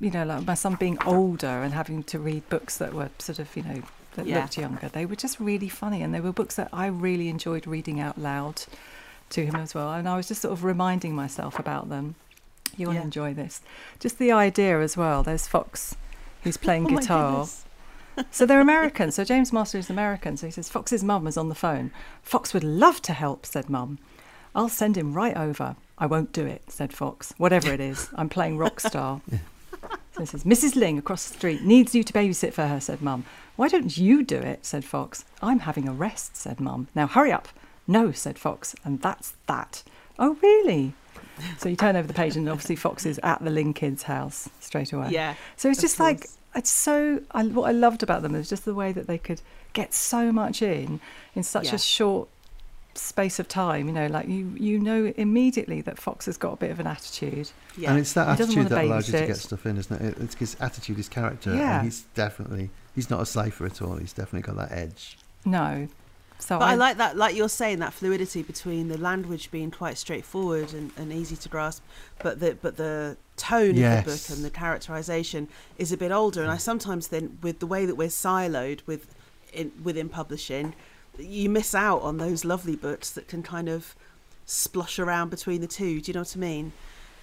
you 0.00 0.10
know 0.10 0.24
like 0.24 0.46
my 0.46 0.54
son 0.54 0.76
being 0.76 0.96
older 1.04 1.46
and 1.62 1.74
having 1.74 2.02
to 2.04 2.18
read 2.18 2.48
books 2.48 2.78
that 2.78 2.94
were 2.94 3.10
sort 3.18 3.38
of 3.38 3.54
you 3.54 3.62
know 3.62 3.82
that 4.14 4.26
Yeah. 4.26 4.40
looked 4.42 4.56
younger 4.58 4.88
they 4.88 5.06
were 5.06 5.16
just 5.16 5.38
really 5.40 5.68
funny 5.68 6.02
and 6.02 6.14
they 6.14 6.20
were 6.20 6.32
books 6.32 6.56
that 6.56 6.68
i 6.72 6.86
really 6.86 7.28
enjoyed 7.28 7.66
reading 7.66 8.00
out 8.00 8.16
loud 8.18 8.62
to 9.30 9.44
him 9.44 9.56
as 9.56 9.74
well 9.74 9.92
and 9.92 10.08
i 10.08 10.16
was 10.16 10.28
just 10.28 10.42
sort 10.42 10.52
of 10.52 10.64
reminding 10.64 11.14
myself 11.14 11.58
about 11.58 11.88
them 11.88 12.14
You 12.76 12.88
will 12.88 12.94
Yeah. 12.94 13.02
enjoy 13.02 13.34
this. 13.34 13.60
Just 14.00 14.18
the 14.18 14.32
idea 14.32 14.80
as 14.80 14.96
well. 14.96 15.22
There's 15.22 15.46
Fox, 15.46 15.94
who's 16.42 16.56
playing 16.56 16.86
Oh 16.90 16.96
guitar. 16.98 17.46
so 18.32 18.44
they're 18.46 18.60
American. 18.60 19.12
So 19.12 19.22
James 19.22 19.52
Marshall 19.52 19.78
is 19.78 19.88
American. 19.90 20.36
So 20.36 20.46
he 20.46 20.50
says 20.50 20.68
Fox's 20.68 21.04
mum 21.04 21.22
was 21.22 21.36
on 21.36 21.48
the 21.48 21.54
phone. 21.54 21.92
Fox 22.22 22.52
would 22.52 22.64
love 22.64 23.00
to 23.02 23.12
help, 23.12 23.46
said 23.46 23.70
mum. 23.70 23.98
I'll 24.56 24.68
send 24.68 24.96
him 24.96 25.14
right 25.14 25.36
over. 25.36 25.76
I 25.98 26.06
won't 26.06 26.32
do 26.32 26.44
it, 26.46 26.62
said 26.66 26.92
Fox. 26.92 27.32
Whatever 27.38 27.72
it 27.72 27.78
is, 27.80 28.08
I'm 28.16 28.28
playing 28.28 28.58
rock 28.58 28.80
star. 28.80 29.20
So 30.14 30.20
he 30.20 30.26
says, 30.26 30.44
Mrs. 30.44 30.76
Ling 30.76 30.96
across 30.98 31.28
the 31.28 31.34
street 31.34 31.62
needs 31.62 31.92
you 31.94 32.02
to 32.04 32.12
babysit 32.12 32.52
for 32.52 32.66
her, 32.68 32.80
said 32.80 33.02
Mum. 33.02 33.24
Why 33.56 33.68
don't 33.68 33.96
you 33.96 34.22
do 34.24 34.36
it? 34.38 34.64
said 34.66 34.84
Fox. 34.84 35.24
I'm 35.42 35.60
having 35.60 35.88
a 35.88 35.92
rest, 35.92 36.36
said 36.36 36.60
Mum. 36.60 36.88
Now 36.94 37.06
hurry 37.06 37.32
up. 37.32 37.48
No, 37.86 38.12
said 38.12 38.38
Fox. 38.38 38.74
And 38.84 39.00
that's 39.00 39.34
that. 39.46 39.82
Oh, 40.18 40.36
really? 40.42 40.94
So 41.58 41.68
you 41.68 41.76
turn 41.76 41.96
over 41.96 42.06
the 42.06 42.14
page, 42.14 42.36
and 42.36 42.48
obviously 42.48 42.76
Fox 42.76 43.04
is 43.06 43.18
at 43.22 43.42
the 43.44 43.50
Ling 43.50 43.74
kids' 43.74 44.04
house 44.04 44.48
straight 44.60 44.92
away. 44.92 45.08
Yeah. 45.10 45.34
So 45.56 45.68
it's 45.68 45.78
of 45.78 45.82
just 45.82 45.98
like 46.00 46.26
it's 46.54 46.70
so. 46.70 47.20
I, 47.32 47.44
what 47.44 47.68
I 47.68 47.72
loved 47.72 48.02
about 48.04 48.22
them 48.22 48.34
is 48.36 48.48
just 48.48 48.64
the 48.64 48.74
way 48.74 48.92
that 48.92 49.06
they 49.08 49.18
could 49.18 49.40
get 49.72 49.92
so 49.92 50.30
much 50.30 50.62
in 50.62 51.00
in 51.34 51.42
such 51.42 51.66
Yeah. 51.66 51.74
a 51.74 51.78
short 51.78 52.28
space 52.94 53.40
of 53.40 53.48
time. 53.48 53.88
You 53.88 53.92
know, 53.92 54.06
like 54.06 54.28
you 54.28 54.54
you 54.56 54.78
know 54.78 55.12
immediately 55.16 55.80
that 55.80 55.98
Fox 55.98 56.26
has 56.26 56.36
got 56.36 56.52
a 56.52 56.56
bit 56.56 56.70
of 56.70 56.78
an 56.78 56.86
attitude. 56.86 57.50
Yeah. 57.76 57.90
And 57.90 57.98
it's 57.98 58.12
that 58.12 58.36
He 58.36 58.42
attitude 58.44 58.68
that 58.68 58.84
allows 58.84 59.08
you 59.08 59.18
to 59.18 59.26
get 59.26 59.36
stuff 59.36 59.66
in, 59.66 59.76
isn't 59.76 60.00
it? 60.00 60.16
It- 60.16 60.22
It's 60.22 60.34
his 60.36 60.56
attitude, 60.60 60.96
his 60.98 61.08
character. 61.08 61.52
Yeah. 61.54 61.76
And 61.78 61.84
he's 61.84 62.02
definitely, 62.14 62.70
he's 62.94 63.10
not 63.10 63.20
a 63.20 63.26
cipher 63.26 63.66
at 63.66 63.82
all. 63.82 63.96
He's 63.96 64.12
definitely 64.12 64.42
got 64.42 64.56
that 64.56 64.76
edge. 64.76 65.18
No, 65.44 65.88
so 66.38 66.58
But 66.58 66.64
I, 66.64 66.74
like 66.74 66.96
that, 66.98 67.16
like 67.16 67.36
you're 67.36 67.48
saying, 67.48 67.78
that 67.78 67.94
fluidity 67.94 68.42
between 68.42 68.88
the 68.88 68.98
language 68.98 69.50
being 69.50 69.70
quite 69.70 69.96
straightforward 69.96 70.74
and, 70.74 70.90
and 70.96 71.12
easy 71.12 71.36
to 71.36 71.48
grasp, 71.48 71.82
but 72.22 72.40
the 72.40 72.56
but 72.60 72.76
the 72.76 73.16
tone 73.36 73.70
of 73.70 74.04
the 74.04 74.10
book 74.10 74.36
and 74.36 74.44
the 74.44 74.50
characterization 74.50 75.48
is 75.78 75.90
a 75.92 75.96
bit 75.96 76.12
older. 76.12 76.42
And 76.42 76.50
I 76.50 76.56
sometimes 76.56 77.06
think, 77.06 77.38
with 77.42 77.60
the 77.60 77.66
way 77.66 77.86
that 77.86 77.94
we're 77.94 78.08
siloed 78.08 78.80
with 78.86 79.14
in, 79.52 79.72
within 79.82 80.08
publishing, 80.08 80.74
you 81.18 81.48
miss 81.48 81.74
out 81.74 82.02
on 82.02 82.18
those 82.18 82.44
lovely 82.44 82.76
books 82.76 83.10
that 83.10 83.28
can 83.28 83.42
kind 83.42 83.68
of 83.68 83.94
splosh 84.46 84.98
around 84.98 85.30
between 85.30 85.60
the 85.60 85.66
two. 85.66 86.00
Do 86.00 86.10
you 86.10 86.14
know 86.14 86.20
what 86.20 86.36
I 86.36 86.40
mean? 86.40 86.72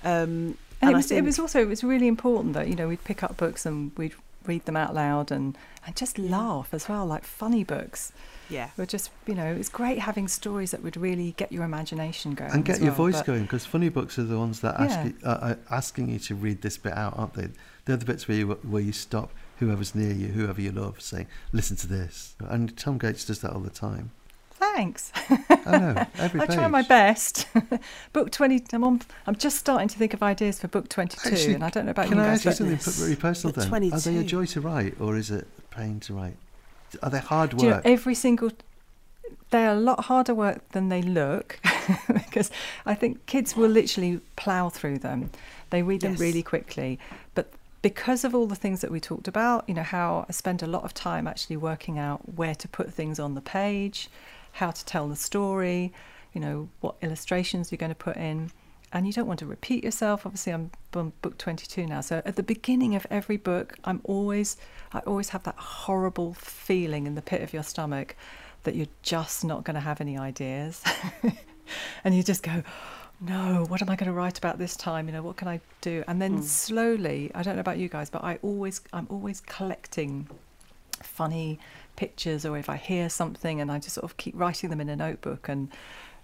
Um, 0.03 0.57
and, 0.81 0.91
it 0.91 0.93
I 0.93 0.97
was 0.97 1.11
it 1.11 1.23
was 1.23 1.37
also 1.37 1.61
it 1.61 1.67
was 1.67 1.83
really 1.83 2.07
important 2.07 2.53
that 2.53 2.69
you 2.69 2.75
know 2.75 2.87
we'd 2.87 3.03
pick 3.03 3.21
up 3.21 3.37
books 3.37 3.65
and 3.65 3.91
we'd 3.97 4.15
read 4.45 4.65
them 4.65 4.75
out 4.77 4.93
loud 4.93 5.31
and 5.31 5.57
and 5.85 5.95
just 5.95 6.19
Yeah. 6.19 6.37
laugh 6.37 6.73
as 6.73 6.87
well, 6.87 7.05
like 7.05 7.23
funny 7.23 7.63
books. 7.63 8.11
yeah, 8.49 8.69
We're 8.77 8.85
just 8.85 9.09
you 9.25 9.33
know 9.35 9.47
it's 9.47 9.69
great 9.69 9.99
having 9.99 10.27
stories 10.27 10.71
that 10.71 10.83
would 10.83 10.97
really 10.97 11.33
get 11.37 11.51
your 11.51 11.63
imagination 11.63 12.33
going 12.33 12.51
and 12.51 12.65
get 12.65 12.79
your 12.79 12.87
well, 12.91 13.09
voice 13.09 13.21
going 13.21 13.43
because 13.43 13.65
funny 13.65 13.89
books 13.89 14.19
are 14.19 14.23
the 14.23 14.37
ones 14.37 14.59
that 14.61 14.79
ask 14.79 14.89
Yeah. 14.97 15.05
you, 15.05 15.13
uh, 15.23 15.37
are 15.41 15.59
asking 15.69 16.09
you 16.09 16.19
to 16.19 16.35
read 16.35 16.61
this 16.61 16.77
bit 16.77 16.93
out, 16.93 17.13
aren't 17.17 17.33
they? 17.33 17.49
They're 17.85 17.97
the 17.97 18.05
bits 18.05 18.27
where 18.27 18.37
you 18.37 18.47
where 18.49 18.81
you 18.81 18.91
stop 18.91 19.31
whoever's 19.59 19.93
near 19.95 20.11
you, 20.13 20.27
whoever 20.29 20.59
you 20.61 20.71
love, 20.71 21.01
saying, 21.01 21.27
"Listen 21.51 21.77
to 21.77 21.87
this." 21.87 22.35
And 22.39 22.75
Tom 22.77 22.97
Gates 22.97 23.25
does 23.25 23.39
that 23.41 23.51
all 23.53 23.59
the 23.61 23.69
time. 23.69 24.11
Thanks. 24.61 25.11
I 25.29 25.77
know 25.77 26.07
every 26.19 26.39
I 26.41 26.45
page. 26.45 26.55
try 26.55 26.67
my 26.67 26.83
best. 26.83 27.47
book 28.13 28.31
twenty. 28.31 28.63
I'm 28.71 28.83
on. 28.83 29.01
I'm 29.25 29.35
just 29.35 29.57
starting 29.57 29.87
to 29.87 29.97
think 29.97 30.13
of 30.13 30.21
ideas 30.21 30.59
for 30.59 30.67
book 30.67 30.87
twenty-two, 30.87 31.29
Actually, 31.31 31.53
and 31.55 31.63
I 31.63 31.69
don't 31.71 31.85
know 31.85 31.91
about 31.91 32.07
Can 32.07 32.17
you 32.17 32.23
I 32.23 32.27
guys. 32.27 32.45
ask 32.45 32.45
you 32.45 32.51
but- 32.51 32.57
something 32.57 32.75
Goodness. 32.77 32.99
very 32.99 33.15
personal 33.15 33.53
But 33.53 33.69
then? 33.71 33.91
Are 33.93 33.99
they 33.99 34.17
a 34.17 34.23
joy 34.23 34.45
to 34.45 34.61
write 34.61 35.01
or 35.01 35.17
is 35.17 35.31
it 35.31 35.47
a 35.57 35.75
pain 35.75 35.99
to 36.01 36.13
write? 36.13 36.37
Are 37.01 37.09
they 37.09 37.19
hard 37.19 37.51
Do 37.51 37.57
you 37.63 37.69
know, 37.71 37.75
work? 37.77 37.85
every 37.85 38.15
single. 38.15 38.51
They're 39.49 39.71
a 39.71 39.79
lot 39.79 40.05
harder 40.05 40.33
work 40.35 40.69
than 40.69 40.89
they 40.89 41.01
look, 41.01 41.59
because 42.13 42.51
I 42.85 42.93
think 42.95 43.25
kids 43.25 43.55
will 43.55 43.67
literally 43.69 44.21
plough 44.37 44.69
through 44.69 44.99
them. 44.99 45.31
They 45.71 45.81
read 45.83 46.01
them 46.01 46.11
Yes. 46.11 46.19
really 46.21 46.43
quickly, 46.43 46.99
but 47.35 47.51
because 47.81 48.23
of 48.23 48.33
all 48.35 48.45
the 48.47 48.55
things 48.55 48.79
that 48.81 48.91
we 48.91 48.99
talked 49.01 49.27
about, 49.27 49.65
you 49.67 49.73
know, 49.73 49.83
how 49.83 50.25
I 50.29 50.31
spend 50.31 50.61
a 50.63 50.67
lot 50.67 50.83
of 50.83 50.93
time 50.93 51.27
actually 51.27 51.57
working 51.57 51.97
out 51.99 52.35
where 52.35 52.55
to 52.55 52.67
put 52.67 52.93
things 52.93 53.19
on 53.19 53.33
the 53.35 53.41
page, 53.41 54.09
how 54.53 54.71
to 54.71 54.85
tell 54.85 55.07
the 55.07 55.15
story, 55.15 55.93
you 56.33 56.41
know, 56.41 56.69
what 56.79 56.95
illustrations 57.01 57.71
you're 57.71 57.77
going 57.77 57.91
to 57.91 57.95
put 57.95 58.17
in. 58.17 58.51
And 58.93 59.07
you 59.07 59.13
don't 59.13 59.27
want 59.27 59.39
to 59.39 59.45
repeat 59.45 59.83
yourself. 59.85 60.25
Obviously, 60.25 60.51
I'm 60.51 60.69
on 60.93 61.13
book 61.21 61.37
22 61.37 61.85
now. 61.85 62.01
So 62.01 62.21
at 62.25 62.35
the 62.35 62.43
beginning 62.43 62.93
of 62.95 63.07
every 63.09 63.37
book, 63.37 63.77
I'm 63.85 64.01
always, 64.03 64.57
I 64.91 64.99
always 64.99 65.29
have 65.29 65.43
that 65.43 65.55
horrible 65.55 66.33
feeling 66.33 67.07
in 67.07 67.15
the 67.15 67.21
pit 67.21 67.41
of 67.41 67.53
your 67.53 67.63
stomach 67.63 68.15
that 68.63 68.75
you're 68.75 68.87
just 69.01 69.45
not 69.45 69.63
going 69.63 69.75
to 69.75 69.79
have 69.81 70.01
any 70.01 70.17
ideas. 70.17 70.83
and 72.03 72.13
you 72.15 72.21
just 72.21 72.43
go, 72.43 72.63
no, 73.21 73.63
what 73.69 73.81
am 73.81 73.89
I 73.89 73.95
going 73.95 74.07
to 74.09 74.13
write 74.13 74.37
about 74.37 74.57
this 74.57 74.75
time? 74.75 75.07
You 75.07 75.13
know, 75.13 75.23
what 75.23 75.37
can 75.37 75.47
I 75.47 75.61
do? 75.79 76.03
And 76.07 76.21
then 76.21 76.39
Mm. 76.39 76.43
slowly, 76.43 77.31
I 77.33 77.43
don't 77.43 77.55
know 77.55 77.61
about 77.61 77.77
you 77.77 77.87
guys, 77.87 78.09
but 78.09 78.23
I 78.25 78.39
always, 78.41 78.81
I'm 78.91 79.07
always 79.09 79.39
collecting 79.41 80.27
funny 81.01 81.59
pictures 82.01 82.45
or 82.47 82.57
if 82.57 82.67
I 82.75 82.77
hear 82.77 83.07
something 83.09 83.61
and 83.61 83.71
I 83.71 83.77
just 83.85 83.95
sort 83.95 84.05
of 84.09 84.17
keep 84.17 84.33
writing 84.41 84.69
them 84.71 84.81
in 84.81 84.89
a 84.89 84.95
notebook 84.95 85.43
and 85.53 85.69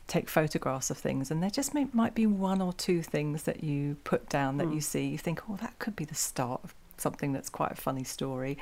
take 0.07 0.27
photographs 0.29 0.89
of 0.89 0.97
things 0.97 1.29
and 1.31 1.43
there 1.43 1.49
just 1.59 1.73
may, 1.75 1.85
might 1.93 2.15
be 2.15 2.25
one 2.25 2.61
or 2.61 2.73
two 2.73 3.01
things 3.03 3.43
that 3.43 3.63
you 3.63 3.97
put 4.11 4.27
down 4.37 4.57
that 4.57 4.69
you 4.75 4.81
Mm. 4.81 4.91
see 4.91 5.05
you 5.15 5.19
think 5.27 5.37
oh 5.49 5.57
that 5.65 5.73
could 5.79 5.95
be 5.95 6.05
the 6.05 6.15
start 6.15 6.61
of 6.63 6.73
something 6.97 7.31
that's 7.33 7.49
quite 7.59 7.71
a 7.77 7.81
funny 7.87 8.03
story 8.03 8.57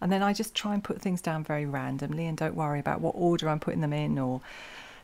and 0.00 0.12
then 0.12 0.22
I 0.22 0.30
just 0.40 0.52
try 0.62 0.72
and 0.74 0.82
put 0.88 1.00
things 1.00 1.20
down 1.22 1.40
very 1.52 1.64
randomly 1.80 2.26
and 2.26 2.36
don't 2.36 2.54
worry 2.64 2.80
about 2.80 3.00
what 3.00 3.14
order 3.28 3.48
I'm 3.48 3.60
putting 3.66 3.80
them 3.86 3.94
in 4.04 4.18
or 4.18 4.40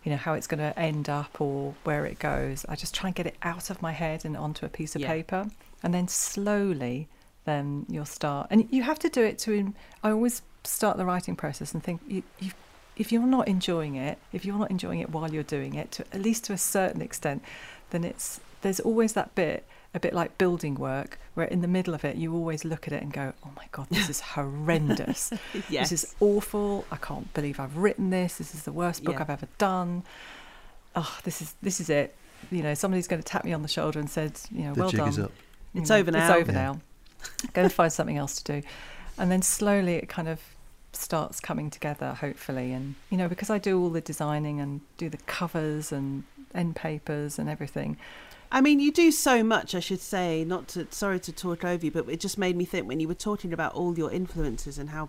you 0.02 0.10
know 0.12 0.18
how 0.26 0.32
it's 0.34 0.48
going 0.52 0.64
to 0.68 0.78
end 0.78 1.08
up 1.08 1.40
or 1.40 1.74
where 1.84 2.04
it 2.12 2.18
goes 2.18 2.58
I 2.68 2.74
just 2.84 2.94
try 2.98 3.06
and 3.08 3.14
get 3.20 3.26
it 3.32 3.36
out 3.42 3.70
of 3.70 3.80
my 3.80 3.92
head 3.92 4.18
and 4.26 4.36
onto 4.36 4.66
a 4.66 4.72
piece 4.78 4.94
of 4.96 5.00
Yeah. 5.02 5.08
paper 5.16 5.40
and 5.82 5.90
then 5.94 6.08
slowly 6.08 7.08
then 7.46 7.64
you'll 7.88 8.04
start 8.20 8.44
and 8.50 8.58
you 8.76 8.82
have 8.90 8.98
to 9.06 9.08
do 9.18 9.22
it 9.30 9.38
to 9.46 9.52
I 10.02 10.10
always 10.10 10.42
start 10.64 10.96
the 10.96 11.04
writing 11.04 11.36
process 11.36 11.72
and 11.74 11.82
think 11.82 12.00
you, 12.08 12.22
you 12.40 12.50
if 12.96 13.10
you're 13.12 13.22
not 13.26 13.48
enjoying 13.48 13.96
it 13.96 14.18
if 14.32 14.44
you're 14.44 14.58
not 14.58 14.70
enjoying 14.70 15.00
it 15.00 15.10
while 15.10 15.32
you're 15.32 15.42
doing 15.42 15.74
it 15.74 15.90
to 15.92 16.04
at 16.12 16.20
least 16.22 16.44
to 16.44 16.52
a 16.52 16.58
certain 16.58 17.02
extent 17.02 17.42
then 17.90 18.04
it's 18.04 18.40
there's 18.62 18.80
always 18.80 19.12
that 19.14 19.34
bit 19.34 19.64
a 19.94 20.00
bit 20.00 20.12
like 20.14 20.36
building 20.38 20.74
work 20.74 21.18
where 21.34 21.46
in 21.46 21.60
the 21.60 21.68
middle 21.68 21.94
of 21.94 22.04
it 22.04 22.16
you 22.16 22.32
always 22.34 22.64
look 22.64 22.86
at 22.86 22.92
it 22.92 23.02
and 23.02 23.12
go 23.12 23.32
oh 23.44 23.50
my 23.56 23.64
god 23.72 23.86
this 23.90 24.08
is 24.08 24.20
horrendous 24.36 25.32
yes. 25.68 25.90
this 25.90 26.04
is 26.04 26.14
awful 26.20 26.84
i 26.90 26.96
can't 26.96 27.32
believe 27.34 27.58
i've 27.60 27.76
written 27.76 28.10
this 28.10 28.38
this 28.38 28.54
is 28.54 28.62
the 28.62 28.72
worst 28.72 29.04
book 29.04 29.14
Yeah. 29.16 29.20
i've 29.22 29.30
ever 29.30 29.48
done 29.58 30.02
oh 30.96 31.18
this 31.24 31.42
is 31.42 31.54
this 31.62 31.80
is 31.80 31.90
it 31.90 32.14
you 32.50 32.62
know 32.62 32.74
somebody's 32.74 33.08
going 33.08 33.20
to 33.22 33.26
tap 33.26 33.44
me 33.44 33.52
on 33.52 33.62
the 33.62 33.68
shoulder 33.68 33.98
and 33.98 34.08
said 34.08 34.38
you 34.52 34.64
know 34.64 34.74
the 34.74 34.80
well 34.80 34.90
jig 34.90 34.98
done 35.00 35.08
is 35.08 35.18
up. 35.18 35.32
you 35.72 35.80
It's 35.80 35.90
know, 35.90 35.96
over 35.96 36.10
now. 36.10 36.30
It's 36.30 36.40
over 36.42 36.52
Yeah. 36.52 36.58
now. 36.58 36.80
Go 37.54 37.62
and 37.62 37.72
find 37.72 37.92
something 37.92 38.16
else 38.18 38.40
to 38.42 38.60
do. 38.60 38.66
And 39.18 39.30
then 39.30 39.40
slowly 39.42 39.94
it 39.94 40.08
kind 40.08 40.28
of 40.28 40.40
starts 40.96 41.40
coming 41.40 41.70
together, 41.70 42.14
hopefully. 42.14 42.72
And, 42.72 42.94
you 43.10 43.16
know, 43.16 43.28
because 43.28 43.50
I 43.50 43.58
do 43.58 43.80
all 43.80 43.90
the 43.90 44.00
designing 44.00 44.60
and 44.60 44.80
do 44.96 45.08
the 45.08 45.18
covers 45.18 45.92
and 45.92 46.24
end 46.54 46.76
papers 46.76 47.38
and 47.38 47.48
everything. 47.48 47.96
I 48.52 48.60
mean, 48.60 48.78
you 48.78 48.92
do 48.92 49.10
so 49.10 49.42
much. 49.42 49.74
I 49.74 49.80
should 49.80 50.00
say, 50.00 50.44
not 50.44 50.68
to 50.68 50.86
sorry 50.90 51.18
to 51.20 51.32
talk 51.32 51.64
over 51.64 51.84
you, 51.84 51.90
but 51.90 52.08
it 52.08 52.20
just 52.20 52.38
made 52.38 52.56
me 52.56 52.64
think 52.64 52.86
when 52.86 53.00
you 53.00 53.08
were 53.08 53.14
talking 53.14 53.52
about 53.52 53.74
all 53.74 53.98
your 53.98 54.12
influences 54.12 54.78
and 54.78 54.90
how 54.90 55.08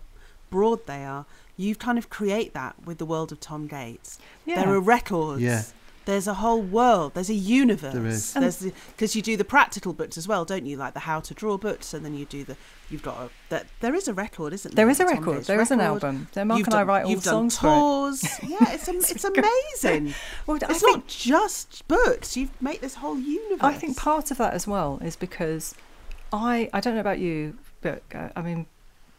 broad 0.49 0.85
they 0.87 1.03
are. 1.03 1.25
You 1.57 1.75
kind 1.75 1.97
of 1.97 2.09
create 2.09 2.53
that 2.53 2.75
with 2.85 2.97
the 2.97 3.05
world 3.05 3.31
of 3.31 3.39
Tom 3.39 3.67
Gates. 3.67 4.19
Yeah. 4.45 4.63
There 4.63 4.73
are 4.73 4.79
records. 4.79 5.41
Yeah. 5.41 5.63
There's 6.05 6.27
a 6.27 6.35
whole 6.35 6.61
world. 6.61 7.13
There's 7.15 7.29
a 7.31 7.33
universe. 7.33 7.93
There 7.93 8.05
is. 8.05 8.33
There's 8.33 8.61
because 8.61 9.15
you 9.15 9.21
do 9.21 9.35
the 9.35 9.43
practical 9.43 9.91
books 9.91 10.17
as 10.17 10.27
well, 10.27 10.45
don't 10.45 10.65
you? 10.65 10.77
Like 10.77 10.93
the 10.93 11.01
how 11.01 11.19
to 11.19 11.33
draw 11.33 11.57
books, 11.57 11.93
and 11.93 12.05
then 12.05 12.13
you 12.15 12.25
do 12.25 12.43
the. 12.43 12.55
You've 12.89 13.01
got 13.01 13.17
a, 13.19 13.29
that. 13.49 13.65
There 13.79 13.95
is 13.95 14.07
a 14.07 14.13
record, 14.13 14.53
isn't 14.53 14.75
there? 14.75 14.85
there 14.85 14.91
is 14.91 14.99
a 14.99 15.05
Tom 15.05 15.13
record. 15.17 15.35
Gates 15.37 15.47
There 15.47 15.59
is 15.61 15.71
an 15.71 15.81
album. 15.81 16.27
So 16.33 16.45
Mark 16.45 16.59
You've 16.59 16.67
and 16.67 16.75
I 16.75 16.83
write 16.83 17.05
all 17.05 17.09
You've 17.11 17.23
the 17.23 17.31
done 17.31 17.49
songs 17.49 18.19
for 18.19 18.27
it. 18.43 18.49
yeah, 18.49 18.71
it's 18.73 18.87
am- 18.87 18.97
it's 18.97 19.23
amazing. 19.83 20.13
Well, 20.45 20.57
It's 20.57 20.81
think, 20.81 20.97
not 20.97 21.07
just 21.07 21.87
books. 21.87 22.37
You've 22.37 22.61
made 22.61 22.81
this 22.81 22.95
whole 22.95 23.17
universe. 23.17 23.59
I 23.61 23.73
think 23.73 23.97
part 23.97 24.29
of 24.29 24.37
that 24.37 24.53
as 24.53 24.67
well 24.67 24.99
is 25.03 25.15
because 25.15 25.73
I 26.31 26.69
I 26.71 26.79
don't 26.81 26.93
know 26.93 27.01
about 27.01 27.17
you, 27.19 27.57
but 27.81 28.03
uh, 28.13 28.29
I 28.35 28.41
mean, 28.43 28.67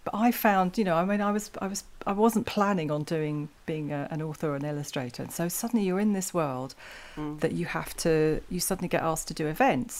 but 0.06 0.14
I 0.26 0.28
found 0.46 0.68
you 0.78 0.84
know 0.88 0.96
I 1.02 1.04
mean 1.10 1.20
I 1.20 1.32
was 1.38 1.50
I 1.60 1.66
was 1.72 1.80
I 2.06 2.12
wasn't 2.24 2.46
planning 2.46 2.90
on 2.96 3.02
doing 3.14 3.36
being 3.70 3.92
a, 3.92 4.02
an 4.14 4.20
author 4.22 4.48
or 4.52 4.56
an 4.56 4.64
illustrator, 4.72 5.20
and 5.24 5.32
so 5.32 5.44
suddenly 5.48 5.84
you're 5.86 6.00
in 6.08 6.12
this 6.20 6.30
world 6.40 6.70
Mm. 7.16 7.40
that 7.40 7.52
you 7.58 7.66
have 7.78 7.90
to 8.06 8.12
you 8.54 8.60
suddenly 8.60 8.88
get 8.96 9.02
asked 9.02 9.26
to 9.28 9.34
do 9.42 9.46
events, 9.56 9.94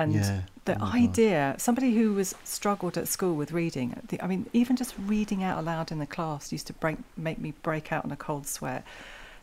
and 0.00 0.14
yeah. 0.14 0.42
the 0.64 0.74
Oh 0.76 0.78
my 0.78 1.00
God. 1.00 1.08
idea 1.10 1.54
somebody 1.58 1.90
who 1.98 2.06
was 2.20 2.34
struggled 2.44 2.96
at 3.02 3.06
school 3.16 3.34
with 3.40 3.50
reading 3.60 3.88
the, 4.08 4.16
i 4.24 4.26
mean 4.32 4.42
even 4.60 4.74
just 4.82 4.94
reading 5.14 5.40
out 5.48 5.56
aloud 5.62 5.86
in 5.94 5.98
the 6.04 6.06
class 6.16 6.42
used 6.56 6.66
to 6.68 6.72
break, 6.82 6.96
make 7.28 7.38
me 7.46 7.50
break 7.68 7.86
out 7.94 8.02
in 8.06 8.12
a 8.12 8.16
cold 8.28 8.46
sweat 8.56 8.82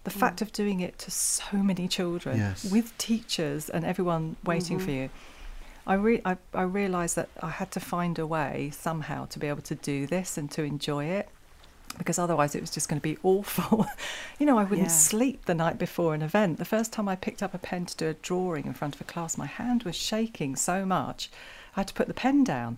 the 0.05 0.11
Mm. 0.11 0.19
fact 0.23 0.41
of 0.41 0.49
doing 0.61 0.79
it 0.87 0.93
to 1.05 1.09
so 1.11 1.57
many 1.71 1.85
children 1.97 2.35
Yes. 2.37 2.57
with 2.75 2.87
teachers 2.97 3.69
and 3.73 3.81
everyone 3.91 4.23
waiting 4.51 4.79
for 4.79 4.91
Mhm. 4.91 4.95
you 4.99 5.09
I, 5.87 5.95
re- 5.95 6.21
I, 6.25 6.37
I 6.53 6.61
realised 6.63 7.15
that 7.15 7.29
I 7.41 7.49
had 7.49 7.71
to 7.71 7.79
find 7.79 8.19
a 8.19 8.27
way 8.27 8.71
somehow 8.73 9.25
to 9.27 9.39
be 9.39 9.47
able 9.47 9.61
to 9.63 9.75
do 9.75 10.05
this 10.07 10.37
and 10.37 10.49
to 10.51 10.63
enjoy 10.63 11.05
it. 11.05 11.29
because 11.97 12.19
otherwise 12.19 12.53
it 12.55 12.61
was 12.61 12.69
just 12.69 12.87
going 12.87 12.99
to 13.01 13.03
be 13.03 13.17
awful. 13.23 13.87
you 14.39 14.45
know, 14.45 14.57
I 14.59 14.63
wouldn't 14.63 14.89
Yeah. 14.89 14.93
sleep 14.93 15.45
the 15.45 15.55
night 15.55 15.77
before 15.79 16.13
an 16.13 16.21
event. 16.21 16.57
The 16.59 16.65
first 16.65 16.93
time 16.93 17.09
I 17.09 17.15
picked 17.15 17.41
up 17.41 17.53
a 17.53 17.57
pen 17.57 17.85
to 17.87 17.97
do 17.97 18.07
a 18.09 18.13
drawing 18.13 18.65
in 18.67 18.73
front 18.73 18.93
of 18.95 19.01
a 19.01 19.05
class, 19.05 19.37
my 19.37 19.47
hand 19.47 19.83
was 19.83 19.95
shaking 19.95 20.55
so 20.55 20.85
much, 20.85 21.29
I 21.75 21.79
had 21.81 21.87
to 21.87 21.93
put 21.95 22.07
the 22.07 22.13
pen 22.13 22.43
down. 22.43 22.77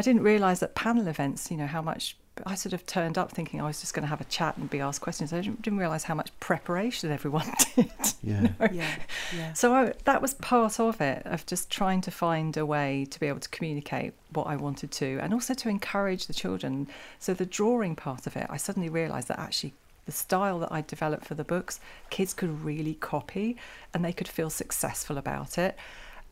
I 0.00 0.02
didn't 0.02 0.22
realise 0.22 0.60
that 0.60 0.74
panel 0.74 1.08
events, 1.08 1.50
you 1.50 1.58
know, 1.58 1.66
how 1.66 1.82
much. 1.82 2.16
I 2.46 2.54
sort 2.54 2.72
of 2.72 2.86
turned 2.86 3.18
up 3.18 3.32
thinking 3.32 3.60
I 3.60 3.66
was 3.66 3.82
just 3.82 3.92
going 3.92 4.04
to 4.04 4.08
have 4.08 4.22
a 4.22 4.24
chat 4.24 4.56
and 4.56 4.70
be 4.70 4.80
asked 4.80 5.02
questions. 5.02 5.30
I 5.30 5.42
didn't, 5.42 5.60
didn't 5.60 5.78
realise 5.78 6.04
how 6.04 6.14
much 6.14 6.30
preparation 6.40 7.12
everyone 7.12 7.44
did. 7.76 7.90
Yeah. 8.22 8.48
Yeah, 8.72 8.96
yeah. 9.36 9.52
So 9.52 9.74
I, 9.74 9.92
that 10.04 10.22
was 10.22 10.32
part 10.32 10.80
of 10.80 11.02
it, 11.02 11.20
of 11.26 11.44
just 11.44 11.68
trying 11.68 12.00
to 12.00 12.10
find 12.10 12.56
a 12.56 12.64
way 12.64 13.06
to 13.10 13.20
be 13.20 13.26
able 13.26 13.40
to 13.40 13.48
communicate 13.50 14.14
what 14.32 14.46
I 14.46 14.56
wanted 14.56 14.90
to, 14.92 15.18
and 15.20 15.34
also 15.34 15.52
to 15.52 15.68
encourage 15.68 16.28
the 16.28 16.32
children. 16.32 16.88
So 17.18 17.34
the 17.34 17.44
drawing 17.44 17.94
part 17.94 18.26
of 18.26 18.38
it, 18.38 18.46
I 18.48 18.56
suddenly 18.56 18.88
realised 18.88 19.28
that 19.28 19.38
actually 19.38 19.74
the 20.06 20.12
style 20.12 20.60
that 20.60 20.72
I 20.72 20.80
developed 20.80 21.26
for 21.26 21.34
the 21.34 21.44
books, 21.44 21.78
kids 22.08 22.32
could 22.32 22.64
really 22.64 22.94
copy, 22.94 23.58
and 23.92 24.02
they 24.02 24.14
could 24.14 24.28
feel 24.28 24.48
successful 24.48 25.18
about 25.18 25.58
it. 25.58 25.76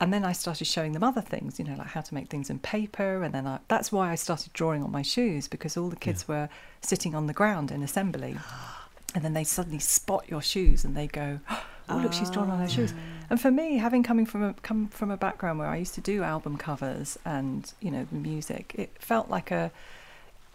And 0.01 0.13
then 0.13 0.25
I 0.25 0.33
started 0.33 0.67
showing 0.67 0.93
them 0.93 1.03
other 1.03 1.21
things, 1.21 1.59
you 1.59 1.65
know, 1.65 1.75
like 1.75 1.89
how 1.89 2.03
to 2.03 2.15
make 2.15 2.29
things 2.29 2.51
in 2.51 2.61
paper. 2.61 3.23
And 3.23 3.35
then 3.35 3.47
I, 3.47 3.59
that's 3.67 3.91
why 3.91 4.11
I 4.11 4.15
started 4.15 4.53
drawing 4.53 4.83
on 4.83 4.93
my 4.93 5.03
shoes 5.03 5.49
because 5.49 5.77
all 5.77 5.89
the 5.89 5.97
kids 5.97 6.29
were 6.29 6.49
sitting 6.81 7.15
on 7.15 7.27
the 7.27 7.33
ground 7.33 7.73
in 7.73 7.83
assembly. 7.83 8.37
And 9.15 9.25
then 9.25 9.33
they 9.33 9.43
suddenly 9.43 9.81
spot 9.81 10.27
your 10.29 10.43
shoes 10.43 10.85
and 10.85 10.97
they 10.97 11.09
go, 11.09 11.41
"Oh, 11.89 11.97
look, 11.97 12.13
she's 12.13 12.31
drawn 12.31 12.51
on 12.51 12.61
her 12.61 12.69
shoes." 12.69 12.93
Ah. 12.95 13.27
And 13.31 13.41
for 13.41 13.51
me, 13.51 13.79
having 13.79 14.03
coming 14.03 14.27
from 14.27 14.45
a 14.45 14.55
come 14.55 14.89
from 14.89 15.11
a 15.11 15.17
background 15.17 15.59
where 15.59 15.69
I 15.69 15.77
used 15.77 15.95
to 15.95 16.01
do 16.01 16.23
album 16.23 16.57
covers 16.59 17.19
and 17.25 17.73
you 17.81 17.91
know 17.91 18.07
the 18.11 18.17
music, 18.19 18.75
it 18.77 18.91
felt 19.01 19.29
like 19.29 19.51
a, 19.51 19.73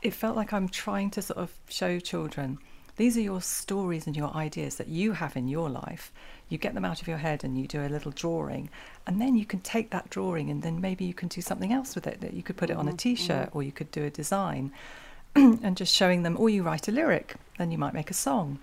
it 0.01 0.13
felt 0.13 0.35
like 0.35 0.53
I'm 0.53 0.69
trying 0.69 1.09
to 1.11 1.21
sort 1.21 1.39
of 1.39 1.51
show 1.67 1.99
children 1.99 2.59
these 2.95 3.17
are 3.17 3.21
your 3.21 3.41
stories 3.41 4.05
and 4.05 4.15
your 4.15 4.33
ideas 4.35 4.75
that 4.75 4.87
you 4.87 5.13
have 5.13 5.35
in 5.35 5.47
your 5.47 5.69
life. 5.69 6.11
You 6.49 6.57
get 6.57 6.75
them 6.75 6.85
out 6.85 7.01
of 7.01 7.07
your 7.07 7.17
head 7.17 7.43
and 7.43 7.57
you 7.57 7.67
do 7.67 7.81
a 7.81 7.89
little 7.89 8.11
drawing, 8.11 8.69
and 9.07 9.19
then 9.19 9.35
you 9.35 9.45
can 9.45 9.61
take 9.61 9.89
that 9.89 10.09
drawing 10.09 10.49
and 10.49 10.61
then 10.61 10.79
maybe 10.79 11.05
you 11.05 11.13
can 11.13 11.27
do 11.27 11.41
something 11.41 11.73
else 11.73 11.95
with 11.95 12.05
it. 12.05 12.21
That 12.21 12.33
you 12.33 12.43
could 12.43 12.57
put 12.57 12.69
it 12.69 12.77
on 12.77 12.87
a 12.87 12.93
T-shirt 12.93 13.49
or 13.53 13.63
you 13.63 13.71
could 13.71 13.89
do 13.91 14.03
a 14.03 14.09
design, 14.09 14.71
and 15.35 15.75
just 15.75 15.93
showing 15.93 16.23
them. 16.23 16.35
Or 16.39 16.49
you 16.49 16.61
write 16.61 16.87
a 16.87 16.91
lyric, 16.91 17.35
then 17.57 17.71
you 17.71 17.77
might 17.77 17.93
make 17.93 18.11
a 18.11 18.15
song. 18.15 18.59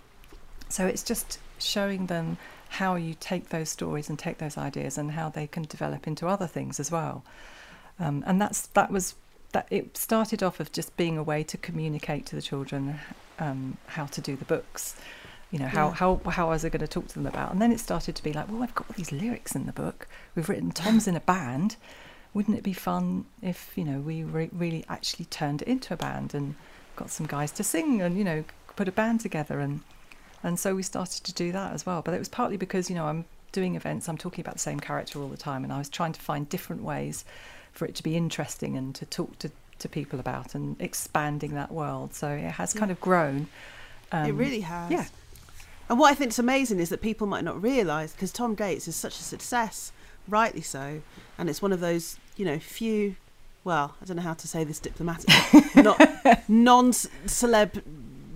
So 0.68 0.86
it's 0.86 1.02
just 1.02 1.38
showing 1.58 2.06
them 2.06 2.38
how 2.68 2.94
you 2.94 3.16
take 3.18 3.48
those 3.48 3.68
stories 3.68 4.08
and 4.08 4.16
take 4.16 4.38
those 4.38 4.56
ideas 4.56 4.96
and 4.96 5.10
how 5.10 5.28
they 5.28 5.48
can 5.48 5.64
develop 5.64 6.06
into 6.06 6.28
other 6.28 6.46
things 6.46 6.78
as 6.78 6.90
well. 6.90 7.24
Um, 7.98 8.22
and 8.26 8.40
that's 8.40 8.68
that 8.68 8.92
was 8.92 9.16
that 9.52 9.66
it 9.70 9.96
started 9.96 10.44
off 10.44 10.60
of 10.60 10.70
just 10.70 10.96
being 10.96 11.18
a 11.18 11.22
way 11.24 11.42
to 11.42 11.56
communicate 11.56 12.24
to 12.26 12.36
the 12.36 12.42
children 12.42 13.00
um, 13.40 13.76
how 13.86 14.06
to 14.06 14.20
do 14.20 14.36
the 14.36 14.44
books. 14.44 14.94
You 15.50 15.58
know 15.58 15.66
how 15.66 15.88
Yeah. 15.88 15.94
how 15.94 16.20
how 16.30 16.48
was 16.50 16.64
I 16.64 16.68
going 16.68 16.80
to 16.80 16.86
talk 16.88 17.08
to 17.08 17.14
them 17.14 17.26
about? 17.26 17.50
And 17.52 17.60
then 17.60 17.72
it 17.72 17.80
started 17.80 18.14
to 18.14 18.22
be 18.22 18.32
like, 18.32 18.48
well, 18.50 18.62
I've 18.62 18.74
got 18.74 18.86
all 18.88 18.94
these 18.96 19.10
lyrics 19.10 19.56
in 19.56 19.66
the 19.66 19.72
book. 19.72 20.06
We've 20.36 20.48
written 20.48 20.70
Tom's 20.70 21.08
in 21.08 21.16
a 21.16 21.20
band. 21.20 21.76
Wouldn't 22.32 22.56
it 22.56 22.62
be 22.62 22.72
fun 22.72 23.24
if 23.42 23.72
you 23.74 23.84
know 23.84 23.98
we 23.98 24.22
re- 24.22 24.50
really 24.52 24.84
actually 24.88 25.24
turned 25.24 25.62
it 25.62 25.68
into 25.68 25.92
a 25.92 25.96
band 25.96 26.34
and 26.34 26.54
got 26.94 27.10
some 27.10 27.26
guys 27.26 27.50
to 27.52 27.64
sing 27.64 28.00
and 28.00 28.16
you 28.16 28.22
know 28.22 28.44
put 28.76 28.86
a 28.86 28.92
band 28.92 29.18
together 29.20 29.58
and 29.58 29.80
and 30.44 30.58
so 30.58 30.74
we 30.74 30.82
started 30.84 31.24
to 31.24 31.34
do 31.34 31.50
that 31.52 31.72
as 31.72 31.84
well. 31.84 32.00
But 32.02 32.14
it 32.14 32.18
was 32.18 32.28
partly 32.28 32.56
because, 32.56 32.88
you 32.88 32.94
know, 32.96 33.06
I'm 33.06 33.24
doing 33.52 33.74
events, 33.74 34.08
I'm 34.08 34.16
talking 34.16 34.40
about 34.42 34.54
the 34.54 34.60
same 34.60 34.80
character 34.80 35.20
all 35.20 35.28
the 35.28 35.36
time, 35.36 35.64
and 35.64 35.72
I 35.72 35.76
was 35.78 35.88
trying 35.90 36.12
to 36.12 36.20
find 36.20 36.48
different 36.48 36.82
ways 36.82 37.24
for 37.72 37.84
it 37.84 37.94
to 37.96 38.02
be 38.02 38.16
interesting 38.16 38.74
and 38.76 38.94
to 38.94 39.04
talk 39.04 39.38
to, 39.40 39.50
to 39.80 39.88
people 39.88 40.20
about 40.20 40.54
and 40.54 40.80
expanding 40.80 41.54
that 41.54 41.72
world. 41.72 42.14
So 42.14 42.28
it 42.28 42.52
has 42.52 42.72
kind 42.72 42.90
of 42.90 43.00
grown. 43.00 43.48
Um, 44.12 44.26
it 44.26 44.32
really 44.32 44.60
has. 44.60 44.90
yeah. 44.90 45.06
And 45.88 45.98
what 45.98 46.12
I 46.12 46.14
think 46.14 46.30
is 46.30 46.38
amazing 46.38 46.78
is 46.78 46.88
that 46.90 47.00
people 47.00 47.26
might 47.26 47.44
not 47.44 47.60
realise 47.60 48.12
because 48.12 48.30
Tom 48.30 48.54
Gates 48.54 48.86
is 48.86 48.94
such 48.94 49.18
a 49.18 49.22
success, 49.22 49.92
rightly 50.28 50.62
so, 50.62 51.02
and 51.36 51.50
it's 51.50 51.60
one 51.60 51.72
of 51.72 51.80
those 51.80 52.16
you 52.36 52.44
know 52.44 52.58
few. 52.58 53.16
Well, 53.64 53.94
I 54.00 54.04
don't 54.06 54.16
know 54.16 54.22
how 54.22 54.34
to 54.34 54.48
say 54.48 54.64
this 54.64 54.78
diplomatically. 54.78 55.34
not 55.82 56.00
non-celeb 56.48 57.82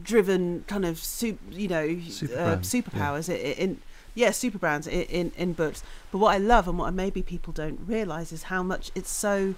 driven 0.02 0.64
kind 0.66 0.84
of 0.84 0.98
soup, 0.98 1.38
you 1.50 1.66
know, 1.66 1.98
Super 2.10 2.34
uh, 2.34 2.44
brand, 2.44 2.62
superpowers 2.62 3.28
in, 3.28 3.36
in 3.36 3.80
yeah, 4.14 4.30
super 4.30 4.58
brands 4.58 4.86
in, 4.86 5.02
in 5.02 5.32
in 5.36 5.52
books. 5.52 5.82
But 6.10 6.18
what 6.18 6.34
I 6.34 6.38
love 6.38 6.68
and 6.68 6.78
what 6.78 6.92
maybe 6.94 7.22
people 7.22 7.52
don't 7.52 7.80
realise 7.86 8.32
is 8.32 8.44
how 8.44 8.62
much 8.62 8.90
it's 8.94 9.10
so. 9.10 9.54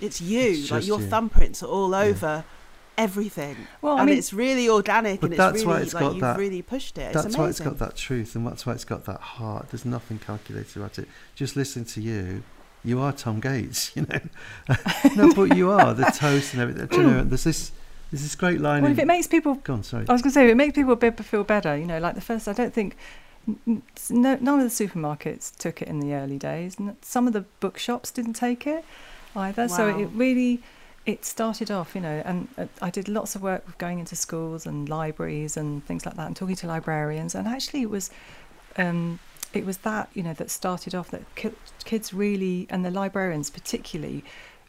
It's 0.00 0.20
you, 0.20 0.40
It's 0.50 0.70
like 0.70 0.86
your 0.86 1.00
you. 1.00 1.06
thumbprints 1.06 1.62
are 1.62 1.66
all 1.66 1.90
Yeah. 1.90 1.98
over 2.02 2.44
everything 2.96 3.56
Well, 3.80 3.96
I 3.96 4.00
and 4.00 4.08
mean, 4.10 4.18
it's 4.18 4.32
really 4.32 4.68
organic 4.68 5.20
But 5.20 5.32
and 5.32 5.40
it's 5.40 5.64
really 5.64 5.66
why 5.66 5.80
it's 5.80 5.94
like 5.94 6.00
got 6.02 6.12
you've 6.14 6.20
that- 6.22 6.38
really 6.38 6.62
pushed 6.62 6.98
it. 6.98 7.12
That's 7.12 7.26
it's 7.26 7.36
why 7.36 7.48
it's 7.48 7.60
amazing. 7.60 7.78
got 7.78 7.86
that 7.88 7.96
truth, 7.96 8.34
and 8.34 8.46
that's 8.46 8.66
why 8.66 8.72
it's 8.72 8.84
got 8.84 9.04
that 9.06 9.20
heart. 9.20 9.68
There's 9.70 9.84
nothing 9.84 10.18
calculated 10.18 10.76
about 10.76 10.98
it. 10.98 11.06
Just 11.36 11.54
listening 11.56 11.84
to 11.86 12.00
you, 12.00 12.42
you 12.84 13.00
are 13.00 13.12
Tom 13.12 13.38
Gates, 13.40 13.92
you 13.96 14.06
know. 14.08 14.74
no, 15.16 15.32
but 15.34 15.56
you 15.56 15.70
are 15.70 15.94
the 15.94 16.04
toast 16.06 16.54
and 16.54 16.62
everything. 16.62 16.88
You 16.98 17.06
know, 17.06 17.24
there's 17.30 17.44
this, 17.44 17.70
there's 18.10 18.22
this 18.22 18.34
great 18.34 18.60
line. 18.60 18.82
well, 18.82 18.90
in, 18.90 18.96
if 18.98 19.02
it 19.02 19.06
makes 19.06 19.26
people 19.28 19.54
Go 19.56 19.74
on, 19.74 19.82
sorry. 19.84 20.04
I 20.08 20.12
was 20.12 20.22
going 20.22 20.30
to 20.30 20.34
say, 20.34 20.50
it 20.50 20.56
makes 20.56 20.74
people 20.74 20.96
be- 20.96 21.10
feel 21.10 21.44
better. 21.44 21.76
You 21.76 21.86
know, 21.86 21.98
like 22.00 22.14
the 22.16 22.20
first, 22.20 22.48
I 22.48 22.52
don't 22.52 22.74
think 22.74 22.96
n- 23.46 23.58
n- 23.66 23.82
no, 24.10 24.38
none 24.40 24.60
of 24.60 24.76
the 24.76 24.86
supermarkets 24.86 25.54
took 25.56 25.82
it 25.82 25.86
in 25.88 26.00
the 26.00 26.14
early 26.14 26.38
days. 26.38 26.78
and 26.80 26.96
Some 27.02 27.26
of 27.28 27.32
the 27.32 27.42
bookshops 27.60 28.10
didn't 28.10 28.34
take 28.34 28.66
it 28.66 28.84
either. 29.38 29.68
So 29.68 29.82
it 30.02 30.06
really, 30.14 30.60
it 31.06 31.24
started 31.24 31.70
off, 31.70 31.94
you 31.94 32.00
know, 32.00 32.22
and 32.24 32.48
uh, 32.58 32.66
I 32.82 32.90
did 32.90 33.08
lots 33.08 33.34
of 33.36 33.42
work 33.42 33.66
with 33.66 33.78
going 33.78 33.98
into 33.98 34.16
schools 34.16 34.66
and 34.66 34.88
libraries 34.88 35.56
and 35.56 35.84
things 35.86 36.04
like 36.06 36.16
that 36.16 36.26
and 36.26 36.36
talking 36.36 36.56
to 36.56 36.66
librarians. 36.66 37.34
And 37.34 37.46
actually, 37.48 37.82
it 37.82 37.90
was. 37.90 38.10
Um, 38.76 39.18
it 39.54 39.64
was 39.64 39.78
that 39.78 40.10
you 40.12 40.22
know 40.22 40.34
that 40.34 40.50
started 40.50 40.94
off 40.94 41.10
that 41.10 41.22
kids 41.84 42.12
really 42.12 42.66
and 42.68 42.84
the 42.84 42.90
librarians 42.90 43.48
particularly 43.48 44.22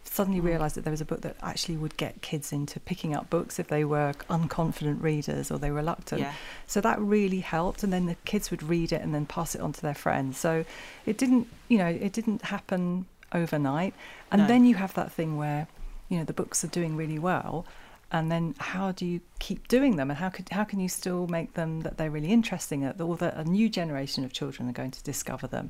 suddenly 0.06 0.40
Mm. 0.40 0.46
realised 0.46 0.76
that 0.76 0.84
there 0.86 0.92
was 0.92 1.02
a 1.02 1.06
book 1.06 1.22
that 1.22 1.36
actually 1.44 1.76
would 1.76 1.96
get 1.98 2.22
kids 2.22 2.54
into 2.54 2.80
picking 2.80 3.14
up 3.14 3.30
books 3.30 3.60
if 3.60 3.68
they 3.68 3.84
were 3.84 4.14
unconfident 4.30 5.02
readers 5.04 5.52
or 5.52 5.60
they 5.60 5.70
were 5.70 5.78
reluctant. 5.78 6.22
yeah. 6.22 6.34
So 6.66 6.80
that 6.82 6.98
really 7.00 7.42
helped, 7.42 7.84
and 7.84 7.92
then 7.92 8.06
the 8.06 8.16
kids 8.26 8.50
would 8.52 8.64
read 8.64 8.92
it 8.94 9.02
and 9.02 9.14
then 9.14 9.26
pass 9.26 9.54
it 9.54 9.62
on 9.62 9.74
to 9.74 9.82
their 9.82 9.94
friends. 9.94 10.38
So 10.40 10.64
it 11.06 11.18
didn't, 11.18 11.48
you 11.68 11.78
know, 11.78 11.88
it 11.88 12.14
didn't 12.14 12.44
happen 12.44 13.06
overnight. 13.34 13.94
And 14.32 14.44
No. 14.44 14.48
then 14.48 14.66
you 14.66 14.76
have 14.76 14.94
that 14.96 15.12
thing 15.12 15.38
where, 15.38 15.68
you 16.10 16.18
know, 16.18 16.24
the 16.24 16.34
books 16.34 16.64
are 16.64 16.68
doing 16.68 16.96
really 16.96 17.20
well, 17.20 17.66
and 18.12 18.32
then 18.32 18.56
how 18.58 18.92
do 18.92 19.06
you 19.06 19.22
keep 19.38 19.68
doing 19.68 19.96
them, 19.96 20.10
and 20.10 20.18
how 20.20 20.30
could 20.30 20.50
how 20.50 20.64
can 20.64 20.80
you 20.80 20.90
still 20.90 21.28
make 21.28 21.54
them 21.54 21.82
that 21.82 21.98
they're 21.98 22.10
really 22.10 22.32
interesting, 22.32 22.82
that 22.82 23.00
or 23.00 23.18
that 23.18 23.36
a 23.36 23.44
new 23.44 23.70
generation 23.70 24.24
of 24.24 24.34
children 24.34 24.68
are 24.68 24.74
going 24.74 24.92
to 24.92 25.04
discover 25.04 25.48
them. 25.48 25.70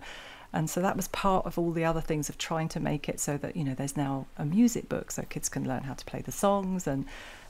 And 0.51 0.69
so 0.69 0.81
that 0.81 0.95
was 0.95 1.07
part 1.09 1.45
of 1.45 1.59
all 1.59 1.71
the 1.71 1.85
other 1.85 2.01
things 2.01 2.27
of 2.29 2.37
trying 2.37 2.69
to 2.69 2.79
make 2.79 3.07
it 3.07 3.19
so 3.19 3.37
that 3.37 3.55
you 3.55 3.63
know 3.63 3.75
there's 3.75 3.97
now 3.97 4.25
a 4.37 4.45
music 4.45 4.89
book 4.89 5.11
so 5.11 5.23
kids 5.23 5.49
can 5.49 5.67
learn 5.67 5.83
how 5.83 5.93
to 5.93 6.05
play 6.05 6.21
the 6.21 6.31
songs 6.31 6.87
and 6.87 7.05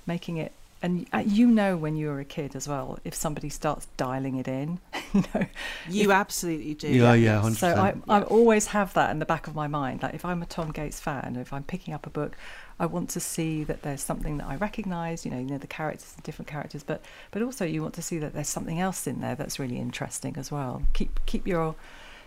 making 0.06 0.38
it 0.38 0.52
and 0.82 1.06
uh, 1.14 1.24
you 1.26 1.48
know 1.48 1.76
when 1.76 1.96
you 1.96 2.08
were 2.08 2.20
a 2.20 2.26
kid 2.26 2.56
as 2.56 2.68
well 2.68 2.98
if 3.04 3.14
somebody 3.14 3.50
starts 3.50 3.88
dialing 3.98 4.36
it 4.38 4.48
in 4.48 4.80
you 5.14 5.24
know 5.34 5.46
You 5.90 6.12
absolutely 6.12 6.74
do. 6.74 6.88
Yeah, 6.88 7.14
yeah, 7.14 7.42
100%. 7.42 7.56
so 7.56 7.68
I, 7.76 7.96
I 8.08 8.22
always 8.24 8.68
have 8.68 8.94
that 8.94 9.10
in 9.12 9.20
the 9.20 9.26
back 9.26 9.48
of 9.48 9.56
my 9.56 9.68
mind 9.68 10.04
like 10.04 10.14
if 10.14 10.24
i'm 10.24 10.42
a 10.42 10.46
tom 10.46 10.72
gates 10.72 11.00
fan 11.00 11.36
if 11.36 11.52
i'm 11.52 11.64
picking 11.64 11.94
up 11.94 12.06
a 12.08 12.10
book 12.10 12.38
i 12.80 12.86
want 12.86 13.10
to 13.10 13.20
see 13.20 13.64
that 13.66 13.82
there's 13.82 14.02
something 14.02 14.38
that 14.38 14.48
i 14.48 14.56
recognize 14.56 15.26
you 15.26 15.32
know 15.32 15.38
you 15.40 15.46
know 15.48 15.58
the 15.58 15.68
characters 15.68 16.16
are 16.18 16.22
different 16.22 16.48
characters 16.48 16.84
but 16.84 17.02
but 17.32 17.42
also 17.42 17.66
you 17.66 17.82
want 17.82 17.94
to 17.96 18.02
see 18.02 18.18
that 18.20 18.34
there's 18.34 18.48
something 18.50 18.80
else 18.80 19.06
in 19.08 19.20
there 19.22 19.36
that's 19.36 19.60
really 19.60 19.78
interesting 19.78 20.36
as 20.38 20.50
well 20.52 20.84
keep 20.94 21.20
keep 21.26 21.46
your 21.46 21.76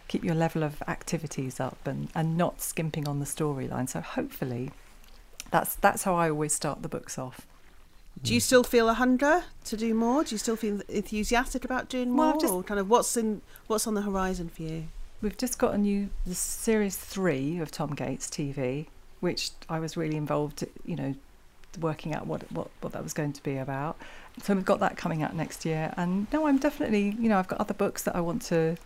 keep 0.09 0.23
your 0.25 0.35
level 0.35 0.63
of 0.63 0.83
activities 0.89 1.59
up 1.59 1.79
and 1.87 2.09
and 2.15 2.37
not 2.37 2.61
skimping 2.61 3.09
on 3.09 3.19
the 3.19 3.25
storyline 3.25 3.89
so 3.89 4.01
hopefully 4.03 4.71
that's 5.51 5.75
that's 5.77 6.03
how 6.03 6.15
i 6.15 6.29
always 6.29 6.53
start 6.53 6.83
the 6.83 6.89
books 6.89 7.17
off 7.19 7.47
Do 8.21 8.35
you 8.35 8.41
mm. 8.41 8.43
still 8.43 8.63
feel 8.63 8.89
a 8.89 8.95
hunger 8.95 9.45
to 9.65 9.77
do 9.77 9.95
more? 9.95 10.25
Do 10.25 10.35
you 10.35 10.39
still 10.39 10.57
feel 10.57 10.81
enthusiastic 10.89 11.65
about 11.65 11.89
doing 11.89 12.11
more, 12.11 12.35
I've 12.35 12.41
just- 12.41 12.53
or 12.53 12.63
kind 12.63 12.81
of 12.81 12.89
what's 12.91 13.17
in 13.17 13.43
what's 13.67 13.87
on 13.87 13.95
the 13.95 14.03
horizon 14.03 14.49
for 14.49 14.63
you? 14.63 14.89
We've 15.21 15.37
just 15.37 15.59
got 15.59 15.75
a 15.75 15.79
new 15.79 16.11
the 16.27 16.35
series 16.35 16.97
three 16.97 17.59
of 17.59 17.71
Tom 17.71 17.95
Gates 17.95 18.27
TV, 18.27 18.87
which 19.21 19.51
I 19.69 19.79
was 19.79 19.97
really 19.97 20.17
involved, 20.17 20.65
you 20.85 20.97
know, 20.97 21.15
working 21.81 22.15
out 22.15 22.27
what 22.27 22.51
what 22.53 22.69
what 22.81 22.93
that 22.93 23.03
was 23.03 23.13
going 23.13 23.33
to 23.33 23.43
be 23.43 23.57
about. 23.57 23.97
So 24.43 24.55
we've 24.55 24.65
got 24.65 24.81
that 24.81 24.97
coming 24.97 25.23
out 25.23 25.35
next 25.35 25.65
year, 25.65 25.95
and 25.97 26.27
no, 26.33 26.47
I'm 26.47 26.59
definitely, 26.59 27.17
you 27.19 27.29
know, 27.29 27.39
I've 27.39 27.49
got 27.49 27.61
other 27.61 27.75
books 27.75 28.03
that 28.05 28.17
I 28.17 28.21
want 28.21 28.43
to, 28.43 28.77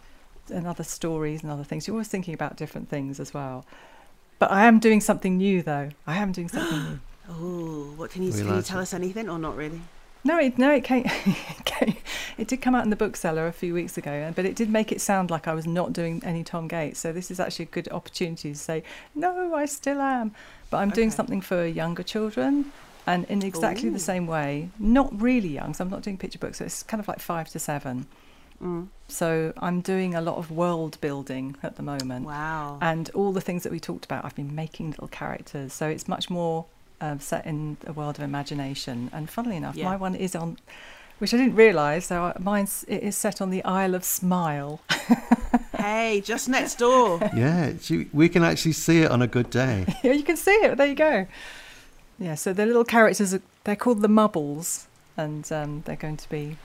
and 0.51 0.67
other 0.67 0.85
stories 0.85 1.43
and 1.43 1.51
other 1.51 1.65
things. 1.65 1.87
You're 1.87 1.95
always 1.95 2.09
thinking 2.09 2.35
about 2.35 2.57
different 2.57 2.89
things 2.89 3.21
as 3.21 3.33
well. 3.33 3.65
But 4.39 4.51
I 4.53 4.67
am 4.67 4.79
doing 4.79 5.01
something 5.01 5.37
new, 5.37 5.63
though. 5.63 5.91
I 6.07 6.19
am 6.19 6.33
doing 6.33 6.49
something 6.49 6.79
new. 6.91 7.01
Oh, 7.29 7.93
what 7.97 8.11
can 8.11 8.23
you, 8.23 8.33
can 8.33 8.55
you 8.55 8.63
tell 8.63 8.79
it. 8.79 8.83
us 8.83 8.95
anything 8.95 9.29
or 9.29 9.39
not 9.39 9.57
really? 9.57 9.81
No, 10.27 10.39
it 10.39 10.59
no, 10.59 10.73
it 10.75 10.85
came, 10.85 11.05
it 12.37 12.49
did 12.49 12.61
come 12.61 12.75
out 12.75 12.83
in 12.83 12.91
the 12.91 12.97
bookseller 12.97 13.47
a 13.47 13.53
few 13.53 13.75
weeks 13.75 13.97
ago, 13.97 14.33
but 14.35 14.45
it 14.45 14.57
did 14.57 14.69
make 14.69 14.91
it 14.91 15.01
sound 15.01 15.31
like 15.31 15.47
I 15.47 15.55
was 15.55 15.67
not 15.67 15.93
doing 15.93 16.21
any 16.25 16.43
Tom 16.43 16.67
Gates. 16.67 16.99
So 16.99 17.13
this 17.13 17.31
is 17.31 17.39
actually 17.39 17.65
a 17.65 17.69
good 17.69 17.89
opportunity 17.91 18.53
to 18.53 18.59
say, 18.59 18.83
no, 19.15 19.55
I 19.55 19.67
still 19.67 20.01
am, 20.01 20.35
but 20.69 20.79
I'm 20.79 20.91
doing 20.91 21.13
something 21.13 21.41
for 21.41 21.65
younger 21.65 22.03
children. 22.03 22.73
And 23.09 23.25
in 23.27 23.43
exactly 23.45 23.89
Ooh. 23.89 23.93
the 23.93 24.01
same 24.01 24.27
way, 24.27 24.71
not 24.81 25.21
really 25.21 25.49
young, 25.49 25.75
so 25.75 25.85
I'm 25.85 25.91
not 25.91 26.03
doing 26.03 26.19
picture 26.19 26.41
books, 26.41 26.59
so 26.59 26.65
it's 26.65 26.83
kind 26.83 27.01
of 27.01 27.07
like 27.07 27.21
five 27.21 27.49
to 27.51 27.61
seven. 27.61 28.09
Mm. 28.61 28.89
So 29.07 29.53
I'm 29.59 29.81
doing 29.81 30.17
a 30.17 30.21
lot 30.21 30.39
of 30.39 30.51
world 30.51 31.01
building 31.01 31.57
at 31.63 31.77
the 31.77 31.85
moment. 31.85 32.27
Wow. 32.27 32.79
And 32.83 33.09
all 33.11 33.33
the 33.33 33.41
things 33.41 33.63
that 33.63 33.71
we 33.71 33.79
talked 33.79 34.05
about, 34.05 34.25
I've 34.25 34.35
been 34.35 34.57
making 34.57 34.91
little 34.91 35.07
characters. 35.07 35.73
So 35.73 35.89
it's 35.89 36.09
much 36.09 36.29
more 36.31 36.67
um, 37.01 37.21
set 37.21 37.47
in 37.47 37.77
a 37.87 37.93
world 37.93 38.17
of 38.19 38.25
imagination. 38.25 39.11
And 39.13 39.29
funnily 39.29 39.57
enough, 39.57 39.77
Yeah. 39.77 39.87
my 39.91 39.97
one 39.97 40.15
is 40.15 40.35
on, 40.35 40.59
which 41.19 41.33
I 41.35 41.37
didn't 41.37 41.55
realise. 41.57 42.07
So 42.07 42.23
I- 42.25 42.37
mine's 42.41 42.85
it 42.89 43.03
is 43.03 43.17
set 43.17 43.41
on 43.41 43.51
the 43.51 43.63
Isle 43.65 43.95
of 43.95 44.05
Smile. 44.05 44.81
hey, 45.79 46.21
just 46.25 46.49
next 46.49 46.79
door. 46.79 47.19
Yeah, 47.35 47.73
we 48.13 48.29
can 48.29 48.43
actually 48.43 48.73
see 48.73 49.03
it 49.03 49.11
on 49.11 49.23
a 49.23 49.27
good 49.27 49.51
day. 49.51 49.85
yeah, 50.03 50.13
you 50.13 50.23
can 50.23 50.37
see 50.37 50.51
it. 50.53 50.77
There 50.77 50.87
you 50.87 50.95
go. 50.95 51.27
Yeah. 52.19 52.35
So 52.35 52.53
the 52.53 52.67
little 52.67 52.85
characters 52.85 53.35
are 53.35 53.43
they're 53.65 53.77
called 53.77 54.01
the 54.03 54.09
Mubbles, 54.09 54.87
and 55.17 55.51
um, 55.53 55.83
they're 55.87 55.97
going 55.97 56.17
to 56.17 56.29
be 56.29 56.57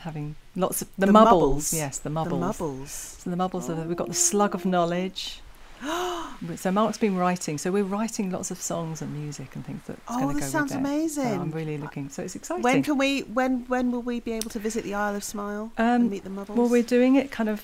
having 0.00 0.36
lots 0.54 0.82
of 0.82 0.88
the, 0.96 1.06
The 1.06 1.12
Mubbles. 1.12 1.26
Mubbles. 1.72 1.72
Yes, 1.74 1.98
the 1.98 2.10
mubbles. 2.10 2.24
The 2.30 2.36
Mubbles. 2.36 2.58
Mubbles. 2.58 2.88
So 3.22 3.30
the 3.30 3.36
Mubbles 3.36 3.68
are 3.68 3.86
we've 3.88 3.96
got 3.96 4.08
the 4.08 4.14
Slug 4.14 4.54
of 4.54 4.64
Knowledge. 4.64 5.40
so 6.56 6.70
Mark's 6.70 6.98
been 6.98 7.16
writing. 7.16 7.58
So 7.58 7.70
we're 7.70 7.84
writing 7.84 8.30
lots 8.30 8.50
of 8.50 8.60
songs 8.60 9.02
and 9.02 9.12
music 9.14 9.54
and 9.54 9.64
things 9.64 9.82
that's 9.86 10.00
Oh, 10.08 10.20
going 10.20 10.36
to 10.36 10.40
go 10.42 10.46
sounds 10.46 10.70
with 10.70 10.78
it. 10.80 10.84
amazing. 10.86 11.24
So 11.34 11.40
I'm 11.40 11.50
really 11.50 11.78
looking. 11.78 12.08
So 12.08 12.22
it's 12.22 12.36
exciting. 12.36 12.62
When 12.62 12.82
can 12.82 12.98
we? 12.98 13.20
When 13.22 13.64
when 13.68 13.90
will 13.92 14.02
we 14.02 14.20
be 14.20 14.32
able 14.32 14.50
to 14.50 14.58
visit 14.58 14.84
the 14.84 14.94
Isle 14.94 15.14
of 15.16 15.24
Smile 15.24 15.72
Um, 15.78 15.86
and 15.86 16.10
meet 16.10 16.24
the 16.24 16.30
Mubbles? 16.30 16.56
Well, 16.56 16.68
we're 16.68 16.82
doing 16.82 17.16
it 17.16 17.30
kind 17.30 17.48
of 17.48 17.60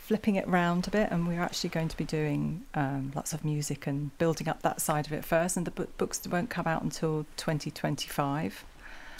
flipping 0.00 0.36
it 0.36 0.48
round 0.48 0.86
a 0.88 0.90
bit, 0.90 1.08
and 1.10 1.28
we're 1.28 1.42
actually 1.42 1.68
going 1.68 1.88
to 1.88 1.96
be 1.96 2.04
doing 2.04 2.64
um, 2.74 3.12
lots 3.14 3.32
of 3.34 3.44
music 3.44 3.86
and 3.86 4.16
building 4.18 4.48
up 4.48 4.62
that 4.62 4.80
side 4.80 5.06
of 5.06 5.12
it 5.12 5.24
first. 5.24 5.56
And 5.56 5.66
the 5.66 5.70
book, 5.70 5.96
books 5.98 6.20
won't 6.26 6.48
come 6.48 6.66
out 6.66 6.82
until 6.82 7.26
2025. 7.36 8.64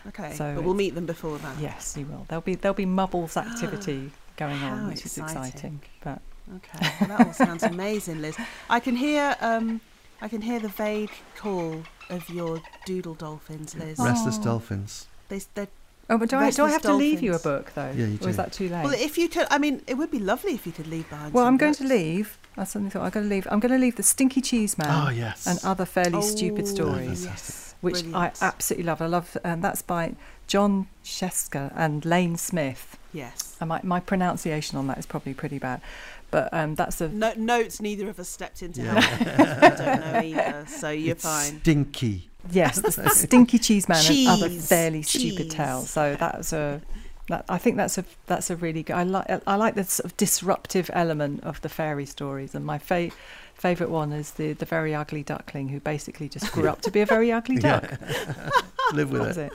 okay, 0.09 0.33
so 0.35 0.55
but 0.55 0.65
we'll 0.65 0.75
meet 0.75 0.95
them 0.95 1.07
before 1.07 1.37
that. 1.39 1.59
Yes, 1.61 1.97
you 1.99 2.07
will. 2.07 2.25
There'll 2.29 2.41
be 2.43 2.55
there'll 2.55 2.75
be 2.75 2.87
Mubbles 2.87 3.37
activity 3.47 4.11
going 4.37 4.57
How 4.57 4.75
on, 4.75 4.89
which 4.89 5.05
is 5.05 5.19
exciting. 5.19 5.43
exciting. 5.45 5.81
But 6.03 6.21
Okay, 6.57 6.91
well, 7.01 7.09
that 7.19 7.27
all 7.27 7.33
sounds 7.33 7.63
amazing, 7.63 8.23
Liz. 8.23 8.37
I 8.71 8.81
can 8.81 8.97
hear 8.97 9.37
um, 9.41 9.81
I 10.23 10.29
can 10.29 10.41
hear 10.43 10.59
the 10.61 10.69
vague 10.69 11.11
call 11.37 11.83
of 12.11 12.29
your 12.31 12.61
doodle 12.87 13.15
dolphins, 13.15 13.75
Liz. 13.75 13.99
Restless 13.99 14.39
Oh. 14.41 14.45
dolphins. 14.45 15.07
They, 15.29 15.41
they, 15.55 15.69
oh, 16.09 16.17
but 16.17 16.31
do 16.31 16.37
I 16.37 16.51
do 16.51 16.63
I 16.63 16.67
Restless 16.67 16.73
have 16.73 16.83
to 16.83 16.95
leave 16.95 17.23
you 17.23 17.35
a 17.35 17.39
book 17.39 17.73
though? 17.75 17.93
Yeah, 17.95 18.07
you 18.07 18.19
Or 18.23 18.31
is 18.31 18.37
that 18.39 18.53
too 18.53 18.69
late? 18.71 18.83
well, 18.85 18.95
if 18.95 19.19
you 19.19 19.29
could, 19.29 19.47
I 19.51 19.59
mean, 19.59 19.83
it 19.87 19.95
would 19.95 20.11
be 20.11 20.19
lovely 20.19 20.55
if 20.55 20.65
you 20.67 20.73
could 20.73 20.87
leave 20.87 21.09
behind. 21.11 21.35
Well, 21.35 21.45
some 21.45 21.55
I'm 21.55 21.59
going 21.59 21.75
to 21.75 21.85
leave. 21.85 22.39
I 22.57 22.65
suddenly 22.65 22.91
thought 22.91 23.03
I'm 23.05 23.11
going 23.11 23.29
to 23.29 23.35
leave. 23.35 23.47
I'm 23.51 23.61
going 23.61 23.73
to 23.73 23.79
leave 23.79 23.97
the 23.97 24.03
Stinky 24.03 24.41
Cheese 24.41 24.79
Man 24.79 24.89
Oh, 24.91 25.11
yes. 25.11 25.47
and 25.47 25.61
other 25.63 25.85
fairly 25.85 26.15
Oh, 26.17 26.21
stupid 26.23 26.67
stories, 26.67 27.25
Yes, 27.25 27.75
which 27.83 28.03
I 28.15 28.33
absolutely 28.41 28.85
love. 28.87 29.01
I 29.03 29.07
love, 29.07 29.37
and 29.45 29.63
that's 29.63 29.83
by 29.83 30.15
Jon 30.49 30.89
Scieszka 31.05 31.73
and 31.77 32.05
Lane 32.05 32.37
Smith. 32.37 32.97
yes. 33.13 33.48
And 33.61 33.69
my 33.69 33.81
my 33.83 34.01
pronunciation 34.01 34.79
on 34.79 34.87
that 34.87 34.99
is 34.99 35.07
probably 35.07 35.35
pretty 35.35 35.59
bad, 35.59 35.81
but 36.31 36.49
um, 36.55 36.75
that's 36.77 37.01
a 37.01 37.09
No, 37.09 37.33
notes. 37.37 37.81
Neither 37.81 38.09
of 38.09 38.19
us 38.21 38.29
stepped 38.29 38.63
into. 38.63 38.83
Yeah. 38.83 39.01
help. 39.01 39.63
I 39.63 39.69
don't 39.85 40.01
know 40.13 40.21
either, 40.21 40.67
so 40.69 40.91
you're 41.03 41.13
It's 41.13 41.25
fine. 41.25 41.61
Stinky. 41.61 42.31
yes, 42.53 42.77
the, 42.81 42.91
the 43.03 43.11
Stinky 43.15 43.59
Cheese 43.59 43.89
Man 43.89 44.03
and 44.07 44.29
other 44.29 44.49
fairly 44.49 45.03
cheese. 45.03 45.35
stupid 45.35 45.51
tales. 45.51 45.91
So 45.91 46.15
that's 46.19 46.53
a. 46.53 46.81
That, 47.29 47.45
I 47.49 47.59
think 47.59 47.77
that's 47.77 47.99
a 47.99 48.05
that's 48.27 48.49
a 48.49 48.57
really 48.57 48.83
good. 48.85 48.95
I 48.97 49.03
like 49.03 49.27
I 49.47 49.57
like 49.57 49.75
the 49.75 49.85
sort 49.85 50.07
of 50.07 50.17
disruptive 50.17 50.89
element 50.95 51.43
of 51.45 51.61
the 51.61 51.69
fairy 51.69 52.07
stories, 52.07 52.55
and 52.55 52.65
my 52.65 52.79
fa- 52.79 53.11
favorite 53.55 53.91
one 53.91 54.13
is 54.13 54.31
the 54.31 54.55
the 54.55 54.65
very 54.65 54.95
ugly 54.95 55.23
duckling 55.25 55.69
who 55.69 55.79
basically 55.81 56.29
just 56.31 56.51
grew 56.53 56.69
up 56.69 56.81
to 56.83 56.91
be 56.91 57.01
a 57.03 57.07
very 57.07 57.31
ugly 57.33 57.57
duck. 57.69 57.91
Live 58.95 59.11
with 59.11 59.37
it. 59.37 59.53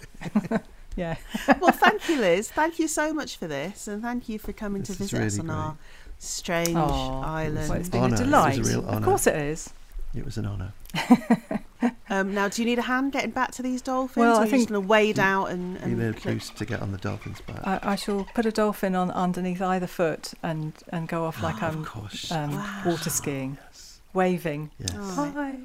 it. 0.52 0.62
Yeah. 0.96 1.16
well, 1.60 1.72
thank 1.72 2.08
you, 2.10 2.18
Liz. 2.22 2.50
Thank 2.52 2.80
you 2.80 2.88
so 2.88 3.14
much 3.14 3.38
for 3.38 3.48
this, 3.48 3.88
and 3.88 4.02
thank 4.02 4.30
you 4.30 4.40
for 4.40 4.54
coming 4.54 4.82
This 4.84 4.98
to 4.98 5.04
is 5.04 5.12
visit 5.12 5.26
us 5.26 5.38
really 5.38 5.50
on 5.50 5.56
our 5.56 5.78
strange 6.20 6.76
Aw. 6.76 7.22
island. 7.24 7.70
Well, 7.70 7.80
it's 7.80 7.90
been 7.90 8.02
Honour. 8.04 8.16
a 8.16 8.18
It 8.18 8.20
was 8.20 8.22
a 8.22 8.24
delight. 8.26 8.58
real 8.66 8.90
Of 8.90 9.04
course 9.04 9.28
it 9.28 9.36
is. 9.36 9.70
It 10.16 10.26
was 10.26 10.38
an 10.38 10.46
honour. 10.46 10.74
Um, 12.10 12.34
now, 12.34 12.48
do 12.48 12.62
you 12.62 12.66
need 12.66 12.80
a 12.80 12.84
hand 12.84 13.12
getting 13.12 13.32
back 13.32 13.52
to 13.54 13.64
these 13.64 13.82
dolphins? 13.82 14.18
Well, 14.18 14.34
or 14.36 14.36
I 14.36 14.42
are 14.42 14.46
you 14.46 14.52
think- 14.52 14.62
just 14.62 14.70
going 14.70 14.82
to 14.84 14.88
wade 14.88 15.20
out 15.20 15.48
and, 15.48 15.74
You 15.74 15.80
and 15.84 15.98
need 15.98 16.06
a 16.10 16.14
clip- 16.14 16.36
boost 16.36 16.56
to 16.58 16.66
get 16.66 16.82
on 16.82 16.92
the 16.94 16.98
dolphin's 16.98 17.42
back. 17.42 17.60
I, 17.66 17.80
I 17.82 17.96
shall 17.96 18.26
put 18.36 18.46
a 18.46 18.52
dolphin 18.52 18.96
on 18.96 19.10
underneath 19.12 19.62
either 19.62 19.88
foot 19.88 20.34
and, 20.44 20.72
and 20.90 21.08
go 21.10 21.26
off 21.26 21.42
like 21.44 21.62
Oh, 21.62 21.68
I'm 21.68 21.80
of 21.82 21.86
course. 21.88 22.32
um, 22.32 22.52
Wow. 22.56 22.82
water 22.86 23.10
skiing, 23.10 23.58
yes. 23.72 24.00
waving, 24.14 24.72
Yes. 24.80 24.92
Oh. 24.96 25.32
hi, 25.36 25.56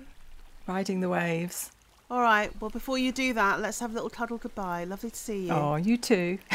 riding 0.66 1.00
the 1.00 1.08
waves. 1.08 1.70
All 2.10 2.22
right. 2.22 2.50
Well, 2.58 2.70
before 2.70 2.96
you 2.96 3.12
do 3.12 3.34
that, 3.34 3.60
let's 3.60 3.80
have 3.80 3.90
a 3.90 3.92
little 3.94 4.08
cuddle 4.08 4.38
goodbye. 4.38 4.84
Lovely 4.84 5.10
to 5.10 5.16
see 5.16 5.46
you. 5.48 5.52
Oh, 5.52 5.76
you 5.76 5.98
too. 5.98 6.38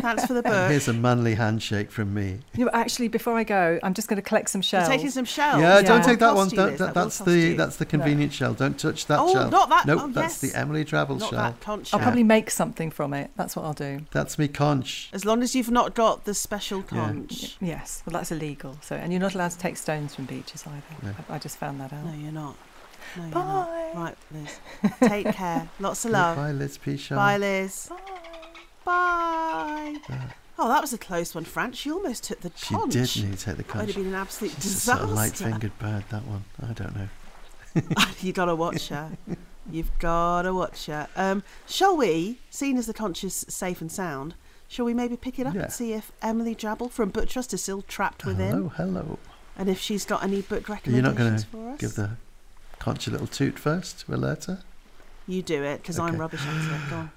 Thanks 0.00 0.26
for 0.26 0.32
the 0.34 0.38
And 0.44 0.44
book. 0.52 0.70
here's 0.72 0.88
a 0.88 0.92
manly 0.92 1.36
handshake 1.36 1.92
from 1.92 2.12
me. 2.12 2.40
You 2.56 2.64
know, 2.64 2.70
actually, 2.74 3.06
before 3.06 3.36
I 3.36 3.44
go, 3.44 3.78
I'm 3.84 3.94
just 3.94 4.08
going 4.08 4.16
to 4.16 4.22
collect 4.28 4.50
some 4.50 4.58
You're 4.58 4.64
shells. 4.64 4.88
taking 4.88 5.10
some 5.10 5.24
shells. 5.24 5.60
yeah, 5.62 5.76
Yeah. 5.78 5.82
don't 5.86 6.02
take 6.04 6.18
that 6.18 6.34
one. 6.34 6.48
Don't, 6.48 6.70
that, 6.78 6.78
that 6.78 6.94
that's 6.94 7.18
the 7.18 7.38
you. 7.38 7.56
that's 7.56 7.76
the 7.76 7.86
convenient 7.86 8.32
shell. 8.32 8.54
Don't 8.54 8.76
touch 8.76 9.06
that 9.06 9.20
Oh, 9.20 9.32
shell. 9.32 9.48
not 9.50 9.68
that- 9.68 9.86
Nope, 9.86 10.00
oh, 10.02 10.08
that's 10.08 10.42
yes. 10.42 10.52
the 10.52 10.58
Emily 10.58 10.84
Drabble 10.84 11.20
Not 11.20 11.30
shell. 11.30 11.38
that 11.38 11.60
conch 11.60 11.94
I'll 11.94 12.00
shell. 12.00 12.04
probably 12.04 12.24
make 12.24 12.50
something 12.50 12.90
from 12.90 13.14
it. 13.14 13.30
That's 13.36 13.54
what 13.54 13.66
I'll 13.66 13.74
do. 13.74 14.00
That's 14.10 14.36
me 14.36 14.48
conch. 14.48 15.10
As 15.12 15.24
long 15.24 15.44
as 15.44 15.54
you've 15.54 15.70
not 15.70 15.94
got 15.94 16.24
the 16.24 16.34
special 16.34 16.82
conch. 16.82 17.56
Yes, 17.60 18.02
well, 18.04 18.14
that's 18.14 18.32
illegal. 18.32 18.76
So, 18.82 18.96
and 18.96 19.12
you're 19.12 19.20
not 19.20 19.36
allowed 19.36 19.52
to 19.52 19.58
take 19.58 19.76
stones 19.76 20.16
from 20.16 20.24
beaches 20.24 20.64
either. 20.66 20.82
No. 21.04 21.14
I, 21.30 21.36
I 21.36 21.38
just 21.38 21.56
found 21.56 21.80
that 21.80 21.92
out. 21.92 22.04
No, 22.04 22.14
you're 22.14 22.32
not. 22.32 22.56
No, 23.16 23.30
Bye. 23.30 23.92
Right, 23.94 24.16
Liz. 24.32 24.58
Take 25.00 25.34
care. 25.34 25.68
Lots 25.80 26.04
of 26.04 26.10
love. 26.12 26.36
Bye, 26.36 26.52
Liz 26.52 26.78
Pichon. 26.78 27.16
Bye, 27.16 27.36
Liz. 27.38 27.86
Bye. 27.90 27.96
Bye. 28.84 29.96
Bye. 30.08 30.34
Oh, 30.60 30.68
that 30.68 30.80
was 30.80 30.92
a 30.92 30.98
close 30.98 31.34
one, 31.34 31.44
Fran. 31.44 31.72
She 31.72 31.90
almost 31.90 32.24
took 32.24 32.40
the 32.40 32.50
She 32.56 32.74
conch. 32.74 32.92
did 32.92 33.00
need 33.16 33.38
to 33.38 33.44
take 33.44 33.56
the 33.58 33.62
That 33.62 33.76
would 33.76 33.86
have 33.86 33.94
been 33.96 34.06
an 34.08 34.14
absolute 34.14 34.52
She's 34.54 34.66
a 34.76 34.80
sort 34.80 34.98
disaster. 34.98 35.04
of 35.04 35.10
light-fingered 35.12 35.78
bird. 35.78 36.04
That 36.10 36.24
one. 36.24 36.44
I 36.60 36.72
don't 36.72 36.96
know. 36.96 37.08
You've 38.20 38.34
gotta 38.34 38.56
watch 38.56 38.88
her. 38.88 39.12
You've 39.70 39.96
gotta 39.98 40.52
watch 40.52 40.86
her. 40.86 41.06
Um, 41.14 41.42
shall 41.68 41.96
we, 41.96 42.38
seeing 42.50 42.76
as 42.78 42.86
the 42.86 42.94
conch 42.94 43.22
is 43.22 43.44
safe 43.48 43.80
and 43.80 43.92
sound, 43.92 44.34
shall 44.66 44.84
we 44.84 44.94
maybe 44.94 45.16
pick 45.16 45.38
it 45.38 45.46
up 45.46 45.54
Yeah. 45.54 45.64
and 45.64 45.72
see 45.72 45.92
if 45.92 46.10
Emily 46.22 46.54
Drabble 46.56 46.90
from 46.90 47.12
BookTrust 47.12 47.52
is 47.54 47.62
still 47.62 47.82
trapped 47.82 48.24
within, 48.24 48.50
Hello, 48.50 48.68
hello. 48.70 49.18
and 49.56 49.68
if 49.68 49.78
she's 49.78 50.04
got 50.04 50.24
any 50.24 50.40
book 50.40 50.66
You're 50.68 51.02
not 51.02 51.16
recommendations 51.18 51.44
gonna 51.44 51.64
for 51.66 51.70
us? 51.74 51.78
Give 51.80 51.94
the 51.94 52.10
conch 52.88 53.06
a 53.06 53.10
little 53.10 53.26
toot 53.26 53.58
first 53.58 54.00
to 54.00 54.14
alert 54.14 54.46
her. 54.46 54.60
You 55.26 55.42
do 55.42 55.62
it 55.62 55.82
because 55.82 55.98
I'm 55.98 56.16
rubbish 56.16 56.40
at 56.40 56.54
it. 56.54 56.88
Go 56.88 56.96
on. 56.96 57.10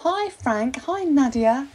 Hi 0.00 0.28
Frank, 0.28 0.76
hi 0.82 1.04
Nadia. 1.04 1.68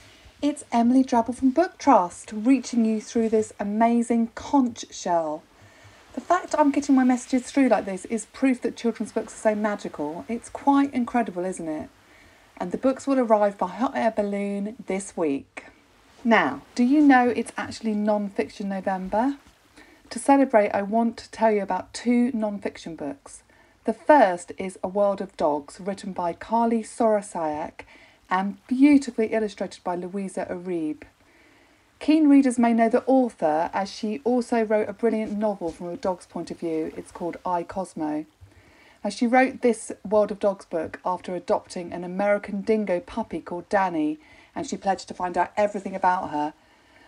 It's 0.44 0.64
Emily 0.72 1.04
Drabble 1.04 1.34
from 1.34 1.52
BookTrust 1.52 2.46
reaching 2.46 2.86
you 2.86 3.02
through 3.02 3.30
this 3.30 3.52
amazing 3.60 4.28
conch 4.36 4.86
shell. 4.92 5.42
The 6.14 6.22
fact 6.22 6.54
I'm 6.56 6.70
getting 6.70 6.94
my 6.94 7.04
messages 7.04 7.50
through 7.50 7.70
like 7.70 7.86
this 7.86 8.06
is 8.06 8.28
proof 8.28 8.62
that 8.62 8.78
children's 8.78 9.12
books 9.12 9.34
are 9.34 9.50
so 9.50 9.56
magical. 9.56 10.24
It's 10.30 10.50
quite 10.50 10.94
incredible, 10.94 11.46
isn't 11.46 11.68
it? 11.68 11.90
And 12.58 12.72
the 12.72 12.78
books 12.78 13.06
will 13.06 13.20
arrive 13.20 13.58
by 13.58 13.68
hot 13.68 13.96
air 13.96 14.12
balloon 14.12 14.76
this 14.88 15.18
week. 15.18 15.66
Now, 16.24 16.62
do 16.74 16.84
you 16.84 17.02
know 17.02 17.30
it's 17.30 17.52
actually 17.58 17.94
non 17.94 18.30
fiction 18.30 18.70
November? 18.70 19.38
To 20.10 20.20
celebrate, 20.20 20.70
I 20.70 20.82
want 20.82 21.18
to 21.18 21.32
tell 21.32 21.52
you 21.52 21.62
about 21.62 21.94
two 21.94 22.32
non 22.34 22.60
fiction 22.60 22.96
books. 22.96 23.44
The 23.84 23.94
first 23.94 24.52
is 24.58 24.80
A 24.84 24.88
World 24.88 25.22
of 25.22 25.38
Dogs, 25.38 25.80
written 25.80 26.14
by 26.14 26.34
Carlie 26.34 26.82
Sorosiak 26.82 27.82
and 28.30 28.58
beautifully 28.68 29.28
illustrated 29.28 29.84
by 29.84 29.96
Luisa 29.96 30.48
Uribe. 30.50 31.04
Keen 32.00 32.28
readers 32.28 32.60
may 32.60 32.74
know 32.74 32.90
the 32.90 33.04
author 33.06 33.70
as 33.74 33.92
she 33.92 34.22
also 34.24 34.64
wrote 34.64 34.90
a 34.90 34.94
brilliant 34.94 35.32
novel 35.34 35.72
from 35.72 35.90
a 35.90 35.98
dog's 35.98 36.26
point 36.26 36.52
of 36.52 36.60
view. 36.60 36.92
It's 36.98 37.12
called 37.12 37.38
I 37.46 37.64
Cosmo. 37.64 38.26
As 39.06 39.14
she 39.14 39.28
wrote 39.28 39.62
this 39.62 39.92
World 40.04 40.32
of 40.32 40.40
Dogs 40.40 40.66
book 40.66 41.00
after 41.06 41.36
adopting 41.36 41.94
an 41.94 42.04
American 42.04 42.62
dingo 42.62 43.00
puppy 43.00 43.40
called 43.40 43.70
Danny, 43.70 44.18
and 44.56 44.66
she 44.66 44.78
pledged 44.78 45.08
to 45.10 45.14
find 45.14 45.38
out 45.38 45.52
everything 45.56 45.96
about 45.96 46.32
her. 46.32 46.56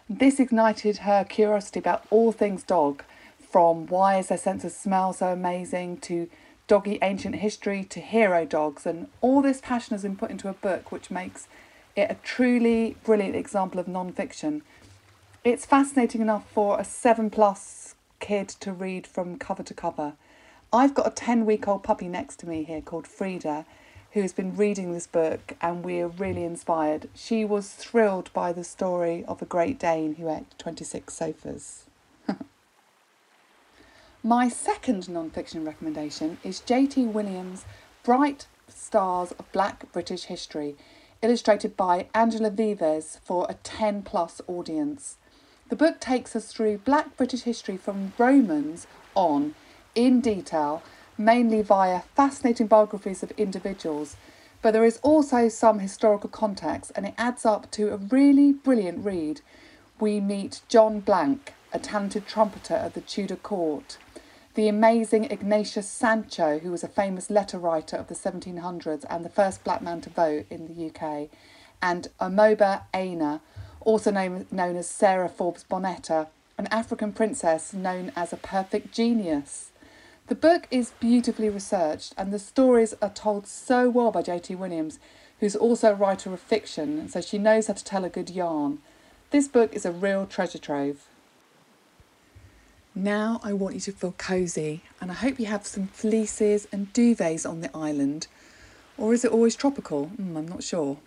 This 0.08 0.40
ignited 0.40 0.98
her 0.98 1.24
curiosity 1.24 1.80
about 1.80 2.06
all 2.12 2.32
things 2.32 2.62
dog, 2.62 3.02
from 3.40 3.88
why 3.88 4.20
is 4.20 4.28
their 4.28 4.38
sense 4.38 4.64
of 4.64 4.74
smell 4.74 5.12
so 5.12 5.30
amazing 5.30 5.98
to 6.02 6.30
doggy 6.68 7.00
ancient 7.02 7.38
history 7.38 7.84
to 7.86 8.00
hero 8.00 8.46
dogs, 8.46 8.86
and 8.86 9.08
all 9.20 9.42
this 9.42 9.60
passion 9.60 9.96
has 9.96 10.04
been 10.04 10.16
put 10.16 10.30
into 10.30 10.50
a 10.50 10.54
book 10.54 10.92
which 10.92 11.10
makes 11.10 11.48
it 11.96 12.12
a 12.12 12.18
truly 12.22 12.96
brilliant 13.06 13.36
example 13.36 13.80
of 13.80 13.88
non 13.88 14.12
fiction. 14.12 14.62
It's 15.44 15.66
fascinating 15.66 16.22
enough 16.22 16.48
for 16.52 16.80
a 16.80 16.86
seven 16.86 17.32
plus 17.32 17.96
kid 18.20 18.50
to 18.50 18.72
read 18.72 19.08
from 19.08 19.40
cover 19.40 19.64
to 19.64 19.74
cover. 19.74 20.14
I've 20.74 20.94
got 20.94 21.08
a 21.08 21.12
10 21.12 21.46
week 21.46 21.66
old 21.68 21.84
puppy 21.84 22.10
next 22.10 22.40
to 22.40 22.48
me 22.48 22.64
here 22.64 22.82
called 22.82 23.08
Frida, 23.08 23.66
who 24.12 24.22
has 24.22 24.34
been 24.34 24.58
reading 24.58 24.92
this 24.92 25.08
book, 25.08 25.54
and 25.62 25.84
we're 25.84 26.08
really 26.08 26.44
inspired. 26.44 27.08
She 27.16 27.46
was 27.46 27.70
thrilled 27.70 28.34
by 28.34 28.52
the 28.52 28.66
story 28.66 29.24
of 29.26 29.42
a 29.42 29.46
Great 29.46 29.80
Dane 29.80 30.16
who 30.16 30.30
ate 30.30 30.58
26 30.58 31.14
sofas. 31.14 31.86
My 34.24 34.50
second 34.50 35.08
non 35.08 35.30
fiction 35.30 35.64
recommendation 35.64 36.38
is 36.44 36.60
J.T. 36.60 37.06
Williams' 37.06 37.64
Bright 38.04 38.48
Stars 38.68 39.32
of 39.40 39.50
Black 39.54 39.90
British 39.94 40.24
History, 40.26 40.76
illustrated 41.22 41.78
by 41.78 42.08
Angela 42.14 42.50
Vives 42.50 43.20
for 43.24 43.46
a 43.48 43.54
10 43.54 44.02
plus 44.02 44.42
audience. 44.48 45.16
The 45.70 45.78
book 45.78 46.02
takes 46.02 46.36
us 46.36 46.52
through 46.52 46.80
black 46.80 47.16
British 47.16 47.44
history 47.44 47.78
from 47.78 48.12
Romans 48.18 48.86
on 49.16 49.56
in 49.98 50.22
detail, 50.22 50.84
mainly 51.18 51.64
via 51.64 52.02
fascinating 52.16 52.68
biographies 52.68 53.24
of 53.24 53.32
individuals, 53.32 54.16
but 54.62 54.72
there 54.72 54.86
is 54.86 55.00
also 55.02 55.50
some 55.50 55.80
historical 55.80 56.30
context 56.30 56.92
and 56.96 57.08
it 57.08 57.16
adds 57.18 57.46
up 57.46 57.70
to 57.72 57.92
a 57.92 57.98
really 57.98 58.54
brilliant 58.54 59.04
read. 59.04 59.42
We 60.00 60.20
meet 60.20 60.62
John 60.70 61.02
Blanke, 61.02 61.54
a 61.74 61.80
talented 61.80 62.28
trumpeter 62.28 62.76
of 62.76 62.94
the 62.94 63.02
Tudor 63.02 63.38
court, 63.38 63.98
the 64.54 64.68
amazing 64.68 65.26
Ignatius 65.26 65.90
Sancho, 65.90 66.60
who 66.60 66.70
was 66.70 66.84
a 66.84 66.88
famous 66.88 67.32
letter 67.32 67.58
writer 67.58 67.98
of 67.98 68.08
the 68.08 68.16
1700s 68.16 69.04
and 69.10 69.26
the 69.26 69.30
first 69.30 69.64
black 69.64 69.82
man 69.82 70.02
to 70.02 70.12
vote 70.12 70.46
in 70.52 70.68
the 70.68 70.88
UK, 70.88 71.30
and 71.82 72.08
Omoba 72.22 72.84
Aina, 72.94 73.42
also 73.82 74.12
known, 74.12 74.46
known 74.52 74.76
as 74.76 74.88
Sarah 74.88 75.30
Forbes 75.30 75.66
Bonetta, 75.68 76.28
an 76.58 76.68
African 76.68 77.14
princess 77.14 77.74
known 77.74 78.12
as 78.16 78.32
a 78.32 78.38
perfect 78.38 78.92
genius. 78.92 79.72
The 80.28 80.36
book 80.36 80.68
is 80.70 80.92
beautifully 81.00 81.50
researched 81.50 82.14
and 82.18 82.34
the 82.34 82.40
stories 82.40 82.94
are 83.02 83.10
told 83.10 83.48
so 83.48 83.90
well 83.90 84.12
by 84.12 84.22
J.T. 84.22 84.56
Williams, 84.56 85.00
who's 85.40 85.56
also 85.56 85.92
a 85.92 85.96
writer 85.96 86.34
of 86.34 86.42
fiction, 86.42 87.08
so 87.08 87.22
she 87.22 87.38
knows 87.38 87.68
how 87.68 87.74
to 87.76 87.84
tell 87.84 88.04
a 88.04 88.10
good 88.10 88.30
yarn. 88.30 88.80
This 89.32 89.48
book 89.48 89.74
is 89.74 89.86
a 89.86 89.92
real 89.92 90.26
treasure 90.26 90.58
trove. 90.58 91.08
Now 92.94 93.40
I 93.42 93.54
want 93.54 93.76
you 93.76 93.82
to 93.82 93.92
feel 93.94 94.16
cosy, 94.18 94.82
and 95.00 95.12
I 95.12 95.14
hope 95.14 95.40
you 95.40 95.46
have 95.46 95.66
some 95.66 95.88
fleeces 95.88 96.68
and 96.74 96.92
duvets 96.92 97.50
on 97.50 97.62
the 97.62 97.74
island. 97.74 98.28
Or 98.98 99.14
is 99.14 99.24
it 99.24 99.32
always 99.32 99.56
tropical? 99.56 100.12
Mm, 100.20 100.36
I'm 100.36 100.48
not 100.48 100.62
sure. 100.62 100.98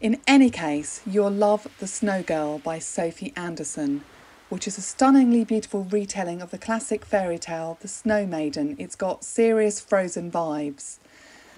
In 0.00 0.20
any 0.26 0.50
case, 0.50 1.02
you'll 1.06 1.30
love 1.30 1.68
The 1.78 1.86
Snow 1.86 2.24
Girl 2.24 2.58
by 2.58 2.80
Sophie 2.80 3.32
Anderson, 3.36 4.02
which 4.48 4.68
is 4.68 4.78
a 4.78 4.82
stunningly 4.82 5.44
beautiful 5.44 5.84
retelling 5.84 6.40
of 6.40 6.50
the 6.50 6.58
classic 6.58 7.04
fairy 7.04 7.38
tale 7.38 7.78
The 7.80 7.88
Snow 7.88 8.26
Maiden. 8.26 8.76
It's 8.78 8.94
got 8.94 9.24
serious 9.24 9.80
frozen 9.80 10.30
vibes. 10.30 10.98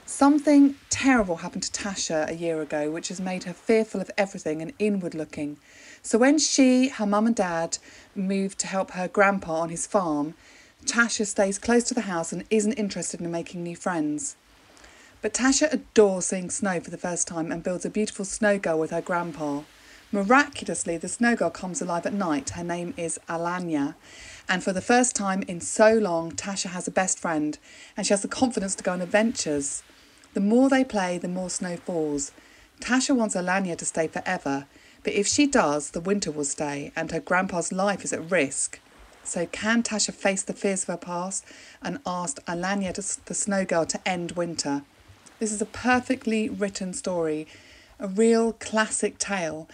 Something 0.07 0.76
terrible 0.89 1.36
happened 1.36 1.64
to 1.64 1.70
Tasha 1.70 2.30
a 2.30 2.34
year 2.34 2.62
ago, 2.62 2.91
which 2.91 3.09
has 3.09 3.20
made 3.20 3.45
her 3.45 3.53
fearful 3.53 4.01
of 4.01 4.11
everything 4.16 4.62
and 4.62 4.72
inward 4.78 5.14
looking. 5.14 5.59
So 6.03 6.16
when 6.16 6.39
she, 6.39 6.89
her 6.89 7.05
mum 7.05 7.26
and 7.26 7.36
dad, 7.36 7.76
moved 8.14 8.59
to 8.61 8.66
help 8.66 8.93
her 8.93 9.07
grandpa 9.07 9.61
on 9.61 9.68
his 9.68 9.86
farm, 9.86 10.32
Tasha 10.86 11.26
stays 11.26 11.59
close 11.59 11.84
to 11.84 11.95
the 11.95 12.03
house 12.03 12.32
and 12.32 12.45
isn't 12.49 12.72
interested 12.72 13.20
in 13.20 13.30
making 13.30 13.62
new 13.62 13.76
friends. 13.76 14.36
But 15.20 15.34
Tasha 15.34 15.70
adores 15.70 16.26
seeing 16.26 16.49
snow 16.49 16.80
for 16.80 16.91
the 16.91 16.97
first 16.97 17.28
time 17.28 17.53
and 17.53 17.62
builds 17.62 17.84
a 17.84 17.91
beautiful 17.91 18.24
snow 18.24 18.59
girl 18.59 18.78
with 18.78 18.93
her 18.93 19.03
grandpa. 19.03 19.62
Miraculously, 20.11 20.97
the 20.97 21.07
snow 21.07 21.37
girl 21.37 21.51
comes 21.51 21.83
alive 21.83 22.07
at 22.07 22.15
night. 22.15 22.51
Her 22.51 22.65
name 22.65 22.95
is 22.97 23.21
Alanya. 23.29 23.95
And 24.49 24.65
for 24.65 24.73
the 24.73 24.81
first 24.81 25.15
time 25.15 25.43
in 25.43 25.61
so 25.61 25.93
long, 25.93 26.33
Tasha 26.33 26.71
has 26.71 26.89
a 26.89 26.91
best 26.91 27.19
friend 27.19 27.59
and 27.95 28.07
she 28.07 28.15
has 28.15 28.23
the 28.23 28.29
confidence 28.29 28.75
to 28.77 28.83
go 28.83 28.93
on 28.93 29.03
adventures. 29.03 29.83
The 30.33 30.41
more 30.41 30.71
they 30.71 30.83
play, 30.83 31.19
the 31.19 31.29
more 31.29 31.51
snow 31.51 31.77
falls. 31.77 32.33
Tasha 32.81 33.15
wants 33.15 33.35
Alanya 33.35 33.77
to 33.77 33.85
stay 33.85 34.07
forever, 34.07 34.67
but 35.05 35.13
if 35.13 35.27
she 35.27 35.47
does, 35.47 35.91
the 35.91 36.01
winter 36.01 36.31
will 36.31 36.45
stay 36.45 36.91
and 36.97 37.11
her 37.11 37.21
grandpa's 37.21 37.71
life 37.71 38.03
is 38.03 38.15
at 38.15 38.31
risk. 38.31 38.81
So, 39.25 39.45
can 39.45 39.83
Tasha 39.83 40.15
face 40.15 40.43
the 40.43 40.55
fears 40.55 40.85
of 40.85 40.89
her 40.89 40.97
past 40.97 41.45
and 41.83 41.99
ask 42.07 42.43
Alanya, 42.47 42.95
the 43.27 43.35
snow 43.35 43.67
girl, 43.67 43.85
to 43.85 44.09
end 44.09 44.33
winter? 44.33 44.85
This 45.39 45.53
is 45.53 45.61
a 45.61 45.67
perfectly 45.67 46.49
written 46.49 46.95
story, 46.95 47.47
a 48.01 48.09
real 48.09 48.55
classic 48.55 49.19
tale, 49.19 49.69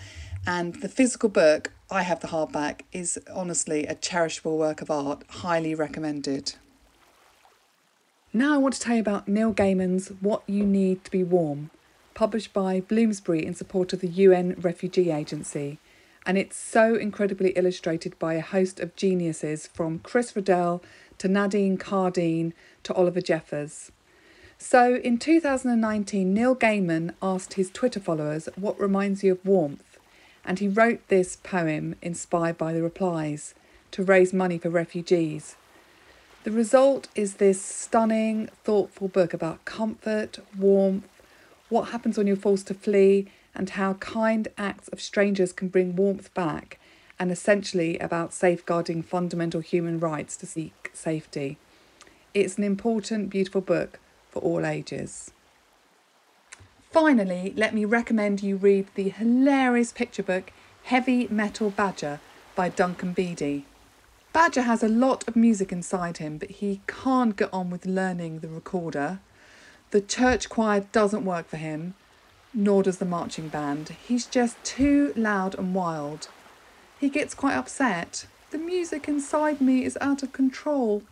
and 0.47 0.75
the 0.77 0.89
physical 0.89 1.29
book, 1.29 1.73
I 1.91 2.03
have 2.03 2.21
the 2.21 2.29
hardback, 2.29 2.83
is 2.93 3.19
honestly 3.33 3.87
a 3.87 3.95
cherishable 3.95 4.59
work 4.59 4.83
of 4.83 4.91
art, 4.91 5.23
highly 5.29 5.75
recommended. 5.75 6.55
Now 8.33 8.55
I 8.55 8.59
want 8.59 8.75
to 8.75 8.81
tell 8.81 8.97
you 8.97 9.01
about 9.01 9.29
Neil 9.29 9.55
Gaiman's 9.55 10.09
What 10.21 10.43
You 10.47 10.65
Need 10.65 11.05
to 11.05 11.11
Be 11.11 11.23
Warm, 11.23 11.71
published 12.15 12.53
by 12.53 12.81
Bloomsbury 12.81 13.47
in 13.47 13.55
support 13.55 13.93
of 13.93 14.01
the 14.01 14.09
UN 14.09 14.57
Refugee 14.61 15.13
Agency. 15.13 15.79
And 16.27 16.37
it's 16.37 16.57
so 16.57 16.95
incredibly 16.95 17.51
illustrated 17.51 18.19
by 18.19 18.35
a 18.35 18.41
host 18.41 18.81
of 18.81 18.97
geniuses 18.97 19.69
from 19.69 20.01
Chris 20.01 20.35
Riddell 20.35 20.83
to 21.19 21.29
Nadine 21.29 21.79
Kaadan 21.79 22.53
to 22.83 22.95
Oliver 22.95 23.21
Jeffers. 23.21 23.93
So 24.59 24.97
in 24.97 25.19
2019, 25.19 26.33
Neil 26.35 26.57
Gaiman 26.57 27.15
asked 27.23 27.55
his 27.55 27.71
Twitter 27.71 28.01
followers 28.01 28.49
what 28.57 28.81
reminds 28.81 29.23
you 29.23 29.33
of 29.33 29.45
warmth, 29.45 29.84
and 30.45 30.59
he 30.59 30.69
wrote 30.69 31.07
this 31.09 31.37
poem 31.37 31.97
inspired 32.03 32.59
by 32.59 32.73
the 32.73 32.83
replies 32.83 33.55
to 33.91 34.03
raise 34.03 34.33
money 34.33 34.59
for 34.59 34.71
refugees. 34.71 35.57
The 36.45 36.51
result 36.51 37.09
is 37.15 37.35
this 37.35 37.63
stunning, 37.63 38.51
thoughtful 38.65 39.09
book 39.09 39.33
about 39.33 39.65
comfort, 39.65 40.39
warmth, 40.59 41.09
what 41.69 41.89
happens 41.89 42.19
when 42.19 42.27
you're 42.27 42.37
forced 42.37 42.67
to 42.67 42.75
flee, 42.75 43.29
and 43.55 43.71
how 43.71 43.95
kind 43.95 44.49
acts 44.59 44.89
of 44.89 45.01
strangers 45.01 45.53
can 45.53 45.69
bring 45.69 45.97
warmth 45.97 46.35
back, 46.35 46.79
and 47.19 47.31
essentially 47.31 47.99
about 47.99 48.35
safeguarding 48.35 49.03
fundamental 49.03 49.61
human 49.61 49.99
rights 49.99 50.37
to 50.37 50.47
seek 50.47 50.91
safety. 50.93 51.57
It's 52.35 52.59
an 52.59 52.65
important, 52.65 53.31
beautiful 53.31 53.61
book 53.61 54.01
for 54.31 54.41
all 54.43 54.67
ages. 54.67 55.31
Finally, 56.95 57.53
let 57.57 57.75
me 57.75 57.85
recommend 57.85 58.41
you 58.41 58.55
read 58.55 58.87
the 58.95 59.09
hilarious 59.09 59.91
picture 59.91 60.23
book 60.23 60.53
Heavy 60.85 61.27
Metal 61.27 61.71
Badger 61.71 62.21
by 62.55 62.69
Duncan 62.69 63.13
Beedie. 63.13 63.65
Badger 64.33 64.63
has 64.63 64.81
a 64.81 64.89
lot 64.89 65.27
of 65.27 65.35
music 65.35 65.73
inside 65.73 66.19
him, 66.19 66.39
but 66.39 66.53
he 66.53 66.83
can't 66.87 67.37
get 67.37 67.53
on 67.53 67.69
with 67.69 67.85
learning 67.85 68.39
the 68.39 68.49
recorder. 68.49 69.19
The 69.91 70.01
church 70.01 70.49
choir 70.49 70.87
doesn't 70.93 71.25
work 71.25 71.49
for 71.49 71.57
him, 71.57 71.95
nor 72.55 72.85
does 72.85 72.99
the 72.99 73.05
marching 73.05 73.49
band. 73.49 73.97
He's 74.07 74.25
just 74.25 74.63
too 74.63 75.13
loud 75.17 75.59
and 75.59 75.75
wild. 75.75 76.29
He 77.01 77.09
gets 77.09 77.35
quite 77.35 77.57
upset. 77.57 78.27
The 78.53 78.59
music 78.59 79.09
inside 79.09 79.61
me 79.61 79.85
is 79.85 79.99
out 80.01 80.23
of 80.23 80.33
control. 80.33 81.03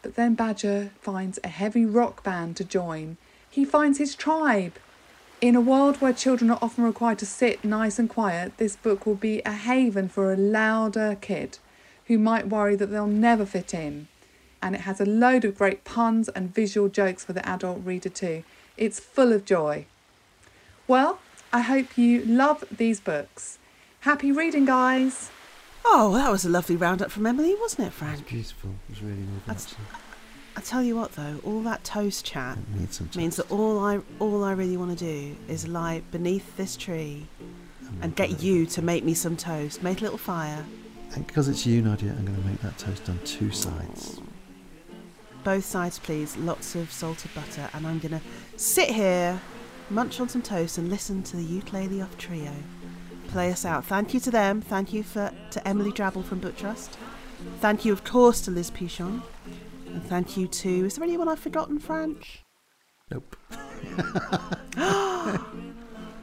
But 0.00 0.14
then 0.14 0.34
Badger 0.34 0.92
finds 1.02 1.38
a 1.44 1.48
heavy 1.48 1.84
rock 1.84 2.24
band 2.24 2.56
to 2.56 2.64
join. 2.64 3.18
He 3.50 3.66
finds 3.66 3.98
his 3.98 4.14
tribe. 4.14 4.72
In 5.42 5.56
a 5.56 5.60
world 5.60 5.96
where 5.96 6.12
children 6.12 6.52
are 6.52 6.58
often 6.62 6.84
required 6.84 7.18
to 7.18 7.26
sit 7.26 7.64
nice 7.64 7.98
and 7.98 8.08
quiet, 8.08 8.58
this 8.58 8.76
book 8.76 9.04
will 9.04 9.16
be 9.16 9.42
a 9.44 9.50
haven 9.50 10.08
for 10.08 10.32
a 10.32 10.36
louder 10.36 11.18
kid 11.20 11.58
who 12.06 12.16
might 12.16 12.46
worry 12.46 12.76
that 12.76 12.92
they'll 12.92 13.08
never 13.08 13.44
fit 13.44 13.74
in. 13.74 14.06
And 14.62 14.76
it 14.76 14.82
has 14.82 15.00
a 15.00 15.04
load 15.04 15.44
of 15.44 15.58
great 15.58 15.82
puns 15.82 16.28
and 16.28 16.54
visual 16.54 16.88
jokes 16.88 17.24
for 17.24 17.32
the 17.32 17.44
adult 17.44 17.84
reader 17.84 18.08
too. 18.08 18.44
It's 18.76 19.00
full 19.00 19.32
of 19.32 19.44
joy. 19.44 19.86
Well, 20.86 21.18
I 21.52 21.62
hope 21.62 21.98
you 21.98 22.24
love 22.24 22.62
these 22.70 23.00
books. 23.00 23.58
Happy 24.02 24.30
reading, 24.30 24.64
guys! 24.64 25.32
Oh, 25.84 26.14
that 26.14 26.30
was 26.30 26.44
a 26.44 26.50
lovely 26.50 26.76
roundup 26.76 27.10
from 27.10 27.26
Emily, 27.26 27.56
wasn't 27.58 27.88
it, 27.88 27.92
Frank? 27.92 28.20
It's 28.20 28.30
beautiful. 28.30 28.70
It 28.88 28.92
was 28.92 29.02
really 29.02 29.26
lovely. 29.48 29.76
I 30.56 30.60
tell 30.60 30.82
you 30.82 30.96
what, 30.96 31.12
though, 31.12 31.40
all 31.44 31.62
that 31.62 31.82
toast 31.84 32.24
chat 32.24 32.58
needs 32.76 33.00
means 33.16 33.36
that 33.36 33.50
all 33.50 33.78
I 33.78 34.00
all 34.18 34.44
I 34.44 34.52
really 34.52 34.76
want 34.76 34.96
to 34.96 35.04
do 35.04 35.36
is 35.48 35.66
lie 35.66 36.02
beneath 36.10 36.56
this 36.56 36.76
tree 36.76 37.26
and 38.00 38.14
get 38.14 38.42
you 38.42 38.66
to 38.66 38.82
make 38.82 39.04
me 39.04 39.14
some 39.14 39.36
toast. 39.36 39.82
Make 39.82 40.00
a 40.00 40.02
little 40.02 40.18
fire. 40.18 40.64
And 41.14 41.26
because 41.26 41.48
it's 41.48 41.66
you, 41.66 41.82
Nadia, 41.82 42.10
I'm 42.10 42.24
going 42.24 42.40
to 42.40 42.48
make 42.48 42.60
that 42.60 42.78
toast 42.78 43.08
on 43.08 43.18
two 43.24 43.50
sides. 43.50 44.20
Both 45.44 45.64
sides, 45.64 45.98
please. 45.98 46.36
Lots 46.36 46.74
of 46.74 46.90
salted 46.92 47.34
butter, 47.34 47.68
and 47.74 47.86
I'm 47.86 47.98
gonna 47.98 48.22
sit 48.56 48.90
here, 48.90 49.40
munch 49.90 50.20
on 50.20 50.28
some 50.28 50.42
toast, 50.42 50.78
and 50.78 50.88
listen 50.88 51.22
to 51.24 51.36
the 51.36 51.42
ukulele 51.42 52.00
off 52.00 52.16
trio 52.16 52.52
play 53.32 53.50
us 53.50 53.64
out. 53.64 53.86
Thank 53.86 54.12
you 54.12 54.20
to 54.20 54.30
them. 54.30 54.60
Thank 54.60 54.92
you 54.92 55.02
for 55.02 55.32
to 55.50 55.66
Emily 55.68 55.90
Drabble 55.90 56.24
from 56.24 56.40
BookTrust. 56.40 56.90
Thank 57.60 57.84
you, 57.84 57.92
of 57.92 58.04
course, 58.04 58.42
to 58.42 58.50
Liz 58.50 58.70
Pichon. 58.70 59.22
And 59.92 60.04
thank 60.04 60.36
you 60.36 60.46
to. 60.48 60.86
Is 60.86 60.96
there 60.96 61.04
anyone 61.04 61.28
I've 61.28 61.38
forgotten, 61.38 61.78
Frank? 61.78 62.42
Nope. 63.10 63.36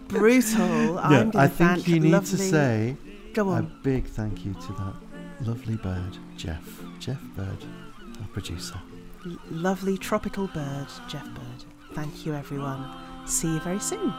Brutal. 0.08 1.00
I'm 1.04 1.32
I 1.36 1.48
think 1.48 1.88
you 1.88 2.00
need 2.00 2.12
lovely... 2.12 2.30
to 2.30 2.38
say 2.38 2.98
Go 3.34 3.52
a 3.52 3.62
big 3.62 4.06
thank 4.06 4.44
you 4.44 4.54
to 4.54 4.74
that 4.74 4.96
lovely 5.42 5.76
bird, 5.76 6.18
Jeff. 6.36 6.64
Jeff 7.00 7.22
Bird, 7.36 7.64
our 8.22 8.28
producer. 8.34 8.80
L- 9.26 9.38
lovely 9.52 9.98
tropical 9.98 10.48
bird, 10.48 10.88
Jeff 11.08 11.26
Bird. 11.26 11.64
Thank 11.94 12.26
you, 12.26 12.34
everyone. 12.34 12.92
See 13.26 13.54
you 13.54 13.60
very 13.60 13.80
soon. 13.80 14.14